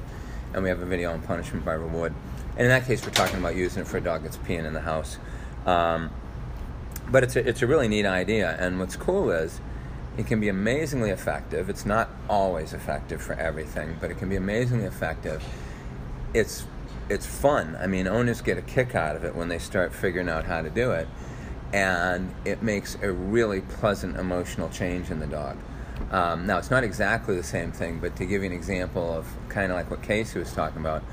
and 0.54 0.62
we 0.62 0.70
have 0.70 0.80
a 0.82 0.86
video 0.86 1.12
on 1.12 1.22
punishment 1.22 1.66
by 1.66 1.74
reward. 1.74 2.14
And 2.52 2.62
in 2.62 2.70
that 2.70 2.86
case, 2.86 3.04
we're 3.06 3.12
talking 3.12 3.40
about 3.40 3.56
using 3.56 3.82
it 3.82 3.88
for 3.88 3.98
a 3.98 4.02
dog 4.02 4.24
that's 4.24 4.38
peeing 4.38 4.66
in 4.66 4.74
the 4.74 4.82
house. 4.82 5.18
Um, 5.66 6.12
but 7.10 7.24
it's 7.24 7.36
a, 7.36 7.48
it's 7.48 7.62
a 7.62 7.68
really 7.68 7.88
neat 7.88 8.06
idea, 8.06 8.56
and 8.60 8.80
what's 8.80 8.96
cool 8.96 9.32
is 9.32 9.60
it 10.18 10.28
can 10.28 10.40
be 10.40 10.50
amazingly 10.50 11.10
effective. 11.10 11.70
It's 11.70 11.86
not 11.86 12.10
always 12.30 12.74
effective 12.74 13.22
for 13.22 13.34
everything, 13.34 13.98
but 14.00 14.12
it 14.12 14.18
can 14.18 14.30
be 14.30 14.36
amazingly 14.36 14.86
effective. 14.86 15.44
It's 16.34 16.66
it's 17.10 17.26
fun. 17.26 17.78
I 17.80 17.88
mean, 17.88 18.08
owners 18.08 18.42
get 18.42 18.58
a 18.58 18.62
kick 18.62 18.94
out 18.94 19.16
of 19.16 19.24
it 19.24 19.36
when 19.36 19.48
they 19.48 19.60
start 19.60 19.94
figuring 19.94 20.30
out 20.30 20.46
how 20.46 20.62
to 20.62 20.70
do 20.70 20.92
it, 20.92 21.08
and 21.74 22.34
it 22.46 22.64
makes 22.64 22.96
a 23.02 23.12
really 23.12 23.62
pleasant 23.62 24.18
emotional 24.18 24.70
change 24.70 25.12
in 25.12 25.20
the 25.20 25.28
dog. 25.28 25.58
Um, 26.12 26.46
now, 26.46 26.58
it's 26.58 26.72
not 26.72 26.84
exactly 26.84 27.36
the 27.36 27.44
same 27.44 27.72
thing, 27.72 28.00
but 28.00 28.16
to 28.18 28.26
give 28.26 28.42
you 28.44 28.48
an 28.50 28.56
example 28.56 29.14
of 29.14 29.28
kind 29.50 29.72
of 29.72 29.78
like 29.78 29.90
what 29.92 30.02
Kayce 30.02 30.36
was 30.36 30.54
talking 30.54 30.80
about, 30.80 31.04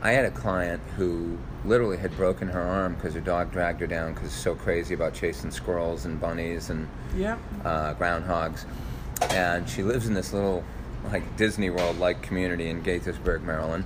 I 0.00 0.12
had 0.12 0.24
a 0.24 0.30
client 0.30 0.82
who 0.96 1.38
literally 1.64 1.96
had 1.96 2.16
broken 2.16 2.48
her 2.48 2.60
arm 2.60 2.94
because 2.94 3.14
her 3.14 3.20
dog 3.20 3.52
dragged 3.52 3.80
her 3.80 3.86
down 3.86 4.14
because 4.14 4.28
it's 4.28 4.36
so 4.42 4.54
crazy 4.54 4.94
about 4.94 5.14
chasing 5.14 5.50
squirrels 5.50 6.04
and 6.04 6.20
bunnies 6.20 6.70
and 6.70 6.88
Yep. 7.16 7.38
uh, 7.64 7.94
groundhogs. 7.94 8.64
And 9.30 9.68
she 9.68 9.82
lives 9.82 10.08
in 10.08 10.14
this 10.14 10.32
little, 10.32 10.64
like 11.12 11.36
Disney 11.36 11.70
World 11.70 11.98
like 11.98 12.22
community 12.22 12.68
in 12.68 12.82
Gaithersburg, 12.82 13.42
Maryland. 13.42 13.84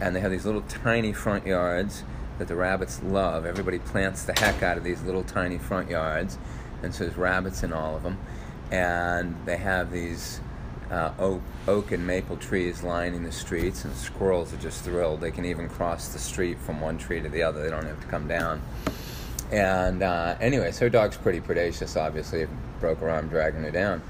And 0.00 0.14
they 0.14 0.20
have 0.20 0.30
these 0.30 0.44
little 0.44 0.62
tiny 0.62 1.12
front 1.12 1.46
yards 1.46 2.02
that 2.38 2.48
the 2.48 2.56
rabbits 2.56 3.02
love. 3.02 3.46
Everybody 3.46 3.78
plants 3.78 4.24
the 4.24 4.32
heck 4.32 4.62
out 4.62 4.76
of 4.76 4.84
these 4.84 5.02
little 5.02 5.24
tiny 5.24 5.58
front 5.58 5.90
yards. 5.90 6.38
And 6.82 6.94
so 6.94 7.04
there's 7.04 7.16
rabbits 7.16 7.62
in 7.62 7.72
all 7.72 7.96
of 7.96 8.02
them. 8.02 8.18
And 8.70 9.36
they 9.44 9.56
have 9.56 9.90
these 9.92 10.40
uh, 10.90 11.12
oak, 11.18 11.40
oak 11.66 11.92
and 11.92 12.06
maple 12.06 12.36
trees 12.36 12.82
lining 12.82 13.24
the 13.24 13.32
streets, 13.32 13.84
and 13.84 13.94
squirrels 13.94 14.52
are 14.52 14.58
just 14.58 14.84
thrilled. 14.84 15.20
They 15.20 15.30
can 15.30 15.44
even 15.44 15.68
cross 15.68 16.08
the 16.08 16.18
street 16.18 16.58
from 16.58 16.80
one 16.80 16.98
tree 16.98 17.20
to 17.20 17.28
the 17.28 17.42
other, 17.42 17.62
they 17.62 17.70
don't 17.70 17.86
have 17.86 18.00
to 18.00 18.06
come 18.08 18.28
down. 18.28 18.62
And 19.50 20.02
uh, 20.02 20.36
anyway, 20.40 20.72
so 20.72 20.86
her 20.86 20.90
dog's 20.90 21.16
pretty 21.16 21.40
predacious, 21.40 21.96
obviously. 21.96 22.46
Broke 22.80 22.98
her 22.98 23.10
arm 23.10 23.28
dragging 23.28 23.62
her 23.62 23.70
down. 23.70 24.02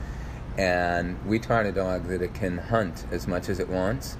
And 0.59 1.25
we 1.27 1.39
taught 1.39 1.67
a 1.67 1.73
dog 1.73 2.07
that 2.09 2.21
it 2.21 2.35
can 2.35 2.59
hunt 2.59 3.07
as 3.11 3.27
much 3.27 3.49
as 3.49 3.59
it 3.59 3.69
wants 3.69 4.17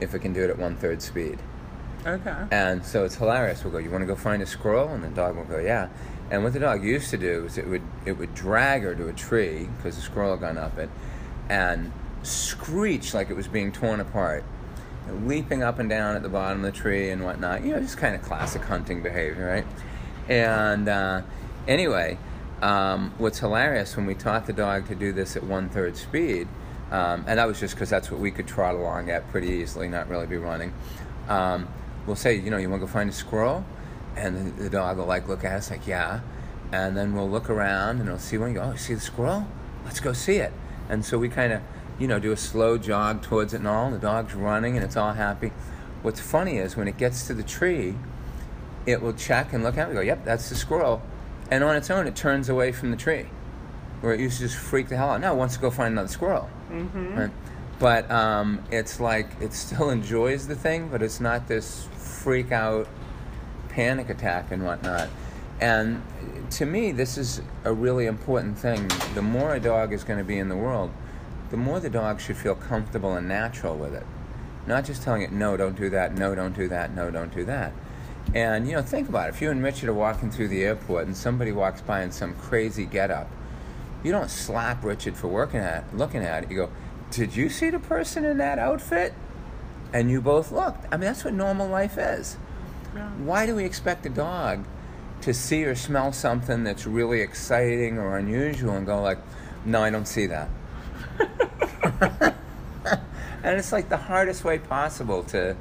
if 0.00 0.14
it 0.14 0.20
can 0.20 0.32
do 0.32 0.42
it 0.42 0.50
at 0.50 0.58
one 0.58 0.76
third 0.76 1.02
speed. 1.02 1.38
Okay. 2.06 2.36
And 2.50 2.84
so 2.84 3.04
it's 3.04 3.14
hilarious. 3.14 3.64
We'll 3.64 3.72
go, 3.72 3.78
You 3.78 3.90
want 3.90 4.02
to 4.02 4.06
go 4.06 4.16
find 4.16 4.42
a 4.42 4.46
squirrel? 4.46 4.88
And 4.88 5.02
the 5.02 5.08
dog 5.08 5.36
will 5.36 5.44
go, 5.44 5.58
Yeah. 5.58 5.88
And 6.30 6.42
what 6.42 6.52
the 6.52 6.60
dog 6.60 6.82
used 6.82 7.10
to 7.10 7.18
do 7.18 7.44
is 7.44 7.58
it 7.58 7.66
would 7.66 7.82
it 8.06 8.12
would 8.12 8.34
drag 8.34 8.82
her 8.82 8.94
to 8.94 9.08
a 9.08 9.12
tree 9.12 9.68
because 9.76 9.96
the 9.96 10.02
squirrel 10.02 10.32
had 10.32 10.40
gone 10.40 10.58
up 10.58 10.78
it, 10.78 10.88
and 11.48 11.92
screech 12.22 13.12
like 13.12 13.28
it 13.28 13.36
was 13.36 13.46
being 13.46 13.70
torn 13.70 14.00
apart, 14.00 14.42
leaping 15.22 15.62
up 15.62 15.78
and 15.78 15.90
down 15.90 16.16
at 16.16 16.22
the 16.22 16.28
bottom 16.28 16.64
of 16.64 16.72
the 16.72 16.78
tree 16.78 17.10
and 17.10 17.24
whatnot. 17.24 17.62
You 17.62 17.72
know, 17.72 17.80
just 17.80 17.98
kind 17.98 18.14
of 18.14 18.22
classic 18.22 18.62
hunting 18.62 19.02
behavior, 19.02 19.46
right? 19.46 19.66
And 20.28 20.88
uh, 20.88 21.22
anyway, 21.68 22.16
um, 22.62 23.12
what's 23.18 23.38
hilarious 23.38 23.94
when 23.96 24.06
we 24.06 24.14
taught 24.14 24.46
the 24.46 24.54
dog 24.54 24.88
to 24.88 24.94
do 24.94 25.12
this 25.12 25.36
at 25.36 25.44
one 25.44 25.68
third 25.68 25.96
speed, 25.96 26.48
um, 26.90 27.24
and 27.26 27.38
that 27.38 27.46
was 27.46 27.60
just 27.60 27.74
because 27.74 27.90
that's 27.90 28.10
what 28.10 28.18
we 28.18 28.30
could 28.30 28.48
trot 28.48 28.74
along 28.74 29.10
at 29.10 29.28
pretty 29.30 29.48
easily, 29.48 29.88
not 29.88 30.08
really 30.08 30.26
be 30.26 30.38
running. 30.38 30.72
Um, 31.28 31.68
we'll 32.06 32.16
say, 32.16 32.34
you 32.34 32.50
know, 32.50 32.56
you 32.56 32.68
want 32.68 32.80
to 32.80 32.86
go 32.86 32.92
find 32.92 33.10
a 33.10 33.12
squirrel, 33.12 33.64
and 34.16 34.56
the, 34.56 34.64
the 34.64 34.70
dog 34.70 34.98
will 34.98 35.06
like 35.06 35.28
look 35.28 35.44
at 35.44 35.52
us 35.52 35.70
like, 35.70 35.86
yeah, 35.86 36.20
and 36.72 36.96
then 36.96 37.14
we'll 37.14 37.30
look 37.30 37.48
around 37.48 38.00
and 38.00 38.08
we'll 38.08 38.18
see 38.18 38.38
one. 38.38 38.48
and 38.48 38.56
Go, 38.56 38.62
oh, 38.62 38.72
you 38.72 38.78
see 38.78 38.94
the 38.94 39.00
squirrel? 39.00 39.46
Let's 39.84 40.00
go 40.00 40.12
see 40.12 40.36
it. 40.36 40.52
And 40.88 41.04
so 41.04 41.18
we 41.18 41.28
kind 41.28 41.52
of, 41.52 41.62
you 41.98 42.08
know, 42.08 42.18
do 42.18 42.32
a 42.32 42.36
slow 42.36 42.78
jog 42.78 43.22
towards 43.22 43.54
it 43.54 43.58
and 43.58 43.68
all. 43.68 43.86
And 43.86 43.94
the 43.94 44.00
dog's 44.00 44.34
running 44.34 44.76
and 44.76 44.84
it's 44.84 44.96
all 44.96 45.12
happy. 45.12 45.52
What's 46.02 46.20
funny 46.20 46.58
is 46.58 46.76
when 46.76 46.88
it 46.88 46.96
gets 46.96 47.26
to 47.28 47.34
the 47.34 47.42
tree, 47.42 47.94
it 48.86 49.00
will 49.00 49.12
check 49.12 49.52
and 49.52 49.62
look 49.62 49.78
at 49.78 49.82
it 49.82 49.90
and 49.90 49.94
go, 49.94 50.00
yep, 50.00 50.24
that's 50.24 50.48
the 50.48 50.54
squirrel. 50.54 51.02
And 51.50 51.62
on 51.62 51.76
its 51.76 51.90
own, 51.90 52.06
it 52.06 52.16
turns 52.16 52.48
away 52.48 52.72
from 52.72 52.90
the 52.90 52.96
tree, 52.96 53.26
where 54.00 54.12
it 54.12 54.20
used 54.20 54.38
to 54.38 54.44
just 54.44 54.56
freak 54.56 54.88
the 54.88 54.96
hell 54.96 55.10
out. 55.10 55.20
Now 55.20 55.34
it 55.34 55.36
wants 55.36 55.54
to 55.54 55.60
go 55.60 55.70
find 55.70 55.92
another 55.92 56.08
squirrel. 56.08 56.48
Mm-hmm. 56.70 57.18
Right? 57.18 57.30
But 57.84 58.10
um, 58.10 58.64
it's 58.70 58.98
like 58.98 59.28
it 59.42 59.52
still 59.52 59.90
enjoys 59.98 60.46
the 60.46 60.54
thing, 60.54 60.88
but 60.88 61.02
it's 61.02 61.20
not 61.20 61.48
this 61.48 61.86
freak 61.98 62.50
out 62.50 62.88
panic 63.68 64.08
attack 64.08 64.50
and 64.52 64.64
whatnot. 64.64 65.10
And 65.60 66.02
to 66.52 66.64
me, 66.64 66.92
this 66.92 67.18
is 67.18 67.42
a 67.62 67.74
really 67.74 68.06
important 68.06 68.58
thing. 68.58 68.90
The 69.12 69.20
more 69.20 69.54
a 69.54 69.60
dog 69.60 69.92
is 69.92 70.02
going 70.02 70.18
to 70.18 70.24
be 70.24 70.38
in 70.38 70.48
the 70.48 70.56
world, 70.56 70.92
the 71.50 71.58
more 71.58 71.78
the 71.78 71.90
dog 71.90 72.22
should 72.22 72.38
feel 72.38 72.54
comfortable 72.54 73.12
and 73.16 73.28
natural 73.28 73.76
with 73.76 73.92
it. 73.92 74.06
Not 74.66 74.86
just 74.86 75.02
telling 75.02 75.20
it, 75.20 75.30
no, 75.30 75.54
don't 75.58 75.76
do 75.76 75.90
that, 75.90 76.14
no, 76.14 76.34
don't 76.34 76.56
do 76.56 76.66
that, 76.68 76.94
no, 76.94 77.10
don't 77.10 77.34
do 77.34 77.44
that. 77.44 77.74
And, 78.32 78.66
you 78.66 78.72
know, 78.72 78.82
think 78.82 79.10
about 79.10 79.28
it. 79.28 79.34
If 79.34 79.42
you 79.42 79.50
and 79.50 79.62
Richard 79.62 79.90
are 79.90 79.92
walking 79.92 80.30
through 80.30 80.48
the 80.48 80.64
airport 80.64 81.04
and 81.04 81.14
somebody 81.14 81.52
walks 81.52 81.82
by 81.82 82.02
in 82.02 82.12
some 82.12 82.32
crazy 82.36 82.86
getup, 82.86 83.28
you 84.02 84.10
don't 84.10 84.30
slap 84.30 84.82
Richard 84.82 85.18
for 85.18 85.28
working 85.28 85.60
at 85.60 85.94
looking 85.94 86.22
at 86.22 86.44
it. 86.44 86.50
You 86.50 86.56
go, 86.56 86.70
did 87.14 87.36
you 87.36 87.48
see 87.48 87.70
the 87.70 87.78
person 87.78 88.24
in 88.24 88.38
that 88.38 88.58
outfit? 88.58 89.14
And 89.92 90.10
you 90.10 90.20
both 90.20 90.50
looked. 90.50 90.84
I 90.92 90.96
mean, 90.96 91.02
that's 91.02 91.24
what 91.24 91.32
normal 91.32 91.68
life 91.68 91.96
is. 91.96 92.36
Yeah. 92.94 93.08
Why 93.10 93.46
do 93.46 93.54
we 93.54 93.64
expect 93.64 94.04
a 94.06 94.08
dog 94.08 94.64
to 95.20 95.32
see 95.32 95.64
or 95.64 95.76
smell 95.76 96.12
something 96.12 96.64
that's 96.64 96.86
really 96.86 97.20
exciting 97.20 97.98
or 97.98 98.18
unusual 98.18 98.72
and 98.72 98.84
go 98.84 99.00
like, 99.00 99.18
no, 99.64 99.82
I 99.82 99.90
don't 99.90 100.08
see 100.08 100.26
that? 100.26 100.48
and 103.44 103.58
it's 103.58 103.70
like 103.70 103.88
the 103.88 103.96
hardest 103.96 104.44
way 104.44 104.58
possible 104.58 105.22
to 105.24 105.56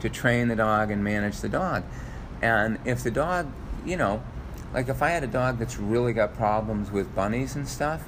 to 0.00 0.08
train 0.08 0.48
the 0.48 0.56
dog 0.56 0.90
and 0.90 1.02
manage 1.02 1.40
the 1.40 1.48
dog. 1.48 1.84
And 2.40 2.78
if 2.84 3.02
the 3.02 3.10
dog, 3.10 3.50
you 3.84 3.96
know, 3.96 4.22
like 4.74 4.88
if 4.88 5.02
I 5.02 5.10
had 5.10 5.22
a 5.22 5.28
dog 5.28 5.58
that's 5.58 5.78
really 5.78 6.12
got 6.12 6.34
problems 6.34 6.90
with 6.90 7.14
bunnies 7.14 7.54
and 7.54 7.68
stuff, 7.68 8.04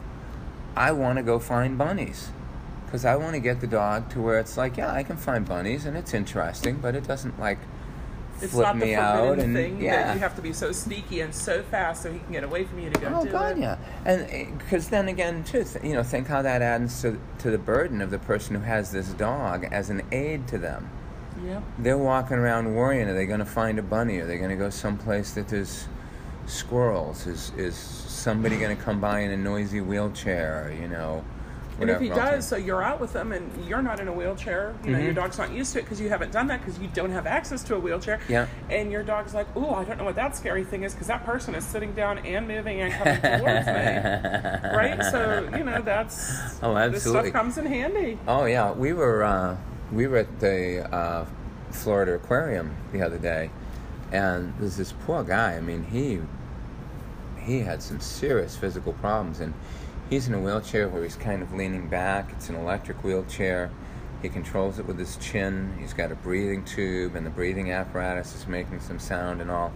I 0.77 0.93
want 0.93 1.19
to 1.19 1.23
go 1.23 1.39
find 1.39 1.79
bunnies. 1.79 2.31
Because 2.95 3.07
I 3.07 3.17
want 3.17 3.35
to 3.35 3.41
get 3.41 3.61
the 3.61 3.67
dog 3.67 4.09
to 4.11 4.21
where 4.21 4.39
it's 4.39 4.57
like, 4.57 4.77
yeah, 4.77 4.93
I 4.93 5.03
can 5.03 5.17
find 5.17 5.45
bunnies 5.45 5.85
and 5.85 5.97
it's 5.97 6.15
interesting, 6.15 6.77
but 6.77 6.95
it 6.95 7.03
doesn't 7.03 7.41
like 7.41 7.59
It's 8.41 8.53
flip 8.53 8.67
not 8.67 8.79
the 8.79 8.87
me 8.87 8.95
out 8.95 9.41
and 9.41 9.53
thing 9.53 9.83
yeah. 9.83 9.97
that 10.05 10.15
you 10.15 10.21
have 10.21 10.37
to 10.37 10.43
be 10.43 10.53
so 10.53 10.71
sneaky 10.71 11.21
and 11.21 11.35
so 11.35 11.65
fast 11.65 12.05
so 12.05 12.13
he 12.13 12.21
can 12.21 12.31
get 12.31 12.45
away 12.45 12.63
from 12.63 12.79
you 12.79 12.91
to 12.91 13.01
go 13.01 13.09
Oh 13.13 13.25
do 13.25 13.33
God, 13.33 13.59
it. 13.59 13.63
yeah, 13.63 13.79
and 14.05 14.31
eh, 14.31 14.47
because 14.59 14.91
then 14.91 15.09
again, 15.09 15.43
too, 15.43 15.65
th- 15.65 15.85
you 15.85 15.93
know, 15.95 16.05
think 16.05 16.29
how 16.29 16.41
that 16.43 16.63
adds 16.63 17.03
to 17.03 17.19
to 17.41 17.51
the 17.51 17.59
burden 17.59 18.01
of 18.01 18.13
the 18.13 18.21
person 18.21 18.55
who 18.55 18.63
has 18.63 18.93
this 18.93 19.09
dog 19.15 19.65
as 19.73 19.91
an 19.91 20.03
aid 20.13 20.47
to 20.47 20.59
them. 20.59 20.89
Yep. 21.45 21.63
They're 21.81 21.99
walking 21.99 22.37
around 22.37 22.77
worrying: 22.77 23.09
Are 23.09 23.15
they 23.15 23.27
going 23.27 23.41
to 23.41 23.45
find 23.45 23.81
a 23.81 23.83
bunny? 23.83 24.19
Are 24.19 24.27
they 24.29 24.39
going 24.39 24.51
to 24.51 24.57
go 24.57 24.71
someplace 24.71 25.33
that 25.33 25.49
there's 25.49 25.89
squirrels? 26.47 27.27
Is 27.27 27.51
is 27.57 27.75
somebody 27.75 28.57
going 28.57 28.77
to 28.77 28.81
come 28.81 29.01
by 29.01 29.19
in 29.19 29.33
a 29.33 29.37
noisy 29.37 29.81
wheelchair? 29.81 30.73
You 30.81 30.87
know, 30.87 31.25
And 31.81 31.91
if 31.91 32.01
he 32.01 32.09
does, 32.09 32.47
so 32.47 32.57
you're 32.57 32.83
out 32.83 33.01
with 33.01 33.13
them 33.13 33.33
and 33.33 33.51
you're 33.67 33.83
not 33.83 33.99
in 34.01 34.07
a 34.09 34.13
wheelchair, 34.13 34.75
you 34.85 34.91
know, 34.91 34.97
Mm-hmm. 34.99 35.05
your 35.07 35.15
dog's 35.15 35.39
not 35.39 35.51
used 35.53 35.73
to 35.73 35.81
it 35.81 35.83
because 35.83 36.01
you 36.01 36.09
haven't 36.09 36.31
done 36.33 36.47
that 36.47 36.61
because 36.65 36.79
you 36.79 36.89
don't 36.95 37.11
have 37.11 37.27
access 37.27 37.65
to 37.65 37.75
a 37.75 37.79
wheelchair. 37.81 38.21
Yeah. 38.29 38.47
And 38.71 38.93
your 38.93 39.03
dog's 39.03 39.35
like, 39.35 39.49
oh, 39.57 39.75
I 39.75 39.85
don't 39.85 39.99
know 39.99 40.05
what 40.05 40.15
that 40.15 40.37
scary 40.37 40.63
thing 40.65 40.85
is 40.85 40.93
because 40.95 41.09
that 41.09 41.25
person 41.27 41.55
is 41.55 41.65
sitting 41.65 41.93
down 41.93 42.19
and 42.19 42.47
moving 42.47 42.81
and 42.81 42.93
coming 42.93 43.21
towards 43.41 43.67
me. 43.67 43.73
Right? 44.77 44.99
So, 45.11 45.49
you 45.57 45.65
know, 45.65 45.83
that's. 45.83 46.33
Oh, 46.63 46.77
absolutely. 46.77 46.91
This 46.91 47.03
stuff 47.03 47.33
comes 47.33 47.59
in 47.59 47.67
handy. 47.67 48.19
Oh 48.29 48.45
yeah, 48.47 48.71
we 48.73 48.93
were 48.93 49.23
uh, 49.25 49.57
we 49.93 50.07
were 50.07 50.19
at 50.19 50.41
the 50.41 50.89
uh, 50.95 51.27
Florida 51.71 52.15
Aquarium 52.15 52.75
the 52.93 53.03
other 53.03 53.19
day, 53.19 53.51
and 54.13 54.55
there's 54.59 54.77
this 54.77 54.93
poor 55.05 55.23
guy. 55.25 55.57
I 55.57 55.61
mean, 55.61 55.85
he 55.85 56.21
he 57.45 57.61
had 57.61 57.83
some 57.83 58.01
serious 58.01 58.57
physical 58.57 58.93
problems, 58.95 59.41
and 59.41 59.53
he's 60.11 60.29
in 60.29 60.35
a 60.35 60.41
wheelchair 60.41 60.89
where 60.89 61.03
he's 61.03 61.17
kind 61.17 61.43
of 61.43 61.53
leaning 61.53 61.89
back. 61.89 62.31
It's 62.33 62.49
an 62.49 62.55
electric 62.57 63.03
wheelchair. 63.05 63.71
He 64.23 64.29
controls 64.29 64.79
it 64.79 64.87
with 64.87 64.99
his 64.99 65.17
chin. 65.17 65.75
He's 65.79 65.93
got 65.93 66.11
a 66.11 66.15
breathing 66.15 66.65
tube, 66.65 67.15
and 67.15 67.27
the 67.27 67.31
breathing 67.31 67.71
apparatus 67.73 68.35
is 68.35 68.47
making 68.47 68.81
some 68.81 68.99
sound 68.99 69.41
and 69.43 69.51
all. 69.51 69.73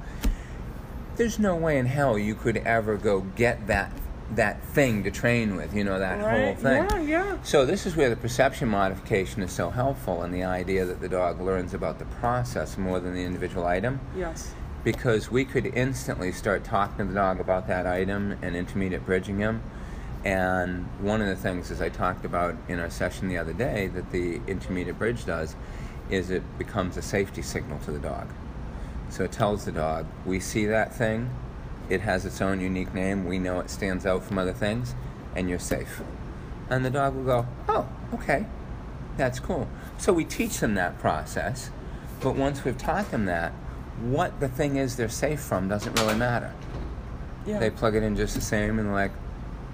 There's 1.17 1.39
no 1.39 1.57
way 1.57 1.79
in 1.79 1.87
hell 1.87 2.17
you 2.19 2.35
could 2.35 2.59
ever 2.59 2.97
go 2.97 3.21
get 3.21 3.67
that 3.67 3.93
that 4.35 4.63
thing 4.63 5.03
to 5.05 5.11
train 5.11 5.57
with. 5.57 5.75
You 5.75 5.85
know 5.85 5.99
that 5.99 6.21
whole 6.21 6.29
Right? 6.29 6.59
thing. 6.59 6.85
Yeah, 6.85 7.01
yeah. 7.01 7.37
So 7.43 7.65
this 7.65 7.87
is 7.87 7.97
where 7.97 8.11
the 8.11 8.17
perception 8.17 8.69
modification 8.69 9.43
is 9.43 9.51
so 9.51 9.71
helpful, 9.71 10.23
and 10.23 10.35
the 10.35 10.45
idea 10.45 10.85
that 10.85 11.01
the 11.01 11.09
dog 11.09 11.41
learns 11.41 11.73
about 11.73 11.99
the 11.99 12.05
process 12.05 12.77
more 12.77 13.01
than 13.01 13.15
the 13.15 13.25
individual 13.25 13.67
item, 13.67 14.01
Yes. 14.15 14.53
because 14.85 15.31
we 15.31 15.47
could 15.47 15.65
instantly 15.75 16.31
start 16.31 16.63
talking 16.63 16.99
to 16.99 17.05
the 17.07 17.15
dog 17.15 17.41
about 17.41 17.67
that 17.69 17.87
item 17.87 18.37
and 18.43 18.55
intermediate 18.55 19.07
bridging 19.07 19.39
him. 19.39 19.63
And 20.29 20.85
one 21.01 21.23
of 21.23 21.27
the 21.27 21.37
things, 21.37 21.71
as 21.71 21.81
I 21.81 21.89
talked 21.89 22.27
about 22.27 22.55
in 22.69 22.79
our 22.81 22.91
session 22.91 23.29
the 23.29 23.39
other 23.39 23.55
day, 23.55 23.87
that 23.95 24.13
the 24.13 24.43
intermediate 24.47 24.99
bridge 24.99 25.25
does, 25.25 25.57
is 26.11 26.29
it 26.29 26.43
becomes 26.59 26.99
a 26.99 27.03
safety 27.03 27.41
signal 27.41 27.79
to 27.87 27.93
the 27.93 27.99
dog. 27.99 28.29
So 29.09 29.25
it 29.25 29.33
tells 29.33 29.65
the 29.65 29.73
dog, 29.73 30.05
we 30.27 30.39
see 30.39 30.67
that 30.67 30.95
thing, 30.95 31.31
it 31.89 32.03
has 32.03 32.27
its 32.27 32.43
own 32.43 32.61
unique 32.61 32.93
name, 32.93 33.25
we 33.25 33.39
know 33.39 33.61
it 33.61 33.71
stands 33.71 34.05
out 34.05 34.23
from 34.23 34.37
other 34.37 34.53
things, 34.53 34.95
and 35.35 35.49
you're 35.49 35.59
safe. 35.59 36.03
And 36.69 36.85
the 36.85 36.91
dog 36.91 37.15
will 37.15 37.25
go, 37.25 37.47
oh, 37.67 37.89
okay, 38.13 38.45
that's 39.17 39.41
cool. 39.41 39.67
So 39.97 40.13
we 40.13 40.27
teach 40.27 40.61
them 40.61 40.75
that 40.75 40.99
process, 40.99 41.71
but 42.21 42.37
once 42.37 42.67
we've 42.67 42.77
taught 42.77 43.11
them 43.11 43.25
that, 43.25 43.53
what 44.03 44.41
the 44.41 44.49
thing 44.49 44.77
is 44.77 44.97
they're 44.97 45.09
safe 45.09 45.41
from 45.41 45.71
doesn't 45.71 45.99
really 45.99 46.17
matter. 46.17 46.53
Yeah. 47.47 47.61
They 47.61 47.71
plug 47.71 47.95
it 47.95 48.03
in 48.03 48.15
just 48.15 48.35
the 48.35 48.43
same 48.43 48.79
and 48.79 48.89
they're 48.89 48.95
like, 48.95 49.13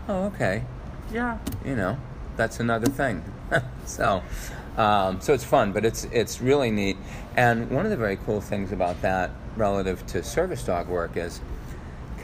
oh, 0.09 0.25
okay, 0.25 0.65
yeah. 1.13 1.39
you 1.65 1.77
know, 1.77 1.99
that's 2.37 2.61
another 2.61 2.87
thing. 2.87 3.23
so, 3.85 4.23
um, 4.77 5.21
so 5.21 5.33
it's 5.33 5.45
fun, 5.45 5.73
but 5.73 5.85
it's 5.85 6.05
it's 6.05 6.41
really 6.41 6.71
neat. 6.71 6.97
And 7.37 7.71
one 7.71 7.85
of 7.85 7.91
the 7.91 7.97
very 7.97 8.17
cool 8.17 8.41
things 8.41 8.73
about 8.73 9.01
that, 9.03 9.31
relative 9.57 10.07
to 10.09 10.23
service 10.23 10.63
dog 10.65 10.89
work, 10.89 11.17
is 11.17 11.41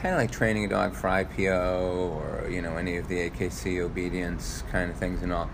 kind 0.01 0.15
of 0.15 0.21
like 0.21 0.31
training 0.31 0.65
a 0.65 0.67
dog 0.67 0.95
for 0.95 1.07
IPO 1.07 2.45
or 2.45 2.49
you 2.49 2.61
know 2.61 2.75
any 2.77 2.97
of 2.97 3.07
the 3.07 3.29
AKC 3.29 3.79
obedience 3.79 4.63
kind 4.71 4.89
of 4.89 4.97
things 4.97 5.21
and 5.21 5.31
all. 5.31 5.49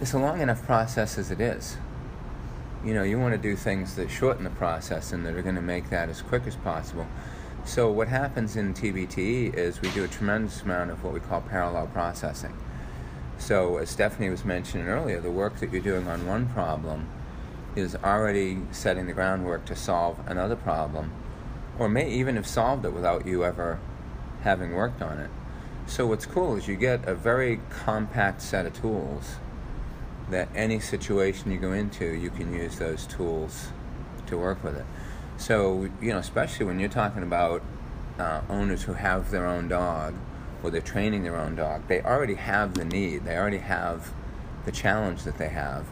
It's 0.00 0.12
a 0.12 0.18
long 0.18 0.40
enough 0.40 0.64
process 0.64 1.18
as 1.18 1.30
it 1.30 1.40
is. 1.40 1.76
You 2.84 2.94
know, 2.94 3.04
you 3.04 3.18
want 3.20 3.34
to 3.34 3.38
do 3.38 3.54
things 3.54 3.94
that 3.94 4.10
shorten 4.10 4.42
the 4.42 4.50
process 4.50 5.12
and 5.12 5.24
that 5.24 5.34
are 5.34 5.42
going 5.42 5.54
to 5.54 5.62
make 5.62 5.90
that 5.90 6.08
as 6.08 6.22
quick 6.22 6.46
as 6.46 6.56
possible. 6.56 7.06
So 7.64 7.90
what 7.90 8.08
happens 8.08 8.56
in 8.56 8.74
TBT 8.74 9.54
is 9.54 9.80
we 9.80 9.90
do 9.90 10.02
a 10.04 10.08
tremendous 10.08 10.62
amount 10.62 10.90
of 10.90 11.04
what 11.04 11.14
we 11.14 11.20
call 11.20 11.40
parallel 11.42 11.86
processing. 11.86 12.54
So 13.38 13.78
as 13.78 13.88
Stephanie 13.88 14.30
was 14.30 14.44
mentioning 14.44 14.88
earlier, 14.88 15.20
the 15.20 15.30
work 15.30 15.56
that 15.60 15.72
you're 15.72 15.80
doing 15.80 16.08
on 16.08 16.26
one 16.26 16.48
problem 16.48 17.08
is 17.76 17.96
already 17.96 18.58
setting 18.72 19.06
the 19.06 19.12
groundwork 19.12 19.64
to 19.66 19.76
solve 19.76 20.18
another 20.26 20.56
problem, 20.56 21.12
or 21.78 21.88
may 21.88 22.10
even 22.10 22.36
have 22.36 22.46
solved 22.46 22.84
it 22.84 22.92
without 22.92 23.26
you 23.26 23.44
ever 23.44 23.78
having 24.42 24.72
worked 24.72 25.00
on 25.00 25.18
it. 25.18 25.30
So 25.86 26.06
what's 26.06 26.26
cool 26.26 26.56
is 26.56 26.68
you 26.68 26.76
get 26.76 27.08
a 27.08 27.14
very 27.14 27.60
compact 27.70 28.42
set 28.42 28.66
of 28.66 28.74
tools 28.74 29.36
that 30.30 30.48
any 30.54 30.80
situation 30.80 31.50
you 31.52 31.58
go 31.58 31.72
into, 31.72 32.04
you 32.04 32.30
can 32.30 32.52
use 32.52 32.78
those 32.78 33.06
tools 33.06 33.68
to 34.26 34.36
work 34.36 34.62
with 34.62 34.76
it. 34.76 34.84
So, 35.46 35.88
you 36.00 36.12
know, 36.12 36.18
especially 36.18 36.66
when 36.66 36.78
you're 36.78 36.88
talking 36.88 37.24
about 37.24 37.62
uh, 38.16 38.42
owners 38.48 38.84
who 38.84 38.92
have 38.92 39.32
their 39.32 39.44
own 39.44 39.66
dog 39.66 40.14
or 40.62 40.70
they're 40.70 40.80
training 40.80 41.24
their 41.24 41.36
own 41.36 41.56
dog, 41.56 41.88
they 41.88 42.00
already 42.00 42.34
have 42.34 42.74
the 42.74 42.84
need, 42.84 43.24
they 43.24 43.36
already 43.36 43.58
have 43.58 44.12
the 44.66 44.70
challenge 44.70 45.24
that 45.24 45.38
they 45.38 45.48
have. 45.48 45.84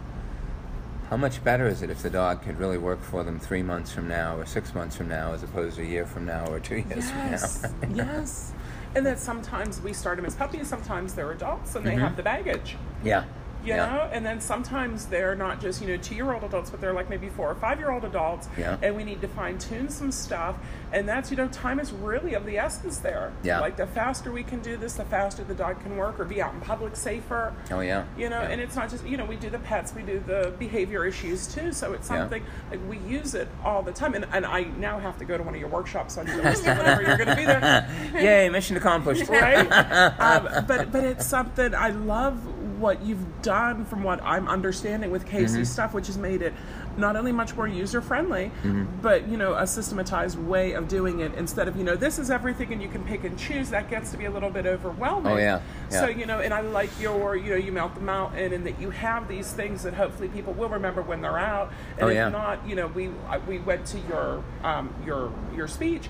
How 1.09 1.17
much 1.17 1.43
better 1.43 1.67
is 1.67 1.83
it 1.83 1.91
if 1.91 2.01
the 2.01 2.11
dog 2.11 2.43
could 2.45 2.61
really 2.61 2.79
work 2.79 3.03
for 3.03 3.25
them 3.25 3.41
three 3.41 3.65
months 3.65 3.91
from 3.91 4.07
now 4.07 4.37
or 4.37 4.47
six 4.47 4.73
months 4.73 4.95
from 4.95 5.09
now 5.09 5.33
as 5.33 5.43
opposed 5.43 5.75
to 5.79 5.83
a 5.83 5.85
year 5.85 6.07
from 6.07 6.27
now 6.27 6.47
or 6.47 6.61
two 6.61 6.77
years 6.77 7.11
Yes. 7.11 7.67
from 7.67 7.97
now? 7.97 8.05
yes. 8.05 8.53
And 8.95 9.05
that 9.05 9.19
sometimes 9.19 9.81
we 9.81 9.93
start 9.93 10.17
them 10.19 10.27
as 10.27 10.37
puppies, 10.37 10.69
sometimes 10.69 11.15
they're 11.15 11.33
adults 11.33 11.75
and 11.75 11.85
they 11.85 11.91
Mm-hmm. 11.95 12.01
have 12.03 12.17
the 12.17 12.23
baggage. 12.23 12.77
yeah. 13.03 13.25
You 13.63 13.75
yeah. 13.75 13.87
know, 13.87 14.11
and 14.13 14.25
then 14.25 14.41
sometimes 14.41 15.07
they're 15.07 15.35
not 15.35 15.61
just, 15.61 15.83
you 15.83 15.89
know, 15.89 15.97
two 15.99 16.15
year 16.15 16.33
old 16.33 16.45
adults, 16.45 16.71
but 16.71 16.81
they're 16.81 16.95
like 16.95 17.11
maybe 17.11 17.29
four 17.29 17.51
or 17.51 17.55
five 17.55 17.79
year 17.79 17.91
old 17.91 18.05
adults. 18.05 18.49
Yeah. 18.59 18.77
And 18.83 18.97
we 18.97 19.05
need 19.05 19.21
to 19.21 19.29
fine 19.29 19.59
tune 19.59 19.89
some 19.91 20.11
stuff. 20.13 20.57
And 20.93 21.09
that's, 21.09 21.31
you 21.31 21.37
know, 21.37 21.47
time 21.49 21.79
is 21.79 21.93
really 21.93 22.35
of 22.35 22.47
the 22.47 22.59
essence 22.59 22.99
there. 22.99 23.33
Yeah. 23.43 23.61
Like 23.61 23.77
the 23.77 23.87
faster 23.87 24.33
we 24.33 24.43
can 24.43 24.61
do 24.61 24.77
this, 24.77 24.95
the 24.95 25.05
faster 25.05 25.45
the 25.45 25.55
dog 25.55 25.81
can 25.83 25.97
work 25.97 26.19
or 26.19 26.25
be 26.25 26.41
out 26.41 26.55
in 26.55 26.61
public 26.61 26.97
safer. 26.97 27.53
Oh, 27.71 27.81
yeah. 27.81 28.05
You 28.17 28.29
know, 28.31 28.41
Yeah. 28.41 28.49
and 28.49 28.61
it's 28.61 28.77
not 28.77 28.89
just, 28.91 29.05
you 29.07 29.17
know, 29.17 29.25
we 29.27 29.37
do 29.37 29.51
the 29.51 29.59
pets, 29.59 29.95
we 29.95 30.03
do 30.03 30.23
the 30.27 30.55
behavior 30.59 31.05
issues 31.05 31.47
too. 31.53 31.73
So 31.73 31.93
it's 31.93 32.09
something 32.09 32.43
like 32.71 32.81
we 32.89 32.99
use 32.99 33.35
it 33.35 33.49
all 33.65 33.83
the 33.83 33.93
time. 33.93 34.15
And, 34.15 34.27
and 34.33 34.47
I 34.47 34.63
now 34.79 34.99
have 34.99 35.19
to 35.19 35.25
go 35.25 35.37
to 35.37 35.43
one 35.43 35.55
of 35.55 35.61
your 35.61 35.69
workshops 35.71 36.17
on 36.19 36.27
your 36.33 36.43
list 36.43 36.65
whenever 36.65 37.03
you're 37.03 37.17
going 37.17 37.29
to 37.29 37.37
be 37.37 37.45
there. 37.45 37.89
Yay, 38.15 38.49
mission 38.49 38.77
accomplished. 38.77 39.29
right? 39.29 39.67
um, 40.21 40.65
but 40.67 40.91
but 40.91 41.05
it's 41.05 41.27
something 41.27 41.75
I 41.75 41.91
love 41.91 42.39
what 42.81 43.03
you've 43.03 43.43
done 43.43 43.85
from 43.85 44.03
what 44.03 44.21
I'm 44.23 44.49
understanding 44.49 45.11
with 45.11 45.27
Kayce 45.27 45.51
Mm-hmm. 45.51 45.65
stuff, 45.65 45.93
which 45.95 46.07
has 46.07 46.17
made 46.19 46.41
it 46.43 46.53
not 46.97 47.15
only 47.17 47.31
much 47.33 47.55
more 47.55 47.69
user 47.69 48.01
friendly, 48.01 48.51
Mm-hmm. 48.63 48.85
but 49.03 49.29
you 49.29 49.37
know 49.37 49.55
a 49.55 49.67
systematized 49.67 50.39
way 50.39 50.73
of 50.73 50.89
doing 50.89 51.21
it 51.21 51.33
instead 51.35 51.69
of 51.69 51.77
you 51.77 51.85
know 51.85 51.95
this 51.97 52.19
is 52.19 52.31
everything 52.31 52.73
and 52.73 52.83
you 52.83 52.89
can 52.89 53.05
pick 53.05 53.25
and 53.25 53.39
choose. 53.39 53.71
That 53.71 53.89
gets 53.91 54.11
to 54.13 54.17
be 54.17 54.25
a 54.25 54.31
little 54.31 54.51
bit 54.51 54.67
overwhelming. 54.67 55.33
Oh, 55.33 55.37
yeah. 55.37 55.61
So 55.91 56.09
you 56.09 56.27
know, 56.27 56.41
and 56.41 56.53
I 56.55 56.61
like 56.63 56.91
your 57.01 57.37
you 57.37 57.51
know 57.51 57.57
you 57.57 57.73
melt 57.73 57.95
the 57.95 58.01
mountain 58.01 58.53
and 58.53 58.67
that 58.67 58.81
you 58.81 58.91
have 58.91 59.29
these 59.29 59.53
things 59.53 59.83
that 59.83 59.95
hopefully 59.95 60.29
people 60.29 60.53
will 60.55 60.69
remember 60.69 61.03
when 61.03 61.21
they're 61.21 61.39
out. 61.39 61.73
And 61.99 62.05
Oh, 62.07 62.09
if 62.09 62.15
yeah. 62.15 62.29
not, 62.29 62.67
you 62.67 62.75
know, 62.75 62.87
we 62.89 63.11
we 63.47 63.59
went 63.59 63.87
to 63.87 63.99
your 64.09 64.43
um, 64.65 64.93
your 65.07 65.33
your 65.55 65.69
speech 65.69 66.09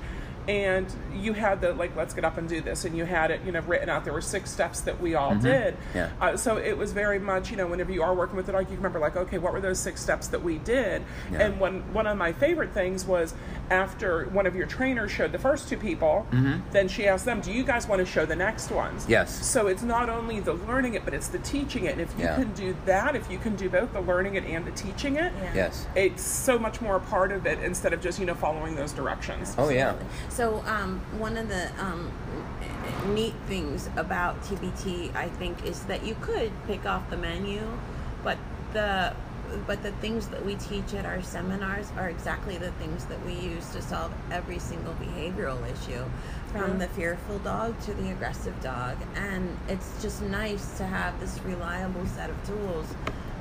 and 0.51 0.93
you 1.15 1.33
had 1.33 1.61
the 1.61 1.73
like 1.75 1.95
let's 1.95 2.13
get 2.13 2.25
up 2.25 2.37
and 2.37 2.49
do 2.49 2.61
this 2.61 2.85
and 2.85 2.97
you 2.97 3.05
had 3.05 3.31
it 3.31 3.41
you 3.47 3.53
know 3.53 3.61
written 3.61 3.89
out 3.89 4.03
there 4.05 4.13
were 4.13 4.21
six 4.21 4.51
steps 4.51 4.81
that 4.81 5.01
we 5.01 5.15
all 5.15 5.35
did 5.37 5.75
Mm-hmm. 5.75 5.97
Yeah. 5.99 6.11
uh, 6.21 6.37
so 6.37 6.57
it 6.57 6.77
was 6.77 6.93
very 6.93 7.19
much 7.21 7.51
you 7.53 7.57
know 7.57 7.67
whenever 7.69 7.93
you 7.93 8.03
are 8.03 8.15
working 8.15 8.35
with 8.37 8.47
the 8.47 8.53
dog 8.53 8.69
you 8.69 8.77
remember 8.77 8.99
like 8.99 9.15
okay 9.17 9.39
what 9.39 9.53
were 9.53 9.61
those 9.61 9.79
six 9.79 10.03
steps 10.03 10.27
that 10.29 10.43
we 10.43 10.59
did 10.59 11.03
Yeah. 11.31 11.43
and 11.43 11.61
one 11.61 11.83
one 11.93 12.07
of 12.09 12.17
my 12.19 12.33
favorite 12.33 12.73
things 12.73 13.05
was 13.05 13.33
after 13.71 14.25
one 14.31 14.47
of 14.47 14.57
your 14.57 14.67
trainers 14.67 15.11
showed 15.13 15.31
the 15.31 15.39
first 15.39 15.69
two 15.69 15.77
people 15.77 16.27
then 16.73 16.89
she 16.89 17.07
asked 17.07 17.25
them 17.27 17.41
do 17.41 17.53
you 17.53 17.63
guys 17.63 17.87
want 17.87 18.01
to 18.01 18.07
show 18.07 18.27
the 18.27 18.37
next 18.37 18.71
ones 18.73 19.03
Mm-hmm. 19.03 19.13
Yes. 19.13 19.47
so 19.47 19.69
it's 19.69 19.83
not 19.83 20.09
only 20.09 20.41
the 20.41 20.55
learning 20.55 20.95
it 20.95 21.05
but 21.05 21.15
it's 21.15 21.29
the 21.29 21.39
teaching 21.39 21.85
it 21.85 21.93
and 21.93 22.01
if 22.01 22.13
you 22.19 22.25
Yeah. 22.25 22.35
can 22.37 22.53
do 22.55 22.75
that 22.87 23.15
if 23.15 23.31
you 23.31 23.39
can 23.39 23.55
do 23.55 23.69
both 23.69 23.93
the 23.93 24.01
learning 24.01 24.35
it 24.35 24.45
and 24.45 24.65
the 24.67 24.73
teaching 24.73 25.15
it 25.17 25.33
Yeah. 25.43 25.55
Yes. 25.55 25.87
it's 25.95 26.23
so 26.23 26.59
much 26.59 26.81
more 26.81 26.97
a 26.97 27.01
part 27.01 27.31
of 27.31 27.47
it 27.47 27.59
instead 27.61 27.93
of 27.93 28.01
just 28.01 28.19
you 28.19 28.27
know 28.27 28.35
following 28.35 28.75
those 28.75 28.93
directions 28.93 29.55
Oh, 29.59 29.69
yeah. 29.69 29.95
So 30.29 30.40
um, 30.41 31.01
one 31.19 31.37
of 31.37 31.49
the 31.49 31.71
um, 31.79 32.11
neat 33.15 33.35
things 33.47 33.89
about 33.97 34.41
TBT, 34.43 35.15
I 35.15 35.29
think, 35.29 35.65
is 35.67 35.85
that 35.85 36.05
you 36.05 36.17
could 36.21 36.51
pick 36.67 36.87
off 36.87 37.09
the 37.11 37.17
menu, 37.17 37.61
but 38.25 38.39
the 38.73 39.15
but 39.67 39.83
the 39.83 39.91
things 39.93 40.29
that 40.29 40.47
we 40.47 40.55
teach 40.55 40.95
at 40.95 41.05
our 41.05 41.21
seminars 41.23 41.91
are 41.97 42.09
exactly 42.09 42.57
the 42.57 42.71
things 42.73 43.05
that 43.07 43.25
we 43.27 43.35
use 43.35 43.69
to 43.71 43.83
solve 43.83 44.13
every 44.31 44.61
single 44.61 44.95
behavioral 44.95 45.61
issue, 45.69 46.05
from 46.53 46.79
the 46.79 46.87
fearful 46.89 47.39
dog 47.41 47.79
to 47.81 47.93
the 47.95 48.11
aggressive 48.11 48.59
dog, 48.63 48.97
and 49.17 49.59
it's 49.69 50.01
just 50.01 50.23
nice 50.23 50.79
to 50.79 50.85
have 50.85 51.19
this 51.21 51.39
reliable 51.45 52.07
set 52.07 52.31
of 52.31 52.47
tools. 52.47 52.87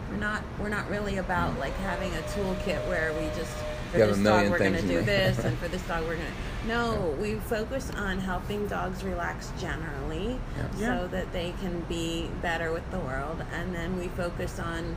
We're 0.10 0.18
not 0.18 0.44
we're 0.60 0.70
not 0.70 0.90
really 0.90 1.18
about 1.18 1.58
like 1.60 1.76
having 1.78 2.12
a 2.14 2.22
toolkit 2.22 2.88
where 2.88 3.14
we 3.14 3.28
just 3.40 3.56
for 3.92 3.98
You 3.98 4.04
have 4.04 4.12
a 4.12 4.16
this 4.16 4.24
dog 4.24 4.34
million 4.36 4.52
we're 4.52 4.60
going 4.60 4.74
to 4.74 4.82
do 4.82 5.02
this 5.02 5.40
and 5.40 5.58
for 5.62 5.68
this 5.68 5.82
dog 5.84 6.04
we're 6.04 6.16
going 6.16 6.28
to 6.28 6.68
no 6.68 7.16
we 7.22 7.36
focus 7.36 7.92
on 7.96 8.20
helping 8.20 8.68
dogs 8.68 9.04
relax 9.04 9.52
generally 9.60 10.40
Yeah. 10.58 10.68
Yeah. 10.78 11.00
so 11.02 11.08
that 11.08 11.32
they 11.34 11.54
can 11.62 11.82
be 11.82 12.30
better 12.42 12.72
with 12.72 12.90
the 12.92 13.00
world 13.00 13.44
and 13.54 13.74
then 13.74 13.98
we 13.98 14.08
focus 14.10 14.60
on 14.60 14.96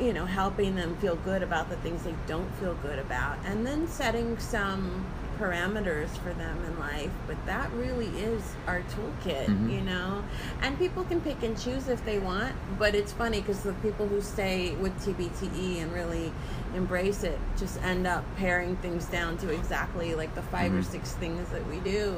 you 0.00 0.12
know 0.12 0.24
helping 0.26 0.74
them 0.74 0.96
feel 0.96 1.16
good 1.16 1.42
about 1.42 1.70
the 1.70 1.76
things 1.76 2.02
they 2.02 2.14
don't 2.26 2.52
feel 2.56 2.74
good 2.82 2.98
about 2.98 3.38
and 3.44 3.66
then 3.66 3.86
setting 3.88 4.38
some 4.38 5.06
parameters 5.38 6.08
for 6.18 6.32
them 6.34 6.56
in 6.64 6.78
life, 6.78 7.10
but 7.26 7.36
that 7.46 7.70
really 7.72 8.06
is 8.18 8.42
our 8.66 8.80
toolkit, 8.80 9.46
Mhm. 9.46 9.72
you 9.72 9.80
know. 9.80 10.22
And 10.62 10.78
people 10.78 11.04
can 11.04 11.20
pick 11.20 11.42
and 11.42 11.58
choose 11.58 11.88
if 11.88 12.04
they 12.04 12.18
want, 12.18 12.52
but 12.78 12.94
it's 12.94 13.12
funny 13.12 13.40
because 13.40 13.60
the 13.60 13.72
people 13.74 14.06
who 14.06 14.20
stay 14.20 14.74
with 14.80 14.92
TBTE 15.04 15.80
and 15.80 15.92
really 15.92 16.32
embrace 16.74 17.22
it 17.22 17.38
just 17.56 17.82
end 17.82 18.06
up 18.06 18.24
paring 18.36 18.76
things 18.76 19.04
down 19.06 19.36
to 19.38 19.50
exactly 19.50 20.14
like 20.14 20.34
the 20.34 20.42
5 20.42 20.72
or 20.72 20.78
Mhm. 20.78 20.84
six 20.84 21.12
things 21.12 21.48
that 21.50 21.66
we 21.68 21.78
do, 21.78 22.16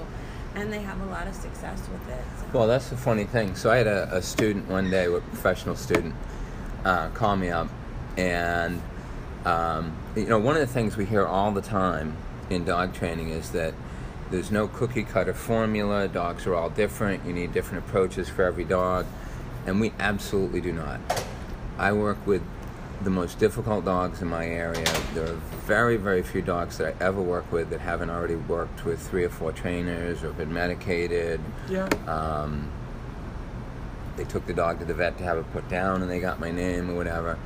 and 0.54 0.72
they 0.72 0.80
have 0.80 1.00
a 1.02 1.06
lot 1.06 1.26
of 1.26 1.34
success 1.34 1.80
with 1.92 2.08
it. 2.14 2.24
So. 2.38 2.58
Well, 2.58 2.66
that's 2.66 2.88
the 2.88 2.96
funny 2.96 3.24
thing. 3.24 3.54
So 3.56 3.70
I 3.70 3.76
had 3.78 3.86
a, 3.86 4.08
a 4.16 4.22
student 4.22 4.68
one 4.68 4.90
day, 4.90 5.06
a 5.06 5.20
professional 5.20 5.76
student, 5.76 6.14
uh, 6.84 7.08
call 7.08 7.36
me 7.36 7.50
up, 7.50 7.68
and 8.16 8.80
um, 9.44 9.92
you 10.16 10.24
know, 10.26 10.38
one 10.40 10.56
of 10.56 10.60
the 10.60 10.66
things 10.66 10.96
we 10.96 11.04
hear 11.04 11.24
all 11.24 11.52
the 11.52 11.60
time 11.62 12.16
in 12.50 12.64
dog 12.64 12.94
training 12.94 13.30
is 13.30 13.50
that 13.50 13.74
there's 14.30 14.50
no 14.50 14.66
cookie 14.66 15.04
cutter 15.04 15.34
formula. 15.34 16.08
Dogs 16.08 16.46
are 16.46 16.54
all 16.54 16.70
different. 16.70 17.24
You 17.24 17.32
need 17.32 17.52
different 17.52 17.84
approaches 17.84 18.28
for 18.28 18.42
every 18.42 18.64
dog, 18.64 19.06
and 19.66 19.80
we 19.80 19.92
absolutely 19.98 20.60
do 20.60 20.72
not. 20.72 21.00
I 21.78 21.92
work 21.92 22.26
with 22.26 22.42
the 23.02 23.10
most 23.10 23.38
difficult 23.38 23.84
dogs 23.84 24.22
in 24.22 24.28
my 24.28 24.46
area. 24.46 24.86
There 25.14 25.24
are 25.24 25.36
very, 25.66 25.96
very 25.96 26.22
few 26.22 26.42
dogs 26.42 26.78
that 26.78 26.94
I 26.94 27.04
ever 27.04 27.20
work 27.20 27.52
with 27.52 27.70
that 27.70 27.80
haven't 27.80 28.10
already 28.10 28.36
worked 28.36 28.84
with 28.84 29.00
three 29.00 29.24
or 29.24 29.28
four 29.28 29.52
trainers 29.52 30.24
or 30.24 30.32
been 30.32 30.52
medicated. 30.52 31.40
Yeah. 31.68 31.88
Um, 32.06 32.70
they 34.16 34.24
took 34.24 34.46
the 34.46 34.54
dog 34.54 34.78
to 34.78 34.86
the 34.86 34.94
vet 34.94 35.18
to 35.18 35.24
have 35.24 35.36
it 35.36 35.52
put 35.52 35.68
down, 35.68 36.02
and 36.02 36.10
they 36.10 36.20
got 36.20 36.40
my 36.40 36.50
name 36.50 36.90
or 36.90 36.94
whatever. 36.94 37.38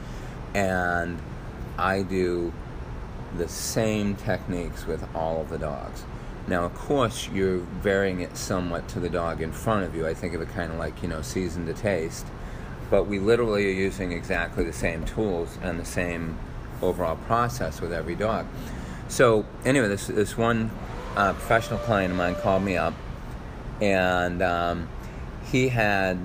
And 0.55 1.19
I 1.77 2.03
do 2.03 2.53
the 3.37 3.49
same 3.49 4.17
techniques 4.17 4.87
with 4.87 5.05
all 5.15 5.41
of 5.41 5.51
the 5.51 5.59
dogs. 5.59 6.05
Now, 6.47 6.65
of 6.65 6.75
course, 6.75 7.29
you're 7.29 7.59
varying 7.59 8.21
it 8.21 8.37
somewhat 8.37 8.89
to 8.89 9.01
the 9.01 9.09
dog 9.09 9.41
in 9.41 9.53
front 9.53 9.85
of 9.85 9.95
you. 9.95 10.07
I 10.07 10.15
think 10.15 10.35
of 10.35 10.41
it 10.41 10.49
kind 10.49 10.73
of 10.73 10.79
like, 10.79 11.03
you 11.03 11.09
know, 11.09 11.23
season 11.23 11.67
to 11.67 11.75
taste. 11.75 12.27
But 12.91 13.05
we 13.05 13.21
literally 13.21 13.67
are 13.67 13.73
using 13.73 14.11
exactly 14.11 14.65
the 14.65 14.73
same 14.73 15.05
tools 15.05 15.59
and 15.63 15.79
the 15.79 15.85
same 15.85 16.39
overall 16.83 17.17
process 17.17 17.81
with 17.81 17.93
every 17.93 18.17
dog. 18.17 18.47
So, 19.09 19.45
anyway, 19.65 19.89
this, 19.89 20.09
this 20.09 20.37
one 20.37 20.71
uh, 21.17 21.35
professional 21.35 21.79
client 21.81 22.13
of 22.13 22.19
mine 22.19 22.35
called 22.37 22.63
me 22.63 22.77
up, 22.77 22.95
and 23.81 24.43
um, 24.43 24.89
he 25.45 25.69
had 25.69 26.19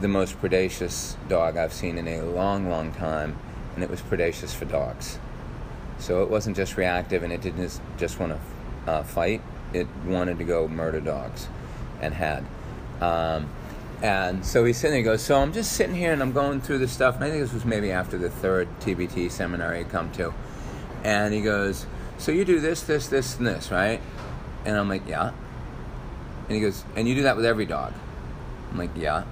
the 0.00 0.08
most 0.08 0.38
predacious 0.38 1.16
dog 1.28 1.56
I've 1.56 1.72
seen 1.72 1.98
in 1.98 2.06
a 2.06 2.22
long, 2.22 2.68
long 2.68 2.92
time, 2.92 3.36
and 3.74 3.82
it 3.82 3.90
was 3.90 4.00
predacious 4.02 4.54
for 4.54 4.64
dogs. 4.66 5.18
So 5.98 6.22
it 6.22 6.30
wasn't 6.30 6.56
just 6.56 6.76
reactive, 6.76 7.22
and 7.22 7.32
it 7.32 7.40
didn't 7.40 7.80
just- 7.98 8.20
want 8.20 8.32
to 8.32 8.90
uh, 8.90 9.02
fight. 9.02 9.42
It 9.72 9.86
wanted 10.06 10.38
to 10.38 10.44
go 10.44 10.66
murder 10.68 11.00
dogs, 11.00 11.48
and 12.00 12.14
had. 12.14 12.44
Um, 13.00 13.50
and 14.00 14.44
so 14.46 14.64
he's 14.64 14.76
sitting 14.76 14.92
there. 14.92 14.98
He 14.98 15.04
goes, 15.04 15.22
"So 15.22 15.40
I'm 15.40 15.52
just 15.52 15.72
sitting 15.72 15.94
here, 15.94 16.12
and 16.12 16.22
I'm 16.22 16.32
going 16.32 16.60
through 16.60 16.78
this 16.78 16.92
stuff." 16.92 17.16
And 17.16 17.24
I 17.24 17.30
think 17.30 17.42
this 17.42 17.52
was 17.52 17.64
maybe 17.64 17.90
after 17.90 18.16
the 18.16 18.30
third 18.30 18.68
TBT 18.80 19.28
seminar 19.28 19.74
he'd 19.74 19.90
come 19.90 20.10
to. 20.12 20.32
And 21.04 21.34
he 21.34 21.40
goes, 21.42 21.86
"So 22.16 22.32
you 22.32 22.44
do 22.44 22.60
this, 22.60 22.82
this, 22.82 23.08
this, 23.08 23.36
and 23.36 23.46
this, 23.46 23.70
right?" 23.70 24.00
And 24.64 24.76
I'm 24.76 24.88
like, 24.88 25.02
"Yeah." 25.06 25.32
And 26.48 26.56
he 26.56 26.60
goes, 26.60 26.84
"And 26.96 27.08
you 27.08 27.14
do 27.14 27.22
that 27.24 27.36
with 27.36 27.44
every 27.44 27.66
dog?" 27.66 27.92
I'm 28.72 28.78
like, 28.78 28.90
"Yeah." 28.96 29.24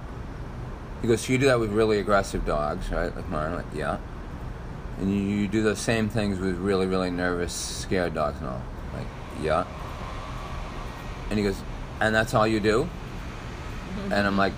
He 1.01 1.07
goes, 1.07 1.21
"So 1.21 1.31
you 1.33 1.39
do 1.39 1.45
that 1.47 1.59
with 1.59 1.71
really 1.71 1.99
aggressive 1.99 2.45
dogs, 2.45 2.91
right? 2.91 3.15
Like 3.15 3.29
mine?" 3.29 3.51
I'm 3.51 3.55
like, 3.55 3.65
"Yeah." 3.73 3.97
And 4.99 5.13
you, 5.13 5.19
you 5.19 5.47
do 5.47 5.61
those 5.61 5.79
same 5.79 6.09
things 6.09 6.39
with 6.39 6.57
really, 6.57 6.87
really 6.87 7.11
nervous, 7.11 7.53
scared 7.53 8.13
dogs 8.13 8.39
and 8.39 8.49
all. 8.49 8.61
Like, 8.93 9.07
yeah. 9.41 9.65
And 11.29 11.37
he 11.37 11.45
goes, 11.45 11.61
and 11.99 12.15
that's 12.15 12.33
all 12.33 12.47
you 12.47 12.59
do? 12.59 12.89
And 14.05 14.27
I'm 14.27 14.37
like, 14.37 14.53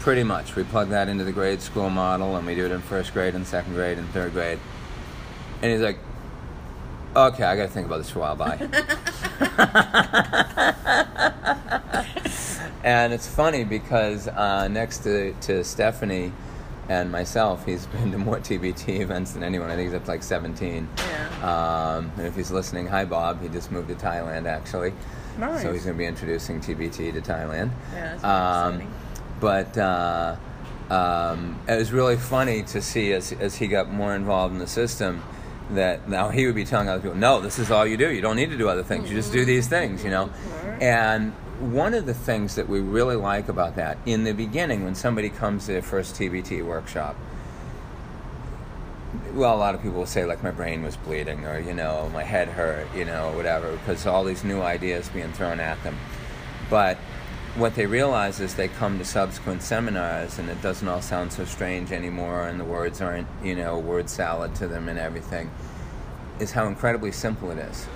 pretty 0.00 0.22
much. 0.22 0.54
We 0.54 0.62
plug 0.62 0.90
that 0.90 1.08
into 1.08 1.24
the 1.24 1.32
grade 1.32 1.60
school 1.60 1.90
model 1.90 2.36
and 2.36 2.46
we 2.46 2.54
do 2.54 2.64
it 2.64 2.70
in 2.70 2.80
first 2.80 3.12
grade 3.12 3.34
and 3.34 3.46
second 3.46 3.74
grade 3.74 3.98
and 3.98 4.08
third 4.10 4.32
grade. 4.32 4.58
And 5.62 5.72
he's 5.72 5.80
like, 5.80 5.98
okay, 7.16 7.44
I 7.44 7.56
gotta 7.56 7.68
think 7.68 7.86
about 7.86 7.98
this 7.98 8.10
for 8.10 8.20
a 8.20 8.22
while, 8.22 8.36
bye. 8.36 8.56
and 12.84 13.12
it's 13.12 13.26
funny 13.26 13.64
because 13.64 14.28
uh, 14.28 14.68
next 14.68 14.98
to, 14.98 15.34
to 15.42 15.64
Stephanie 15.64 16.32
and 16.88 17.10
myself, 17.10 17.64
he's 17.66 17.86
been 17.94 18.12
to 18.12 18.18
more 18.18 18.38
TBT 18.38 19.00
events 19.00 19.32
than 19.32 19.42
anyone. 19.42 19.70
I 19.70 19.76
think 19.76 19.88
he's 19.88 19.94
up 19.96 20.04
to 20.04 20.10
like 20.10 20.22
17. 20.22 20.88
Yeah. 20.96 21.96
Um, 21.96 22.12
and 22.16 22.26
if 22.26 22.34
he's 22.36 22.50
listening, 22.50 22.86
hi 22.86 23.04
Bob. 23.04 23.42
He 23.42 23.48
just 23.48 23.70
moved 23.70 23.88
to 23.88 23.94
Thailand 23.94 24.46
actually. 24.46 24.92
Nice. 25.38 25.62
So 25.62 25.72
he's 25.72 25.84
going 25.84 25.96
to 25.96 25.98
be 25.98 26.06
introducing 26.06 26.60
TBT 26.60 27.12
to 27.12 27.20
Thailand. 27.20 27.70
Yeah, 27.92 28.16
Um, 28.22 28.90
but 29.38 29.76
uh, 29.76 30.36
um, 30.88 31.60
it 31.68 31.76
was 31.76 31.92
really 31.92 32.16
funny 32.16 32.62
to 32.62 32.80
see 32.80 33.12
as, 33.12 33.32
as 33.32 33.56
he 33.56 33.66
got 33.66 33.90
more 33.90 34.14
involved 34.14 34.54
in 34.54 34.58
the 34.60 34.66
system 34.66 35.22
that 35.72 36.08
now 36.08 36.28
he 36.30 36.46
would 36.46 36.54
be 36.54 36.64
telling 36.64 36.88
other 36.88 37.02
people, 37.02 37.16
no, 37.16 37.40
this 37.40 37.58
is 37.58 37.70
all 37.70 37.84
you 37.86 37.96
do. 37.96 38.10
You 38.10 38.22
don't 38.22 38.36
need 38.36 38.50
to 38.50 38.56
do 38.56 38.68
other 38.68 38.84
things. 38.84 39.10
You 39.10 39.16
just 39.16 39.32
do 39.32 39.44
these 39.44 39.66
things, 39.68 40.04
you 40.04 40.10
know. 40.10 40.30
And 40.80 41.34
one 41.60 41.94
of 41.94 42.06
the 42.06 42.14
things 42.14 42.54
that 42.56 42.68
we 42.68 42.80
really 42.80 43.16
like 43.16 43.48
about 43.48 43.76
that 43.76 43.98
in 44.04 44.24
the 44.24 44.32
beginning, 44.32 44.84
when 44.84 44.94
somebody 44.94 45.30
comes 45.30 45.66
to 45.66 45.72
their 45.72 45.82
first 45.82 46.14
TBT 46.14 46.64
workshop, 46.64 47.16
well, 49.32 49.54
a 49.54 49.56
lot 49.56 49.74
of 49.74 49.82
people 49.82 49.98
will 49.98 50.06
say 50.06 50.24
like 50.24 50.42
my 50.42 50.50
brain 50.50 50.82
was 50.82 50.96
bleeding 50.96 51.46
or 51.46 51.58
you 51.58 51.72
know 51.72 52.10
my 52.12 52.22
head 52.22 52.48
hurt, 52.48 52.86
you 52.94 53.04
know, 53.04 53.32
whatever, 53.32 53.72
because 53.72 54.06
all 54.06 54.24
these 54.24 54.44
new 54.44 54.60
ideas 54.60 55.08
being 55.08 55.32
thrown 55.32 55.60
at 55.60 55.82
them. 55.82 55.96
But 56.68 56.98
what 57.54 57.74
they 57.74 57.86
realize 57.86 58.40
is 58.40 58.54
they 58.54 58.68
come 58.68 58.98
to 58.98 59.04
subsequent 59.04 59.62
seminars 59.62 60.38
and 60.38 60.50
it 60.50 60.60
doesn't 60.60 60.86
all 60.86 61.00
sound 61.00 61.32
so 61.32 61.44
strange 61.44 61.92
anymore, 61.92 62.46
and 62.48 62.60
the 62.60 62.64
words 62.64 63.00
aren't 63.00 63.28
you 63.42 63.54
know 63.54 63.78
word 63.78 64.10
salad 64.10 64.54
to 64.56 64.68
them 64.68 64.88
and 64.88 64.98
everything. 64.98 65.50
Is 66.38 66.52
how 66.52 66.66
incredibly 66.66 67.12
simple 67.12 67.50
it 67.50 67.58
is, 67.58 67.86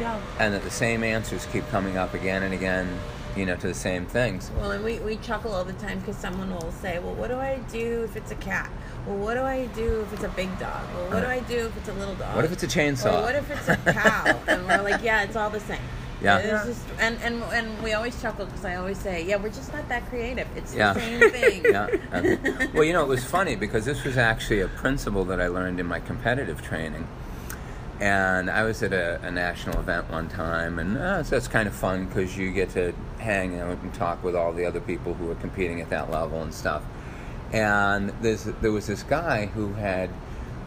Yeah. 0.00 0.20
and 0.38 0.52
that 0.54 0.62
the 0.62 0.70
same 0.70 1.04
answers 1.04 1.46
keep 1.52 1.68
coming 1.68 1.96
up 1.96 2.14
again 2.14 2.42
and 2.42 2.52
again, 2.52 2.98
you 3.36 3.46
know, 3.46 3.56
to 3.56 3.66
the 3.68 3.74
same 3.74 4.06
things. 4.06 4.50
Well, 4.58 4.70
and 4.72 4.84
we, 4.84 4.98
we 5.00 5.16
chuckle 5.16 5.52
all 5.52 5.64
the 5.64 5.72
time 5.74 5.98
because 6.00 6.16
someone 6.16 6.50
will 6.52 6.72
say, 6.72 6.98
Well, 6.98 7.14
what 7.14 7.28
do 7.28 7.36
I 7.36 7.58
do 7.70 8.02
if 8.04 8.16
it's 8.16 8.30
a 8.30 8.36
cat? 8.36 8.70
Well, 9.06 9.16
what 9.16 9.34
do 9.34 9.42
I 9.42 9.66
do 9.66 10.00
if 10.02 10.12
it's 10.12 10.24
a 10.24 10.28
big 10.30 10.56
dog? 10.58 10.82
Well, 10.94 11.10
what 11.10 11.20
do 11.20 11.26
I 11.26 11.40
do 11.40 11.66
if 11.66 11.76
it's 11.76 11.88
a 11.88 11.94
little 11.94 12.14
dog? 12.14 12.34
What 12.36 12.44
if 12.44 12.52
it's 12.52 12.62
a 12.62 12.66
chainsaw? 12.68 13.18
Or 13.18 13.22
what 13.22 13.34
if 13.34 13.50
it's 13.50 13.68
a 13.68 13.76
cow? 13.92 14.40
and 14.48 14.66
we're 14.66 14.82
like, 14.82 15.02
Yeah, 15.02 15.22
it's 15.22 15.36
all 15.36 15.50
the 15.50 15.60
same. 15.60 15.80
Yeah. 16.22 16.38
It's 16.38 16.66
just, 16.66 16.84
and, 17.00 17.18
and, 17.22 17.42
and 17.52 17.82
we 17.82 17.92
always 17.92 18.20
chuckle 18.22 18.46
because 18.46 18.64
I 18.64 18.76
always 18.76 18.98
say, 18.98 19.24
Yeah, 19.24 19.36
we're 19.36 19.48
just 19.50 19.72
not 19.72 19.88
that 19.88 20.08
creative. 20.08 20.46
It's 20.56 20.74
Yeah. 20.74 20.92
the 20.94 21.00
same 21.00 21.30
thing. 21.30 21.64
yeah. 21.70 22.66
Well, 22.72 22.84
you 22.84 22.92
know, 22.92 23.02
it 23.02 23.08
was 23.08 23.24
funny 23.24 23.56
because 23.56 23.84
this 23.84 24.04
was 24.04 24.16
actually 24.16 24.60
a 24.60 24.68
principle 24.68 25.24
that 25.26 25.40
I 25.40 25.48
learned 25.48 25.80
in 25.80 25.86
my 25.86 26.00
competitive 26.00 26.62
training. 26.62 27.06
And 28.00 28.50
I 28.50 28.64
was 28.64 28.82
at 28.82 28.92
a, 28.92 29.20
a 29.22 29.30
national 29.30 29.78
event 29.78 30.10
one 30.10 30.28
time, 30.28 30.78
and 30.78 30.98
uh, 30.98 31.22
so 31.22 31.36
it's 31.36 31.46
kind 31.46 31.68
of 31.68 31.74
fun 31.74 32.06
because 32.06 32.36
you 32.36 32.50
get 32.52 32.70
to 32.70 32.92
hang 33.18 33.60
out 33.60 33.78
and 33.82 33.94
talk 33.94 34.22
with 34.24 34.34
all 34.34 34.52
the 34.52 34.66
other 34.66 34.80
people 34.80 35.14
who 35.14 35.30
are 35.30 35.36
competing 35.36 35.80
at 35.80 35.90
that 35.90 36.10
level 36.10 36.42
and 36.42 36.52
stuff. 36.52 36.82
And 37.52 38.10
there 38.20 38.72
was 38.72 38.88
this 38.88 39.04
guy 39.04 39.46
who 39.46 39.74
had 39.74 40.10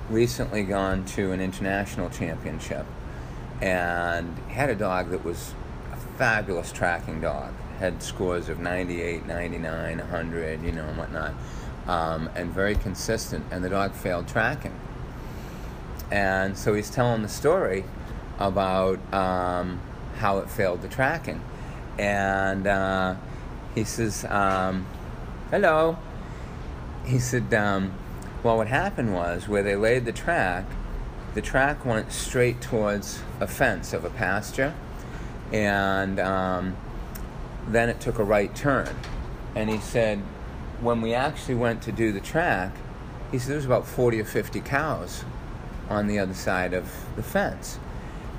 recently 0.09 0.63
gone 0.63 1.03
to 1.03 1.33
an 1.33 1.41
international 1.41 2.09
championship 2.09 2.85
and 3.61 4.37
had 4.49 4.69
a 4.69 4.75
dog 4.75 5.09
that 5.09 5.25
was 5.25 5.53
a 5.91 5.97
fabulous 6.17 6.71
tracking 6.71 7.19
dog. 7.19 7.53
Had 7.79 8.01
scores 8.01 8.49
of 8.49 8.59
98, 8.59 9.25
99, 9.27 9.97
100, 9.97 10.63
you 10.63 10.71
know, 10.71 10.85
and 10.85 10.97
whatnot, 10.97 11.33
um, 11.87 12.29
and 12.35 12.51
very 12.51 12.75
consistent. 12.75 13.45
And 13.51 13.63
the 13.63 13.69
dog 13.69 13.93
failed 13.93 14.27
tracking. 14.27 14.73
And 16.11 16.57
so 16.57 16.73
he's 16.73 16.89
telling 16.89 17.21
the 17.21 17.29
story 17.29 17.83
about 18.39 18.99
um, 19.13 19.81
how 20.17 20.37
it 20.39 20.49
failed 20.49 20.81
the 20.81 20.87
tracking. 20.87 21.41
And 21.97 22.67
uh, 22.67 23.15
he 23.75 23.83
says, 23.83 24.25
um, 24.25 24.85
Hello. 25.49 25.97
He 27.05 27.19
said, 27.19 27.53
um, 27.53 27.93
Well, 28.43 28.57
what 28.57 28.67
happened 28.67 29.13
was 29.13 29.47
where 29.47 29.63
they 29.63 29.75
laid 29.75 30.05
the 30.05 30.11
track, 30.11 30.65
the 31.33 31.41
track 31.41 31.85
went 31.85 32.11
straight 32.11 32.61
towards 32.61 33.21
a 33.39 33.47
fence 33.47 33.93
of 33.93 34.03
a 34.05 34.09
pasture. 34.09 34.73
And 35.51 36.19
um, 36.19 36.75
then 37.67 37.89
it 37.89 37.99
took 37.99 38.19
a 38.19 38.23
right 38.23 38.53
turn. 38.55 38.89
And 39.55 39.69
he 39.69 39.77
said, 39.79 40.19
when 40.81 41.01
we 41.01 41.13
actually 41.13 41.55
went 41.55 41.81
to 41.83 41.91
do 41.91 42.11
the 42.11 42.19
track, 42.19 42.71
he 43.31 43.39
said 43.39 43.49
there 43.49 43.55
was 43.57 43.65
about 43.65 43.87
40 43.87 44.21
or 44.21 44.25
50 44.25 44.61
cows 44.61 45.23
on 45.89 46.07
the 46.07 46.19
other 46.19 46.33
side 46.33 46.73
of 46.73 46.91
the 47.15 47.23
fence. 47.23 47.79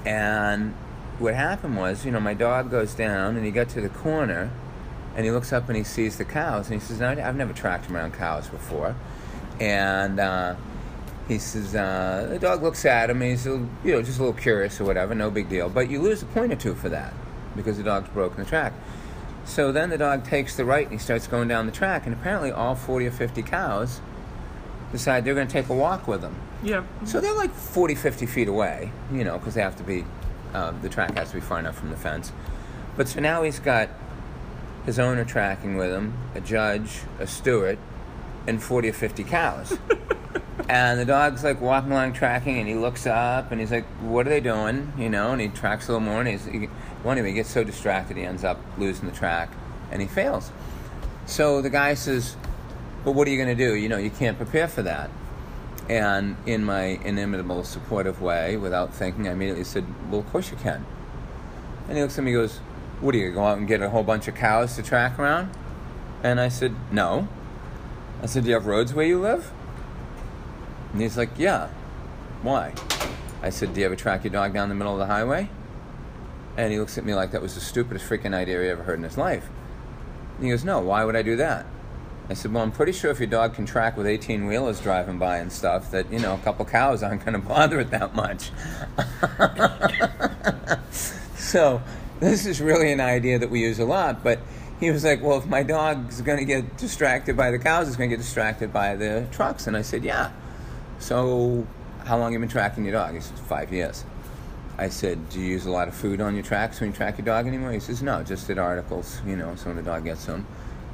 And 0.05 0.75
what 1.19 1.35
happened 1.35 1.77
was, 1.77 2.05
you 2.05 2.13
know, 2.13 2.21
my 2.21 2.35
dog 2.35 2.71
goes 2.71 2.95
down 2.95 3.37
and 3.37 3.45
he 3.45 3.51
got 3.51 3.69
to 3.71 3.81
the 3.81 3.89
corner 3.89 4.51
and 5.17 5.25
he 5.25 5.33
looks 5.33 5.53
up 5.53 5.69
and 5.69 5.77
he 5.77 5.85
sees 5.85 6.17
the 6.17 6.25
cows 6.25 6.71
and 6.71 6.81
he 6.81 6.87
says, 6.87 7.01
no, 7.01 7.09
I've 7.09 7.37
never 7.37 7.53
tracked 7.53 7.91
around 7.91 8.15
cows 8.15 8.49
before. 8.49 8.95
And 9.61 10.21
uh, 10.21 10.55
he 11.27 11.39
says 11.39 11.75
uh, 11.75 12.29
the 12.31 12.39
dog 12.39 12.63
looks 12.63 12.85
at 12.85 13.11
him. 13.11 13.21
And 13.23 13.31
he's 13.33 13.45
you 13.45 13.69
know 13.85 14.03
just 14.03 14.19
a 14.19 14.23
little 14.23 14.39
curious 14.39 14.81
or 14.81 14.85
whatever, 14.85 15.15
no 15.15 15.31
big 15.31 15.49
deal. 15.49 15.69
But 15.69 15.91
you 15.91 16.01
lose 16.01 16.23
a 16.23 16.27
point 16.27 16.53
or 16.53 16.57
two 16.57 16.75
for 16.75 16.89
that 16.89 17.13
because 17.57 17.77
the 17.77 17.83
dog's 17.83 18.09
broken 18.11 18.43
the 18.43 18.49
track. 18.49 18.73
So 19.45 19.73
then 19.73 19.91
the 19.91 19.99
dog 19.99 20.25
takes 20.25 20.57
the 20.57 20.65
right 20.65 20.85
and 20.85 20.93
he 20.93 20.99
starts 20.99 21.27
going 21.27 21.49
down 21.49 21.67
the 21.67 21.73
track, 21.73 22.05
and 22.05 22.15
apparently 22.15 22.53
all 22.53 22.75
40 22.75 23.07
or 23.07 23.11
50 23.11 23.43
cows 23.43 24.01
decide 24.93 25.25
they're 25.25 25.35
going 25.35 25.47
to 25.47 25.53
take 25.53 25.69
a 25.69 25.75
walk 25.75 26.07
with 26.07 26.23
him. 26.23 26.37
Yeah. 26.63 26.85
So 27.05 27.21
they're 27.21 27.35
like 27.35 27.53
40, 27.53 27.95
50 27.95 28.27
feet 28.27 28.49
away, 28.49 28.93
you 29.13 29.25
know, 29.25 29.39
because 29.39 29.55
they 29.55 29.63
have 29.63 29.77
to 29.77 29.83
be, 29.83 30.05
uh, 30.55 30.73
the 30.83 30.89
track 30.89 31.17
has 31.17 31.31
to 31.31 31.37
be 31.37 31.41
far 31.41 31.59
enough 31.59 31.79
from 31.79 31.91
the 31.91 31.97
fence. 31.97 32.33
But 32.97 33.09
so 33.09 33.21
now 33.21 33.43
he's 33.43 33.61
got 33.61 33.89
his 34.85 34.99
owner 34.99 35.25
tracking 35.25 35.77
with 35.77 35.91
him, 35.91 36.15
a 36.35 36.41
judge, 36.41 37.03
a 37.19 37.27
steward, 37.27 37.79
and 38.47 38.63
40 38.63 38.89
or 38.89 38.93
50 38.93 39.25
cows. 39.25 39.79
and 40.69 40.99
the 40.99 41.05
dog's 41.05 41.45
like 41.45 41.61
walking 41.61 41.93
along 41.93 42.13
tracking, 42.15 42.59
and 42.59 42.69
he 42.69 42.75
looks 42.75 43.07
up, 43.07 43.53
and 43.53 43.61
he's 43.61 43.71
like, 43.71 43.85
"What 44.01 44.27
are 44.27 44.31
they 44.31 44.41
doing?" 44.41 44.93
You 44.99 45.09
know, 45.09 45.33
and 45.33 45.41
he 45.41 45.49
tracks 45.49 45.89
a 45.89 45.93
little 45.93 46.07
more, 46.07 46.21
and 46.21 46.29
he's 46.29 46.45
he, 46.45 46.67
one 47.03 47.19
of 47.19 47.25
he 47.25 47.33
gets 47.33 47.51
so 47.51 47.65
distracted 47.65 48.17
he 48.17 48.25
ends 48.25 48.45
up 48.45 48.59
losing 48.77 49.09
the 49.09 49.15
track, 49.15 49.51
and 49.91 50.03
he 50.03 50.09
fails. 50.09 50.51
So 51.27 51.63
the 51.63 51.71
guy 51.71 51.95
says, 51.95 52.37
"But 53.05 53.13
what 53.13 53.29
are 53.29 53.31
you 53.31 53.37
going 53.43 53.57
to 53.57 53.65
do? 53.65 53.75
You 53.75 53.89
know, 53.89 53.99
you 53.99 54.11
can't 54.11 54.37
prepare 54.37 54.69
for 54.69 54.83
that." 54.83 55.11
And 55.89 56.37
in 56.45 56.65
my 56.65 56.99
inimitable, 57.05 57.65
supportive 57.65 58.21
way, 58.21 58.57
without 58.57 58.93
thinking, 58.93 59.27
I 59.27 59.33
immediately 59.33 59.65
said, 59.65 59.85
"Well, 60.11 60.21
of 60.21 60.31
course 60.31 60.51
you 60.51 60.57
can." 60.57 60.85
And 61.89 61.97
he 61.97 62.03
looks 62.03 62.19
at 62.19 62.25
me, 62.25 62.33
and 62.33 62.43
goes, 62.43 62.59
"What 63.01 63.15
are 63.15 63.19
you 63.19 63.33
go 63.33 63.45
out 63.45 63.59
and 63.59 63.67
get 63.67 63.81
a 63.81 63.89
whole 63.89 64.03
bunch 64.03 64.29
of 64.29 64.35
cows 64.35 64.77
to 64.77 64.83
track 64.83 65.19
around?" 65.19 65.51
And 66.23 66.41
I 66.41 66.49
said, 66.49 66.75
"No." 66.93 67.29
I 68.23 68.27
said, 68.27 68.43
"Do 68.43 68.51
you 68.51 68.55
have 68.55 68.67
roads 68.67 68.93
where 68.93 69.07
you 69.07 69.19
live?" 69.19 69.51
And 70.93 71.03
he's 71.03 71.17
like, 71.17 71.31
Yeah. 71.37 71.69
Why? 72.43 72.75
I 73.43 73.51
said, 73.51 73.75
Do 73.75 73.81
you 73.81 73.87
ever 73.87 73.97
track 73.97 74.25
your 74.25 74.33
dog 74.33 74.53
down 74.55 74.69
the 74.69 74.75
middle 74.75 74.93
of 74.93 74.99
the 74.99 75.07
highway? 75.07 75.51
And 76.57 76.73
he 76.73 76.79
looks 76.79 76.99
at 76.99 77.05
me 77.05 77.15
like 77.15 77.31
that 77.33 77.43
was 77.43 77.55
the 77.55 77.61
stupidest 77.61 78.09
freaking 78.09 78.35
idea 78.35 78.63
he 78.63 78.69
ever 78.69 78.83
heard 78.83 78.99
in 78.99 79.05
his 79.05 79.19
life. 79.19 79.49
And 80.37 80.45
he 80.45 80.51
goes, 80.51 80.65
No, 80.65 80.81
why 80.81 81.05
would 81.05 81.17
I 81.17 81.23
do 81.23 81.37
that? 81.37 81.67
I 82.31 82.35
said, 82.35 82.53
Well, 82.53 82.63
I'm 82.63 82.73
pretty 82.73 82.93
sure 82.93 83.11
if 83.11 83.19
your 83.19 83.29
dog 83.29 83.55
can 83.55 83.65
track 83.65 83.97
with 83.97 84.07
18 84.07 84.47
wheelers 84.47 84.81
driving 84.81 85.19
by 85.19 85.39
and 85.39 85.51
stuff, 85.51 85.91
that, 85.93 86.13
you 86.13 86.19
know, 86.19 86.35
a 86.35 86.39
couple 86.39 86.65
cows 86.65 87.03
aren't 87.03 87.25
going 87.25 87.41
to 87.41 87.47
bother 87.49 87.81
it 87.81 87.91
that 87.91 88.15
much. 88.15 88.51
so, 91.37 91.83
this 92.21 92.47
is 92.47 92.61
really 92.61 92.93
an 92.93 93.01
idea 93.01 93.39
that 93.39 93.51
we 93.51 93.61
use 93.61 93.79
a 93.79 93.85
lot, 93.85 94.23
but 94.23 94.41
he 94.79 94.91
was 94.91 95.05
like, 95.05 95.23
Well, 95.23 95.39
if 95.39 95.47
my 95.47 95.63
dog's 95.63 96.21
going 96.21 96.39
to 96.39 96.45
get 96.45 96.77
distracted 96.77 97.37
by 97.37 97.51
the 97.51 97.59
cows, 97.59 97.89
it's 97.89 97.97
going 97.97 98.11
to 98.11 98.17
get 98.17 98.23
distracted 98.23 98.73
by 98.73 98.95
the 98.97 99.27
trucks. 99.33 99.67
And 99.67 99.77
I 99.77 99.83
said, 99.83 100.05
Yeah. 100.05 100.31
So, 100.99 101.67
how 102.05 102.19
long 102.19 102.33
have 102.33 102.35
you 102.35 102.39
been 102.41 102.49
tracking 102.49 102.85
your 102.85 102.93
dog? 102.93 103.15
He 103.15 103.21
said, 103.21 103.39
Five 103.39 103.73
years. 103.73 104.05
I 104.77 104.91
said, 104.91 105.31
Do 105.31 105.41
you 105.41 105.47
use 105.47 105.65
a 105.65 105.71
lot 105.71 105.89
of 105.89 105.95
food 105.95 106.21
on 106.21 106.35
your 106.35 106.45
tracks 106.45 106.81
when 106.81 106.91
you 106.91 106.97
track 106.97 107.17
your 107.19 107.25
dog 107.25 107.47
anymore? 107.47 107.73
He 107.73 107.81
says, 107.81 108.03
No, 108.03 108.23
just 108.23 108.47
did 108.47 108.59
articles, 108.59 109.21
you 109.27 109.37
know, 109.37 109.55
so 109.57 109.67
when 109.67 109.77
the 109.77 109.83
dog 109.83 110.05
gets 110.05 110.27
them. 110.27 110.47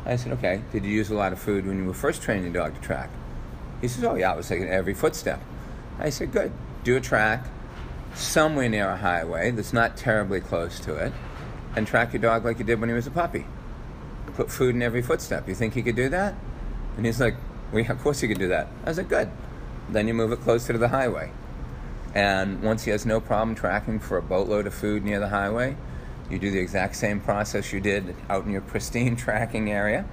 I 0.06 0.16
said, 0.16 0.32
Okay, 0.32 0.62
did 0.72 0.84
you 0.84 0.90
use 0.90 1.10
a 1.10 1.14
lot 1.14 1.32
of 1.32 1.38
food 1.38 1.66
when 1.66 1.78
you 1.78 1.84
were 1.84 1.94
first 1.94 2.22
training 2.22 2.44
your 2.44 2.52
dog 2.52 2.74
to 2.74 2.80
track? 2.80 3.10
He 3.80 3.88
says, 3.88 4.04
Oh, 4.04 4.14
yeah, 4.14 4.32
I 4.32 4.36
was 4.36 4.48
taking 4.48 4.68
every 4.68 4.94
footstep. 4.94 5.40
I 5.98 6.10
said, 6.10 6.32
Good. 6.32 6.52
Do 6.82 6.96
a 6.96 7.00
track 7.00 7.46
somewhere 8.14 8.68
near 8.68 8.88
a 8.88 8.96
highway 8.96 9.50
that's 9.50 9.72
not 9.72 9.96
terribly 9.96 10.40
close 10.40 10.78
to 10.80 10.94
it 10.94 11.12
and 11.74 11.86
track 11.86 12.12
your 12.12 12.20
dog 12.22 12.44
like 12.44 12.58
you 12.58 12.64
did 12.64 12.80
when 12.80 12.88
he 12.88 12.94
was 12.94 13.06
a 13.06 13.10
puppy. 13.10 13.46
Put 14.34 14.50
food 14.50 14.74
in 14.74 14.82
every 14.82 15.02
footstep. 15.02 15.48
You 15.48 15.54
think 15.54 15.74
he 15.74 15.82
could 15.82 15.96
do 15.96 16.08
that? 16.10 16.34
And 16.96 17.06
he's 17.06 17.20
like, 17.20 17.36
Well, 17.72 17.82
yeah, 17.82 17.92
of 17.92 18.00
course 18.02 18.20
he 18.20 18.28
could 18.28 18.38
do 18.38 18.48
that. 18.48 18.68
I 18.84 18.92
said, 18.92 19.08
Good. 19.08 19.30
Then 19.88 20.08
you 20.08 20.14
move 20.14 20.32
it 20.32 20.40
closer 20.40 20.72
to 20.72 20.78
the 20.78 20.88
highway. 20.88 21.30
And 22.14 22.62
once 22.62 22.84
he 22.84 22.90
has 22.90 23.04
no 23.04 23.20
problem 23.20 23.54
tracking 23.54 23.98
for 23.98 24.16
a 24.16 24.22
boatload 24.22 24.66
of 24.66 24.74
food 24.74 25.04
near 25.04 25.18
the 25.18 25.28
highway, 25.28 25.76
you 26.30 26.38
do 26.38 26.50
the 26.50 26.58
exact 26.58 26.96
same 26.96 27.20
process 27.20 27.72
you 27.72 27.80
did 27.80 28.14
out 28.28 28.44
in 28.44 28.50
your 28.50 28.62
pristine 28.62 29.16
tracking 29.24 29.70
area. 29.70 30.04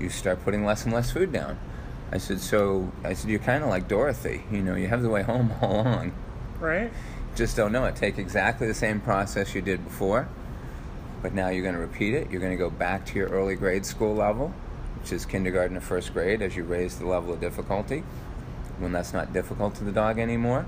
You 0.00 0.08
start 0.08 0.42
putting 0.44 0.64
less 0.64 0.84
and 0.84 0.92
less 0.92 1.10
food 1.10 1.32
down. 1.32 1.58
I 2.10 2.18
said, 2.18 2.40
so 2.40 2.92
I 3.04 3.14
said, 3.14 3.30
you're 3.30 3.38
kind 3.38 3.64
of 3.64 3.70
like 3.70 3.88
Dorothy. 3.88 4.44
You 4.50 4.62
know, 4.62 4.74
you 4.74 4.88
have 4.88 5.02
the 5.02 5.08
way 5.08 5.22
home 5.22 5.52
all 5.62 5.80
along. 5.80 6.12
Right? 6.60 6.92
Just 7.34 7.56
don't 7.56 7.72
know 7.72 7.86
it. 7.86 7.96
Take 7.96 8.18
exactly 8.18 8.66
the 8.66 8.74
same 8.74 9.00
process 9.00 9.54
you 9.54 9.62
did 9.62 9.82
before, 9.82 10.28
but 11.22 11.32
now 11.32 11.48
you're 11.48 11.62
going 11.62 11.74
to 11.74 11.80
repeat 11.80 12.12
it. 12.12 12.30
You're 12.30 12.40
going 12.40 12.52
to 12.52 12.58
go 12.58 12.68
back 12.68 13.06
to 13.06 13.14
your 13.18 13.28
early 13.28 13.54
grade 13.54 13.86
school 13.86 14.14
level, 14.14 14.52
which 15.00 15.12
is 15.12 15.24
kindergarten 15.24 15.74
to 15.74 15.80
first 15.80 16.12
grade, 16.12 16.42
as 16.42 16.54
you 16.54 16.64
raise 16.64 16.98
the 16.98 17.06
level 17.06 17.32
of 17.32 17.40
difficulty. 17.40 18.04
When 18.78 18.92
that's 18.92 19.14
not 19.14 19.32
difficult 19.32 19.74
to 19.76 19.84
the 19.84 19.92
dog 19.92 20.18
anymore, 20.18 20.66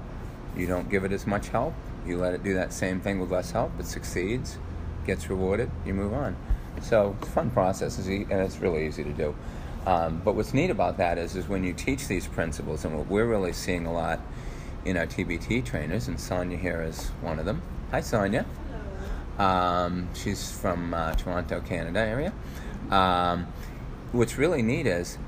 you 0.56 0.66
don't 0.66 0.88
give 0.88 1.04
it 1.04 1.12
as 1.12 1.26
much 1.26 1.48
help. 1.48 1.74
You 2.06 2.18
let 2.18 2.34
it 2.34 2.42
do 2.42 2.54
that 2.54 2.72
same 2.72 3.00
thing 3.00 3.18
with 3.18 3.30
less 3.30 3.50
help. 3.50 3.72
It 3.78 3.86
succeeds, 3.86 4.58
gets 5.06 5.30
rewarded, 5.30 5.70
you 5.86 5.94
move 5.94 6.12
on. 6.12 6.36
So 6.82 7.16
it's 7.18 7.28
a 7.28 7.32
fun 7.32 7.50
process, 7.50 7.98
and 7.98 8.30
it's 8.30 8.58
really 8.58 8.86
easy 8.86 9.04
to 9.04 9.12
do. 9.12 9.34
Um, 9.86 10.20
but 10.24 10.34
what's 10.34 10.54
neat 10.54 10.70
about 10.70 10.98
that 10.98 11.18
is, 11.18 11.36
is 11.36 11.48
when 11.48 11.62
you 11.64 11.72
teach 11.72 12.08
these 12.08 12.26
principles, 12.26 12.84
and 12.84 12.96
what 12.96 13.06
we're 13.06 13.26
really 13.26 13.52
seeing 13.52 13.86
a 13.86 13.92
lot 13.92 14.20
in 14.84 14.96
our 14.96 15.06
TBT 15.06 15.64
trainers, 15.64 16.08
and 16.08 16.18
Sonia 16.18 16.58
here 16.58 16.82
is 16.82 17.08
one 17.20 17.38
of 17.38 17.46
them. 17.46 17.62
Hi, 17.90 18.00
Sonia. 18.00 18.44
Um, 19.38 20.08
she's 20.14 20.50
from 20.50 20.94
uh, 20.94 21.14
Toronto, 21.14 21.60
Canada 21.60 22.00
area. 22.00 22.32
Um, 22.90 23.46
what's 24.12 24.38
really 24.38 24.62
neat 24.62 24.86
is 24.86 25.18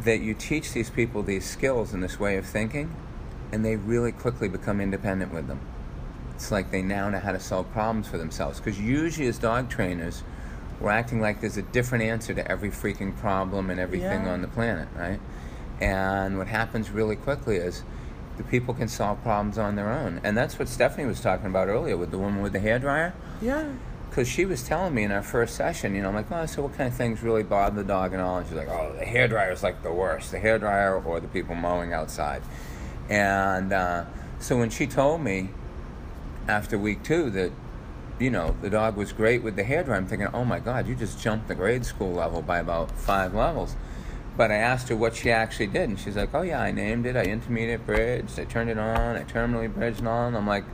that 0.00 0.20
you 0.20 0.34
teach 0.34 0.72
these 0.72 0.90
people 0.90 1.22
these 1.22 1.44
skills 1.44 1.92
and 1.92 2.02
this 2.02 2.18
way 2.18 2.36
of 2.36 2.46
thinking, 2.46 2.94
and 3.52 3.64
they 3.64 3.76
really 3.76 4.12
quickly 4.12 4.48
become 4.48 4.80
independent 4.80 5.32
with 5.32 5.46
them. 5.46 5.60
It's 6.42 6.50
like 6.50 6.72
they 6.72 6.82
now 6.82 7.08
know 7.08 7.20
how 7.20 7.30
to 7.30 7.38
solve 7.38 7.70
problems 7.72 8.08
for 8.08 8.18
themselves. 8.18 8.58
Because 8.58 8.80
usually, 8.80 9.28
as 9.28 9.38
dog 9.38 9.70
trainers, 9.70 10.24
we're 10.80 10.90
acting 10.90 11.20
like 11.20 11.40
there's 11.40 11.56
a 11.56 11.62
different 11.62 12.02
answer 12.02 12.34
to 12.34 12.50
every 12.50 12.70
freaking 12.70 13.16
problem 13.16 13.70
and 13.70 13.78
everything 13.78 14.24
Yeah. 14.24 14.32
on 14.32 14.42
the 14.42 14.48
planet, 14.48 14.88
right? 14.98 15.20
And 15.80 16.38
what 16.38 16.48
happens 16.48 16.90
really 16.90 17.14
quickly 17.14 17.58
is 17.58 17.84
the 18.38 18.42
people 18.42 18.74
can 18.74 18.88
solve 18.88 19.22
problems 19.22 19.56
on 19.56 19.76
their 19.76 19.88
own. 19.92 20.20
And 20.24 20.36
that's 20.36 20.58
what 20.58 20.66
Stephanie 20.68 21.06
was 21.06 21.20
talking 21.20 21.46
about 21.46 21.68
earlier 21.68 21.96
with 21.96 22.10
the 22.10 22.18
woman 22.18 22.42
with 22.42 22.54
the 22.54 22.58
hair 22.58 22.80
dryer. 22.80 23.14
Yeah. 23.40 23.66
Because 24.10 24.26
she 24.26 24.44
was 24.44 24.64
telling 24.64 24.94
me 24.94 25.04
in 25.04 25.12
our 25.12 25.22
first 25.22 25.54
session, 25.54 25.94
you 25.94 26.02
know, 26.02 26.08
I'm 26.08 26.16
like, 26.16 26.32
oh, 26.32 26.46
so 26.46 26.62
what 26.62 26.76
kind 26.76 26.88
of 26.88 26.94
things 26.96 27.22
really 27.22 27.44
bother 27.44 27.76
the 27.84 27.86
dog 27.86 28.14
and 28.14 28.20
all? 28.20 28.38
And 28.38 28.48
she's 28.48 28.56
like, 28.56 28.68
oh, 28.68 28.92
the 28.98 29.04
hair 29.04 29.28
dryer 29.28 29.52
is 29.52 29.62
like 29.62 29.84
the 29.84 29.92
worst. 29.92 30.32
The 30.32 30.40
hair 30.40 30.58
dryer 30.58 31.00
or 31.00 31.20
the 31.20 31.28
people 31.28 31.54
mowing 31.54 31.92
outside. 31.92 32.42
And 33.08 33.72
uh, 33.72 34.06
so 34.40 34.58
when 34.58 34.70
she 34.70 34.88
told 34.88 35.20
me 35.20 35.50
after 36.48 36.78
week 36.78 37.02
two 37.02 37.30
that, 37.30 37.52
you 38.18 38.30
know, 38.30 38.56
the 38.62 38.70
dog 38.70 38.96
was 38.96 39.12
great 39.12 39.42
with 39.42 39.56
the 39.56 39.64
hair 39.64 39.82
dryer, 39.82 39.96
I'm 39.96 40.06
thinking, 40.06 40.28
oh 40.32 40.44
my 40.44 40.58
God, 40.58 40.86
you 40.86 40.94
just 40.94 41.20
jumped 41.22 41.48
the 41.48 41.54
grade 41.54 41.84
school 41.84 42.12
level 42.12 42.42
by 42.42 42.58
about 42.58 42.90
five 42.92 43.34
levels. 43.34 43.76
But 44.36 44.50
I 44.50 44.56
asked 44.56 44.88
her 44.88 44.96
what 44.96 45.14
she 45.14 45.30
actually 45.30 45.66
did, 45.66 45.88
and 45.90 46.00
she's 46.00 46.16
like, 46.16 46.34
oh 46.34 46.42
yeah, 46.42 46.60
I 46.60 46.70
named 46.70 47.04
it, 47.06 47.16
I 47.16 47.24
intermediate 47.24 47.84
bridged, 47.84 48.38
I 48.40 48.44
turned 48.44 48.70
it 48.70 48.78
on, 48.78 49.16
I 49.16 49.24
terminally 49.24 49.72
bridged 49.72 50.00
it 50.00 50.06
on. 50.06 50.34
I'm 50.34 50.46
like, 50.46 50.64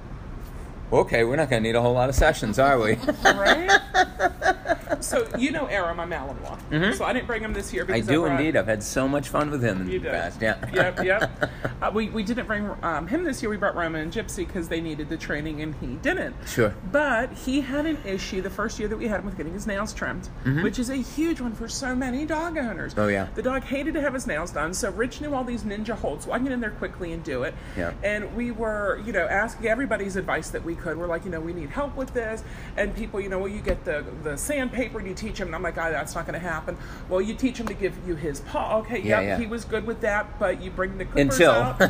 okay, 0.93 1.25
we're 1.25 1.37
not 1.37 1.51
going 1.51 1.63
to 1.63 1.69
need 1.69 1.75
a 1.75 1.83
whole 1.83 1.95
lot 1.95 2.09
of 2.09 2.15
sessions, 2.15 2.59
are 2.59 2.79
we? 2.79 2.97
Right? 3.25 4.55
So, 5.01 5.29
you 5.39 5.51
know 5.51 5.67
Arrow, 5.67 5.95
my 5.95 6.07
Malinois. 6.07 6.95
So 6.97 7.05
I 7.05 7.13
didn't 7.13 7.27
bring 7.27 7.43
him 7.43 7.53
this 7.53 7.73
year 7.73 7.85
Mm-hmm. 7.85 7.93
I 7.93 7.97
because 7.97 8.09
do 8.09 8.21
brought- 8.23 8.41
indeed. 8.41 8.57
I've 8.57 8.67
had 8.67 8.83
so 8.83 9.07
much 9.09 9.29
fun 9.29 9.51
with 9.51 9.63
him 9.63 9.83
in 9.83 9.89
You 9.89 9.99
the 10.01 10.05
did. 10.05 10.13
past. 10.13 10.43
Yeah. 10.43 10.71
yep, 10.73 11.05
yep. 11.05 11.51
Uh, 11.81 11.93
we, 11.95 12.09
we 12.09 12.25
didn't 12.25 12.47
bring 12.49 12.69
um, 12.83 13.07
him 13.07 13.23
this 13.23 13.41
year. 13.41 13.49
We 13.49 13.57
brought 13.57 13.77
Roman 13.77 14.01
and 14.01 14.13
Gypsy 14.13 14.39
because 14.45 14.69
they 14.69 14.81
needed 14.81 15.09
the 15.09 15.17
training 15.17 15.63
and 15.63 15.77
he 15.77 15.95
didn't. 16.03 16.35
Sure. 16.45 16.75
But 16.91 17.33
he 17.33 17.61
had 17.61 17.87
an 17.87 17.99
issue 18.05 18.43
the 18.43 18.51
first 18.51 18.81
year 18.81 18.89
that 18.89 18.97
we 18.97 19.07
had 19.07 19.21
him 19.21 19.27
with 19.27 19.37
getting 19.37 19.53
his 19.53 19.65
nails 19.65 19.95
trimmed, 19.95 20.29
which 20.65 20.81
is 20.81 20.91
a 20.91 20.97
huge 20.97 21.41
one 21.41 21.53
for 21.55 21.69
so 21.69 21.95
many 21.95 22.27
dog 22.27 22.59
owners. 22.59 22.93
Mm-hmm. 22.95 23.01
Oh, 23.03 23.07
yeah. 23.07 23.29
The 23.37 23.43
dog 23.43 23.63
hated 23.63 23.95
to 23.95 24.01
have 24.01 24.13
his 24.13 24.27
nails 24.27 24.51
done, 24.51 24.75
so 24.75 24.91
Rich 24.91 25.21
knew 25.21 25.33
all 25.35 25.45
these 25.45 25.63
ninja 25.63 25.95
holds, 25.95 26.25
so 26.25 26.33
I 26.33 26.39
can 26.39 26.47
get 26.47 26.53
in 26.55 26.61
there 26.61 26.73
quickly 26.73 27.13
and 27.13 27.23
do 27.23 27.45
it. 27.45 27.55
Yeah. 27.77 27.93
And 28.03 28.35
we 28.35 28.51
were, 28.51 29.01
you 29.07 29.13
know, 29.13 29.29
asking 29.29 29.69
everybody's 29.69 30.17
advice 30.17 30.51
that 30.51 30.65
we 30.65 30.75
could. 30.75 30.97
We're 30.99 31.07
like, 31.07 31.25
you 31.25 31.31
know, 31.31 31.41
we 31.41 31.53
need 31.53 31.71
help 31.71 31.95
with 31.95 32.13
this. 32.13 32.43
And 32.77 32.93
people, 32.97 33.21
you 33.21 33.29
know, 33.29 33.39
well, 33.39 33.49
you 33.49 33.61
get 33.61 33.85
the, 33.85 34.05
the 34.25 34.37
sandpaper 34.37 34.88
and 34.97 35.07
you 35.07 35.15
teach 35.15 35.39
him. 35.39 35.49
And 35.49 35.55
I'm 35.57 35.63
like, 35.63 35.77
ah, 35.77 35.91
that's 35.91 36.15
not 36.15 36.27
going 36.27 36.41
to 36.41 36.47
happen. 36.47 36.77
Well, 37.09 37.21
you 37.21 37.35
teach 37.35 37.59
him 37.59 37.67
to 37.67 37.75
give 37.75 37.95
you 38.07 38.15
his 38.15 38.41
paw. 38.41 38.79
Okay, 38.79 39.01
Yeah, 39.01 39.21
yep, 39.21 39.23
yeah. 39.23 39.39
he 39.39 39.47
was 39.47 39.65
good 39.65 39.87
with 39.87 40.01
that, 40.01 40.39
but 40.39 40.63
you 40.63 40.71
bring 40.71 40.99
the 40.99 41.05
clippers 41.05 41.35
Until. 41.39 41.51
out. 41.53 41.81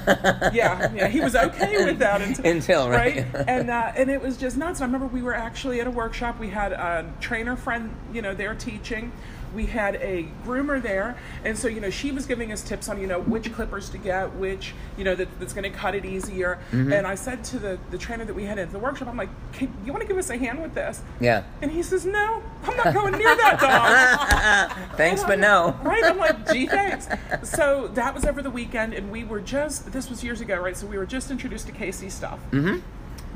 yeah, 0.54 0.92
yeah, 0.92 1.08
he 1.08 1.20
was 1.20 1.36
okay 1.36 1.84
with 1.84 1.98
that 2.00 2.20
until, 2.20 2.44
Until, 2.50 2.90
right. 2.90 3.26
And 3.46 3.70
uh, 3.70 3.92
and 3.96 4.10
it 4.10 4.20
was 4.20 4.36
just 4.36 4.56
nuts. 4.56 4.80
I 4.80 4.84
remember 4.84 5.06
we 5.06 5.22
were 5.22 5.34
actually 5.34 5.80
at 5.80 5.86
a 5.86 5.90
workshop. 5.90 6.38
We 6.40 6.48
had 6.48 6.72
a 6.72 7.10
trainer 7.20 7.56
friend, 7.56 7.94
you 8.12 8.22
know, 8.22 8.34
there 8.34 8.54
teaching. 8.54 9.12
We 9.54 9.66
had 9.66 9.96
a 9.96 10.28
groomer 10.44 10.80
there, 10.80 11.16
and 11.44 11.56
so 11.56 11.68
you 11.68 11.80
know 11.80 11.90
she 11.90 12.12
was 12.12 12.26
giving 12.26 12.52
us 12.52 12.62
tips 12.62 12.88
on 12.88 13.00
you 13.00 13.06
know 13.06 13.20
which 13.20 13.52
clippers 13.52 13.88
to 13.90 13.98
get, 13.98 14.34
which 14.36 14.74
you 14.96 15.04
know 15.04 15.14
that, 15.14 15.28
that's 15.38 15.52
going 15.52 15.70
to 15.70 15.76
cut 15.76 15.94
it 15.94 16.04
easier. 16.04 16.58
Mm-hmm. 16.72 16.92
And 16.92 17.06
I 17.06 17.14
said 17.14 17.44
to 17.44 17.58
the 17.58 17.78
the 17.90 17.98
trainer 17.98 18.24
that 18.24 18.34
we 18.34 18.44
had 18.44 18.58
at 18.58 18.70
the 18.70 18.78
workshop, 18.78 19.08
I'm 19.08 19.16
like, 19.16 19.30
Can, 19.52 19.72
you 19.84 19.92
want 19.92 20.02
to 20.02 20.08
give 20.08 20.18
us 20.18 20.30
a 20.30 20.36
hand 20.36 20.62
with 20.62 20.74
this? 20.74 21.02
Yeah. 21.20 21.44
And 21.62 21.70
he 21.70 21.82
says, 21.82 22.04
No, 22.06 22.42
I'm 22.64 22.76
not 22.76 22.94
going 22.94 23.12
near 23.12 23.36
that 23.36 23.58
dog. 23.60 24.88
Thanks, 24.96 25.24
but 25.24 25.38
no. 25.38 25.76
Right? 25.88 26.04
I'm 26.04 26.18
like, 26.18 26.50
gee, 26.52 26.66
thanks. 26.66 27.08
So 27.42 27.88
that 27.94 28.14
was 28.14 28.26
over 28.26 28.42
the 28.42 28.50
weekend, 28.50 28.92
and 28.92 29.10
we 29.10 29.24
were 29.24 29.40
just, 29.40 29.90
this 29.90 30.10
was 30.10 30.22
years 30.22 30.42
ago, 30.42 30.60
right? 30.60 30.76
So 30.76 30.86
we 30.86 30.98
were 30.98 31.06
just 31.06 31.30
introduced 31.30 31.66
to 31.68 31.72
KC 31.72 32.10
stuff. 32.10 32.38
Mm-hmm. 32.50 32.80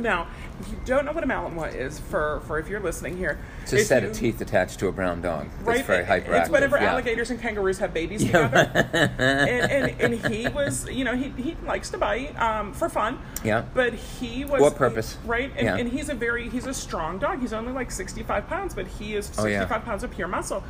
Now, 0.02 0.26
if 0.60 0.68
you 0.68 0.76
don't 0.84 1.04
know 1.04 1.12
what 1.12 1.22
a 1.24 1.26
Malinois 1.26 1.74
is, 1.74 1.98
for, 1.98 2.42
for 2.46 2.58
if 2.58 2.68
you're 2.68 2.80
listening 2.80 3.16
here, 3.16 3.38
It's 3.62 3.72
a 3.72 3.78
set 3.84 4.02
you- 4.02 4.10
of 4.10 4.14
teeth 4.16 4.40
attached 4.40 4.78
to 4.80 4.88
a 4.88 4.92
brown 4.92 5.22
dog. 5.22 5.48
That's 5.58 5.62
Right? 5.66 5.84
very 5.86 6.02
It- 6.02 6.08
hyperactive. 6.08 6.40
It's 6.42 6.50
whenever 6.50 6.76
yeah. 6.78 6.90
alligators 6.92 7.30
and 7.30 7.40
kangaroos 7.40 7.78
have 7.78 7.94
babies 7.94 8.24
together. 8.24 8.70
and, 8.92 9.70
and, 9.70 10.00
and 10.00 10.34
he 10.34 10.48
was, 10.48 10.88
you 10.90 11.04
know, 11.04 11.14
he, 11.16 11.28
he 11.40 11.56
likes 11.64 11.90
to 11.90 11.98
bite 11.98 12.38
um, 12.40 12.72
for 12.72 12.88
fun. 12.88 13.18
Yeah. 13.44 13.64
But 13.72 13.94
he 13.94 14.44
was. 14.44 14.60
What 14.60 14.76
purpose? 14.76 15.16
Right? 15.24 15.52
And, 15.56 15.64
Yeah. 15.66 15.76
and 15.76 15.88
he's 15.88 16.08
a 16.08 16.14
very, 16.14 16.48
he's 16.48 16.66
a 16.66 16.74
strong 16.74 17.18
dog. 17.18 17.40
He's 17.40 17.52
only 17.52 17.72
like 17.72 17.90
65 17.90 18.46
pounds, 18.48 18.74
but 18.74 18.86
he 18.86 19.14
is 19.14 19.30
Oh, 19.38 19.44
65 19.44 19.70
yeah. 19.70 19.78
pounds 19.78 20.02
of 20.02 20.10
pure 20.10 20.28
muscle. 20.28 20.62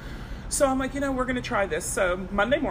So 0.51 0.67
I'm 0.67 0.79
like, 0.79 0.93
you 0.93 1.01
know, 1.01 1.11
we're 1.13 1.25
going 1.25 1.37
to 1.37 1.41
try 1.43 1.65
this. 1.65 1.87
So 1.87 2.29
Monday 2.31 2.59
morning, 2.59 2.71